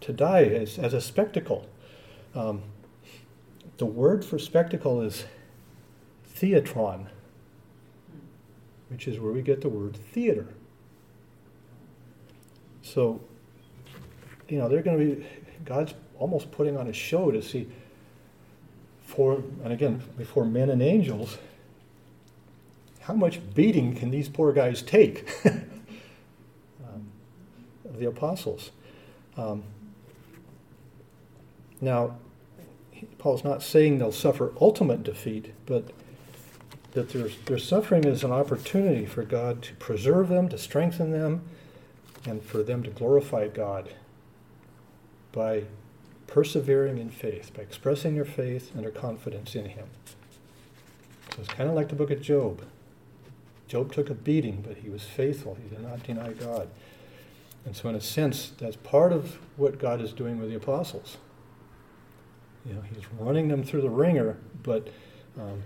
to 0.00 0.12
die 0.12 0.44
as, 0.44 0.78
as 0.78 0.94
a 0.94 1.00
spectacle. 1.00 1.66
Um, 2.34 2.62
the 3.78 3.86
word 3.86 4.24
for 4.24 4.38
spectacle 4.38 5.00
is 5.02 5.24
theatron, 6.36 7.06
which 8.88 9.08
is 9.08 9.18
where 9.18 9.32
we 9.32 9.42
get 9.42 9.60
the 9.60 9.68
word 9.68 9.96
theater. 9.96 10.46
So, 12.82 13.20
you 14.48 14.58
know, 14.58 14.68
they're 14.68 14.82
going 14.82 14.98
to 14.98 15.16
be, 15.16 15.26
God's 15.64 15.94
almost 16.18 16.50
putting 16.50 16.76
on 16.76 16.88
a 16.88 16.92
show 16.92 17.30
to 17.30 17.42
see, 17.42 17.68
for, 19.04 19.42
and 19.62 19.72
again, 19.72 20.02
before 20.16 20.44
men 20.44 20.70
and 20.70 20.82
angels, 20.82 21.38
how 23.00 23.14
much 23.14 23.40
beating 23.54 23.94
can 23.94 24.10
these 24.10 24.28
poor 24.28 24.52
guys 24.52 24.82
take? 24.82 25.30
um, 25.46 27.08
the 27.96 28.06
apostles. 28.06 28.70
Um, 29.36 29.64
now, 31.80 32.16
Paul's 33.18 33.44
not 33.44 33.62
saying 33.62 33.98
they'll 33.98 34.12
suffer 34.12 34.52
ultimate 34.60 35.02
defeat, 35.02 35.52
but 35.66 35.90
that 36.92 37.10
their, 37.10 37.58
suffering 37.58 38.04
is 38.04 38.24
an 38.24 38.32
opportunity 38.32 39.06
for 39.06 39.22
God 39.22 39.62
to 39.62 39.74
preserve 39.74 40.28
them, 40.28 40.48
to 40.48 40.58
strengthen 40.58 41.12
them, 41.12 41.42
and 42.24 42.42
for 42.42 42.62
them 42.62 42.82
to 42.82 42.90
glorify 42.90 43.48
God 43.48 43.90
by 45.32 45.64
persevering 46.26 46.98
in 46.98 47.10
faith, 47.10 47.52
by 47.54 47.62
expressing 47.62 48.14
their 48.14 48.24
faith 48.24 48.74
and 48.74 48.82
their 48.82 48.90
confidence 48.90 49.54
in 49.54 49.66
Him. 49.66 49.86
So 51.34 51.42
it's 51.42 51.52
kind 51.52 51.68
of 51.68 51.76
like 51.76 51.88
the 51.88 51.94
book 51.94 52.10
of 52.10 52.20
Job. 52.20 52.64
Job 53.68 53.92
took 53.92 54.10
a 54.10 54.14
beating, 54.14 54.64
but 54.66 54.78
he 54.78 54.88
was 54.88 55.04
faithful. 55.04 55.56
He 55.62 55.68
did 55.68 55.82
not 55.82 56.02
deny 56.02 56.32
God. 56.32 56.68
And 57.66 57.76
so, 57.76 57.90
in 57.90 57.94
a 57.94 58.00
sense, 58.00 58.52
that's 58.58 58.76
part 58.76 59.12
of 59.12 59.38
what 59.58 59.78
God 59.78 60.00
is 60.00 60.14
doing 60.14 60.40
with 60.40 60.48
the 60.48 60.56
apostles. 60.56 61.18
You 62.68 62.74
know, 62.74 62.82
he's 62.82 63.04
running 63.18 63.48
them 63.48 63.64
through 63.64 63.80
the 63.80 63.90
wringer, 63.90 64.36
but 64.62 64.88
um, 65.40 65.62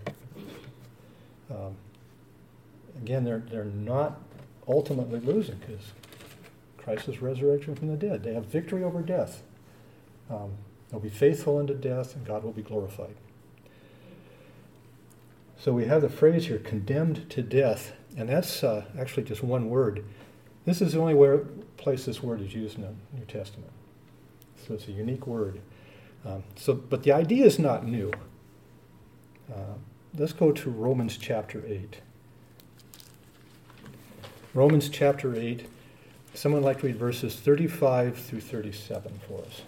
um, 1.51 1.75
again, 2.97 3.25
they're, 3.25 3.43
they're 3.51 3.65
not 3.65 4.21
ultimately 4.69 5.21
losing 5.21 5.57
because 5.57 5.93
Christ 6.79 7.09
is 7.09 7.21
resurrection 7.21 7.75
from 7.75 7.89
the 7.89 7.97
dead. 7.97 8.23
They 8.23 8.35
have 8.35 8.47
victory 8.47 8.85
over 8.85 9.03
death. 9.03 9.43
Um, 10.31 10.53
they'll 10.91 11.01
be 11.01 11.11
faithful 11.11 11.59
unto 11.59 11.75
death, 11.75 12.15
and 12.15 12.25
God 12.25 12.45
will 12.45 12.53
be 12.53 12.63
glorified. 12.63 13.15
So 15.59 15.73
we 15.73 15.85
have 15.87 16.03
the 16.03 16.09
phrase 16.09 16.47
here, 16.47 16.59
condemned 16.59 17.31
to 17.31 17.43
death, 17.43 17.93
and 18.17 18.29
that's 18.29 18.65
uh, 18.65 18.85
actually 18.99 19.25
just 19.25 19.43
one 19.43 19.71
word. 19.71 20.05
This 20.65 20.81
is 20.81 20.93
the 20.93 21.01
only 21.01 21.15
where, 21.15 21.39
place 21.77 22.05
this 22.05 22.23
word 22.23 22.41
is 22.41 22.55
used 22.55 22.77
in 22.77 22.83
the 22.83 22.95
New 23.17 23.25
Testament. 23.27 23.71
So 24.67 24.75
it's 24.75 24.87
a 24.89 24.93
unique 24.93 25.27
word. 25.27 25.61
Um, 26.25 26.45
so, 26.57 26.75
but 26.75 27.03
the 27.03 27.13
idea 27.13 27.45
is 27.45 27.59
not 27.59 27.87
new. 27.87 28.13
Uh, 29.53 29.75
let's 30.17 30.33
go 30.33 30.53
to 30.53 30.71
Romans 30.71 31.17
chapter 31.17 31.63
8. 31.67 32.01
Romans 34.55 34.89
chapter 34.89 35.35
8. 35.35 35.67
Someone 36.35 36.63
like 36.63 36.81
to 36.81 36.87
read 36.87 36.97
verses 36.97 37.35
35 37.35 38.17
through 38.17 38.41
37 38.41 39.21
for 39.27 39.41
us. 39.41 39.63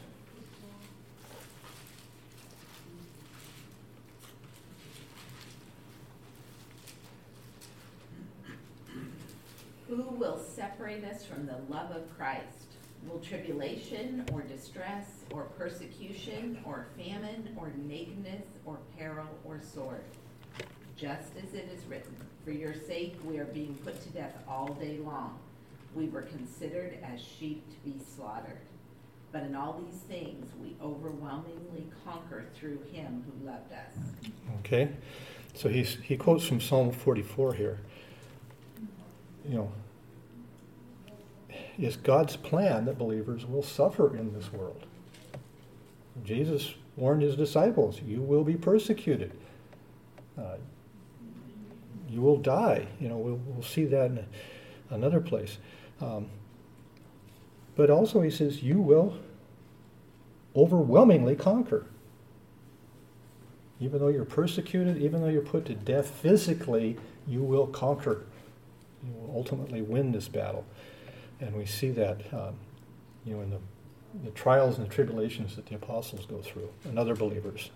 Who 9.89 10.03
will 10.03 10.39
separate 10.39 11.05
us 11.05 11.25
from 11.25 11.47
the 11.47 11.57
love 11.69 11.91
of 11.91 12.17
Christ? 12.17 12.64
Will 13.09 13.19
tribulation 13.21 14.25
or 14.33 14.43
distress 14.43 15.07
or 15.31 15.45
persecution 15.59 16.59
or 16.65 16.87
famine 16.97 17.55
or 17.57 17.73
nakedness 17.77 18.45
or 18.65 18.79
peril 18.99 19.29
or 19.45 19.61
sword? 19.61 20.03
Just 20.97 21.33
as 21.37 21.55
it 21.55 21.69
is 21.75 21.85
written, 21.87 22.17
for 22.45 22.51
your 22.51 22.75
sake 22.75 23.17
we 23.25 23.39
are 23.39 23.45
being 23.47 23.75
put 23.85 24.01
to 24.03 24.09
death 24.11 24.35
all 24.49 24.75
day 24.75 24.99
long. 25.05 25.39
We 25.95 26.09
were 26.09 26.23
considered 26.23 26.99
as 27.03 27.21
sheep 27.21 27.63
to 27.71 27.91
be 27.91 27.97
slaughtered. 28.17 28.61
But 29.33 29.43
in 29.43 29.55
all 29.55 29.81
these 29.85 30.01
things 30.03 30.51
we 30.63 30.77
overwhelmingly 30.83 31.87
conquer 32.05 32.47
through 32.55 32.79
him 32.93 33.25
who 33.27 33.47
loved 33.47 33.73
us. 33.73 34.31
Okay, 34.61 34.91
so 35.55 35.69
he's, 35.69 35.97
he 36.03 36.17
quotes 36.17 36.47
from 36.47 36.61
Psalm 36.61 36.91
44 36.93 37.55
here. 37.55 37.81
You 39.47 39.57
know, 39.57 39.73
it's 41.79 41.97
God's 41.97 42.37
plan 42.37 42.85
that 42.85 42.99
believers 42.99 43.47
will 43.47 43.62
suffer 43.62 44.16
in 44.16 44.33
this 44.33 44.53
world. 44.53 44.87
Jesus 46.25 46.75
warned 46.97 47.22
his 47.22 47.37
disciples, 47.37 48.01
You 48.07 48.20
will 48.20 48.45
be 48.45 48.55
persecuted. 48.55 49.33
Uh, 50.39 50.57
you 52.09 52.20
will 52.20 52.37
die. 52.37 52.87
You 53.01 53.09
know, 53.09 53.16
we'll, 53.16 53.41
we'll 53.47 53.62
see 53.62 53.85
that 53.87 54.07
in 54.07 54.27
another 54.91 55.20
place. 55.20 55.59
Um, 56.01 56.29
but 57.77 57.91
also, 57.91 58.20
he 58.20 58.31
says, 58.31 58.62
You 58.62 58.81
will 58.81 59.18
overwhelmingly 60.55 61.35
conquer. 61.35 61.87
Even 63.81 63.99
though 63.99 64.09
you're 64.09 64.25
persecuted, 64.25 64.99
even 64.99 65.20
though 65.20 65.29
you're 65.29 65.43
put 65.43 65.64
to 65.66 65.75
death 65.75 66.09
physically, 66.09 66.97
you 67.27 67.43
will 67.43 67.66
conquer. 67.66 68.25
You 69.05 69.12
will 69.14 69.37
ultimately 69.37 69.83
win 69.83 70.12
this 70.12 70.29
battle. 70.29 70.64
And 71.41 71.55
we 71.55 71.66
see 71.66 71.91
that, 71.91 72.20
um, 72.32 72.55
you 73.24 73.35
know, 73.35 73.43
in 73.43 73.51
the, 73.51 73.59
the 74.24 74.30
trials 74.30 74.78
and 74.78 74.87
the 74.87 74.93
tribulations 74.93 75.57
that 75.57 75.66
the 75.66 75.74
apostles 75.74 76.26
go 76.26 76.41
through 76.41 76.68
and 76.85 76.99
other 76.99 77.14
believers. 77.14 77.70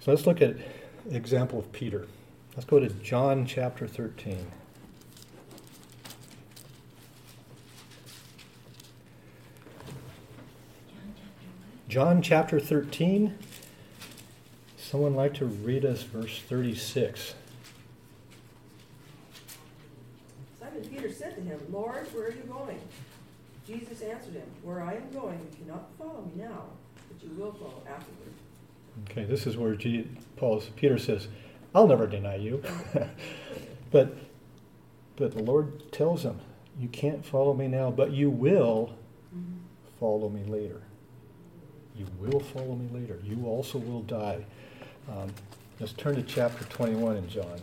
So 0.00 0.10
let's 0.10 0.26
look 0.26 0.40
at 0.42 0.56
example 1.10 1.58
of 1.58 1.70
Peter. 1.72 2.06
Let's 2.54 2.66
go 2.66 2.78
to 2.78 2.88
John 2.88 3.46
chapter 3.46 3.86
13. 3.86 4.50
John 11.88 12.22
chapter 12.22 12.58
13. 12.58 13.38
Someone 14.76 15.14
like 15.14 15.34
to 15.34 15.46
read 15.46 15.84
us 15.84 16.02
verse 16.02 16.40
36. 16.40 17.34
Simon 20.82 20.96
Peter 20.96 21.12
said 21.12 21.34
to 21.36 21.42
him, 21.42 21.60
Lord, 21.70 22.06
where 22.12 22.26
are 22.26 22.30
you 22.30 22.42
going? 22.48 22.80
Jesus 23.66 24.02
answered 24.02 24.34
him, 24.34 24.46
Where 24.62 24.82
I 24.82 24.94
am 24.94 25.10
going, 25.12 25.38
you 25.38 25.64
cannot 25.64 25.88
follow 25.98 26.22
me 26.22 26.42
now, 26.42 26.64
but 27.08 27.22
you 27.22 27.34
will 27.36 27.52
follow 27.52 27.82
afterward. 27.88 28.32
Okay, 29.10 29.24
this 29.24 29.46
is 29.46 29.56
where 29.56 29.74
G, 29.74 30.08
Paul, 30.36 30.62
Peter 30.76 30.98
says, 30.98 31.28
I'll 31.74 31.86
never 31.86 32.06
deny 32.06 32.36
you. 32.36 32.62
but, 33.90 34.16
but 35.16 35.32
the 35.32 35.42
Lord 35.42 35.92
tells 35.92 36.24
him, 36.24 36.40
You 36.78 36.88
can't 36.88 37.24
follow 37.24 37.54
me 37.54 37.68
now, 37.68 37.90
but 37.90 38.12
you 38.12 38.30
will 38.30 38.94
Mm-hmm. 39.34 39.60
follow 39.98 40.28
me 40.28 40.44
later. 40.44 40.82
You 41.96 42.06
will 42.18 42.40
follow 42.40 42.74
me 42.74 42.86
later. 42.92 43.18
You 43.24 43.46
also 43.46 43.78
will 43.78 44.02
die. 44.02 44.44
Um, 45.10 45.32
let's 45.80 45.94
turn 45.94 46.16
to 46.16 46.22
chapter 46.22 46.64
21 46.64 47.16
in 47.16 47.28
John. 47.30 47.58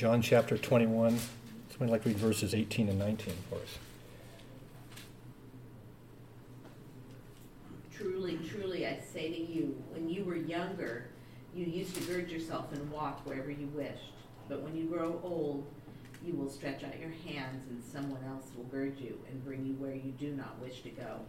John 0.00 0.22
chapter 0.22 0.56
21. 0.56 1.18
Somebody 1.68 1.92
like 1.92 2.04
to 2.04 2.08
read 2.08 2.16
verses 2.16 2.54
18 2.54 2.88
and 2.88 2.98
19 2.98 3.34
for 3.50 3.56
us. 3.56 3.78
Truly, 7.94 8.38
truly, 8.48 8.86
I 8.86 8.98
say 9.12 9.30
to 9.30 9.38
you, 9.38 9.76
when 9.90 10.08
you 10.08 10.24
were 10.24 10.36
younger, 10.36 11.10
you 11.54 11.66
used 11.66 11.94
to 11.96 12.00
gird 12.04 12.30
yourself 12.30 12.72
and 12.72 12.90
walk 12.90 13.26
wherever 13.26 13.50
you 13.50 13.66
wished. 13.74 14.14
But 14.48 14.62
when 14.62 14.74
you 14.74 14.86
grow 14.86 15.20
old, 15.22 15.66
you 16.24 16.32
will 16.32 16.48
stretch 16.48 16.82
out 16.82 16.98
your 16.98 17.12
hands, 17.30 17.68
and 17.68 17.84
someone 17.84 18.24
else 18.26 18.46
will 18.56 18.64
gird 18.64 18.98
you 18.98 19.20
and 19.28 19.44
bring 19.44 19.66
you 19.66 19.74
where 19.74 19.94
you 19.94 20.14
do 20.18 20.30
not 20.30 20.58
wish 20.60 20.80
to 20.80 20.88
go. 20.88 21.20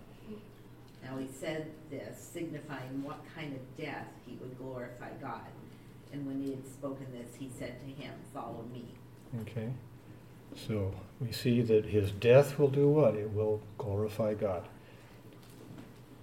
Now 1.03 1.17
he 1.17 1.27
said 1.27 1.69
this, 1.89 2.17
signifying 2.17 3.03
what 3.03 3.19
kind 3.35 3.53
of 3.53 3.77
death 3.77 4.07
he 4.25 4.37
would 4.37 4.57
glorify 4.57 5.09
God. 5.21 5.41
And 6.13 6.25
when 6.25 6.41
he 6.41 6.51
had 6.51 6.65
spoken 6.67 7.07
this, 7.11 7.35
he 7.39 7.49
said 7.57 7.79
to 7.79 7.85
him, 7.85 8.13
Follow 8.33 8.65
me. 8.73 8.85
Okay. 9.41 9.69
So 10.55 10.93
we 11.19 11.31
see 11.31 11.61
that 11.61 11.85
his 11.85 12.11
death 12.11 12.59
will 12.59 12.69
do 12.69 12.87
what? 12.87 13.15
It 13.15 13.31
will 13.33 13.61
glorify 13.77 14.33
God. 14.33 14.63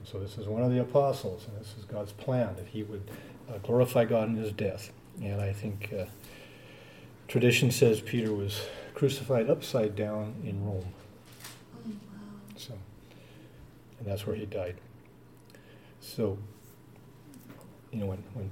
So 0.05 0.18
this 0.18 0.39
is 0.39 0.47
one 0.47 0.62
of 0.62 0.70
the 0.70 0.80
apostles, 0.80 1.47
and 1.47 1.61
this 1.61 1.74
is 1.78 1.84
God's 1.84 2.12
plan 2.12 2.57
that 2.57 2.68
he 2.68 2.82
would 2.82 3.11
uh, 3.49 3.59
glorify 3.59 4.05
God 4.05 4.28
in 4.28 4.36
his 4.36 4.53
death. 4.53 4.91
And 5.22 5.41
I 5.41 5.53
think 5.53 5.93
uh, 5.99 6.05
tradition 7.26 7.70
says 7.70 8.01
Peter 8.01 8.32
was 8.32 8.62
crucified 8.95 9.51
upside 9.51 9.97
down 9.97 10.34
in 10.45 10.64
Rome. 10.64 10.86
So, 12.57 12.74
and 13.99 14.09
that's 14.09 14.26
where 14.26 14.36
he 14.36 14.47
died. 14.47 14.76
So, 16.01 16.39
you 17.93 18.01
know, 18.01 18.07
when 18.07 18.24
when 18.34 18.51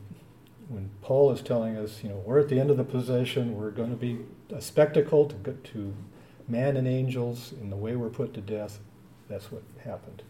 when 0.68 0.90
Paul 1.02 1.30
is 1.30 1.42
telling 1.42 1.76
us, 1.76 2.02
you 2.02 2.08
know, 2.08 2.22
we're 2.24 2.40
at 2.40 2.48
the 2.48 2.58
end 2.58 2.70
of 2.70 2.76
the 2.76 2.84
possession, 2.84 3.56
we're 3.56 3.70
going 3.70 3.90
to 3.90 3.96
be 3.96 4.18
a 4.54 4.60
spectacle 4.60 5.26
to 5.26 5.52
to 5.72 5.94
man 6.48 6.76
and 6.76 6.86
angels 6.86 7.52
in 7.60 7.70
the 7.70 7.76
way 7.76 7.96
we're 7.96 8.08
put 8.08 8.34
to 8.34 8.40
death. 8.40 8.78
That's 9.28 9.50
what 9.50 9.62
happened. 9.84 10.22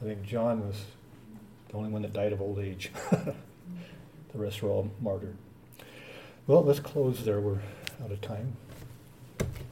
I 0.00 0.04
think 0.04 0.22
John 0.22 0.66
was 0.66 0.84
the 1.68 1.74
only 1.74 1.90
one 1.90 2.02
that 2.02 2.12
died 2.12 2.32
of 2.32 2.40
old 2.40 2.58
age. 2.58 2.92
the 3.10 3.34
rest 4.34 4.62
were 4.62 4.70
all 4.70 4.90
martyred. 5.00 5.36
Well, 6.46 6.64
let's 6.64 6.80
close 6.80 7.24
there. 7.24 7.40
We're 7.40 7.60
out 8.02 8.10
of 8.10 8.20
time. 8.20 8.56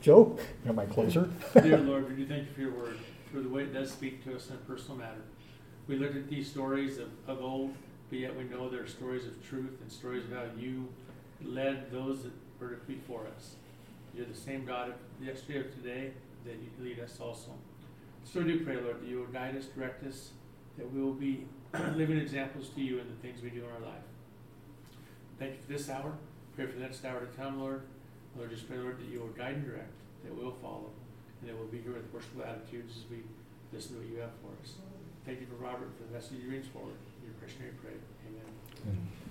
Joe, 0.00 0.38
you're 0.64 0.74
my 0.74 0.86
closer. 0.86 1.28
Dear 1.54 1.78
Lord, 1.78 2.08
we 2.08 2.16
do 2.16 2.26
thank 2.26 2.48
you 2.48 2.54
for 2.54 2.60
your 2.60 2.72
word, 2.72 2.98
for 3.32 3.40
the 3.40 3.48
way 3.48 3.62
it 3.62 3.72
does 3.72 3.90
speak 3.90 4.22
to 4.24 4.36
us 4.36 4.48
in 4.48 4.54
a 4.54 4.58
personal 4.58 4.98
matter. 4.98 5.22
We 5.88 5.96
look 5.96 6.14
at 6.14 6.28
these 6.28 6.50
stories 6.50 6.98
of, 6.98 7.08
of 7.26 7.40
old, 7.40 7.74
but 8.08 8.18
yet 8.18 8.36
we 8.36 8.44
know 8.44 8.68
there 8.68 8.82
are 8.82 8.88
stories 8.88 9.26
of 9.26 9.46
truth 9.46 9.78
and 9.80 9.90
stories 9.90 10.24
of 10.24 10.32
how 10.32 10.44
you 10.58 10.88
led 11.44 11.90
those 11.90 12.22
that 12.22 12.32
were 12.60 12.78
before 12.86 13.26
us. 13.36 13.56
You're 14.14 14.26
the 14.26 14.34
same 14.34 14.64
God 14.64 14.90
of 14.90 14.94
yesterday 15.26 15.58
or 15.58 15.64
today, 15.64 16.12
that 16.44 16.54
you 16.54 16.70
lead 16.80 17.00
us 17.00 17.18
also. 17.20 17.50
So 18.24 18.42
do 18.42 18.64
pray, 18.64 18.76
Lord, 18.76 19.02
that 19.02 19.08
you 19.08 19.18
will 19.18 19.26
guide 19.26 19.56
us, 19.56 19.66
direct 19.66 20.04
us, 20.06 20.30
that 20.78 20.92
we 20.92 21.02
will 21.02 21.12
be 21.12 21.44
living 21.94 22.18
examples 22.18 22.68
to 22.70 22.80
you 22.80 22.98
in 22.98 23.08
the 23.08 23.14
things 23.16 23.42
we 23.42 23.50
do 23.50 23.64
in 23.64 23.70
our 23.70 23.90
life. 23.90 24.02
Thank 25.38 25.52
you 25.52 25.58
for 25.66 25.72
this 25.72 25.90
hour. 25.90 26.12
Pray 26.54 26.66
for 26.66 26.72
the 26.72 26.80
next 26.80 27.04
hour 27.04 27.20
to 27.20 27.26
come, 27.26 27.60
Lord. 27.60 27.82
Lord, 28.36 28.50
just 28.50 28.68
pray, 28.68 28.78
Lord, 28.78 28.98
that 28.98 29.06
you 29.06 29.20
will 29.20 29.28
guide 29.28 29.54
and 29.54 29.64
direct, 29.64 29.92
that 30.24 30.34
we'll 30.34 30.56
follow, 30.62 30.90
and 31.40 31.50
that 31.50 31.56
we'll 31.56 31.68
be 31.68 31.78
here 31.78 31.92
with 31.92 32.12
worshipful 32.12 32.42
attitudes 32.44 32.96
as 32.96 33.10
we 33.10 33.22
listen 33.72 33.94
to 33.94 34.00
what 34.00 34.08
you 34.08 34.18
have 34.20 34.30
for 34.40 34.52
us. 34.62 34.74
Thank 35.24 35.40
you 35.40 35.46
for 35.46 35.62
Robert 35.62 35.90
for 35.98 36.04
the 36.04 36.12
message 36.12 36.38
he 36.40 36.48
brings 36.48 36.66
forward. 36.68 36.94
Name 37.46 37.56
we 37.60 37.78
pray. 37.80 37.96
Amen. 38.26 38.98
Mm. 38.98 39.25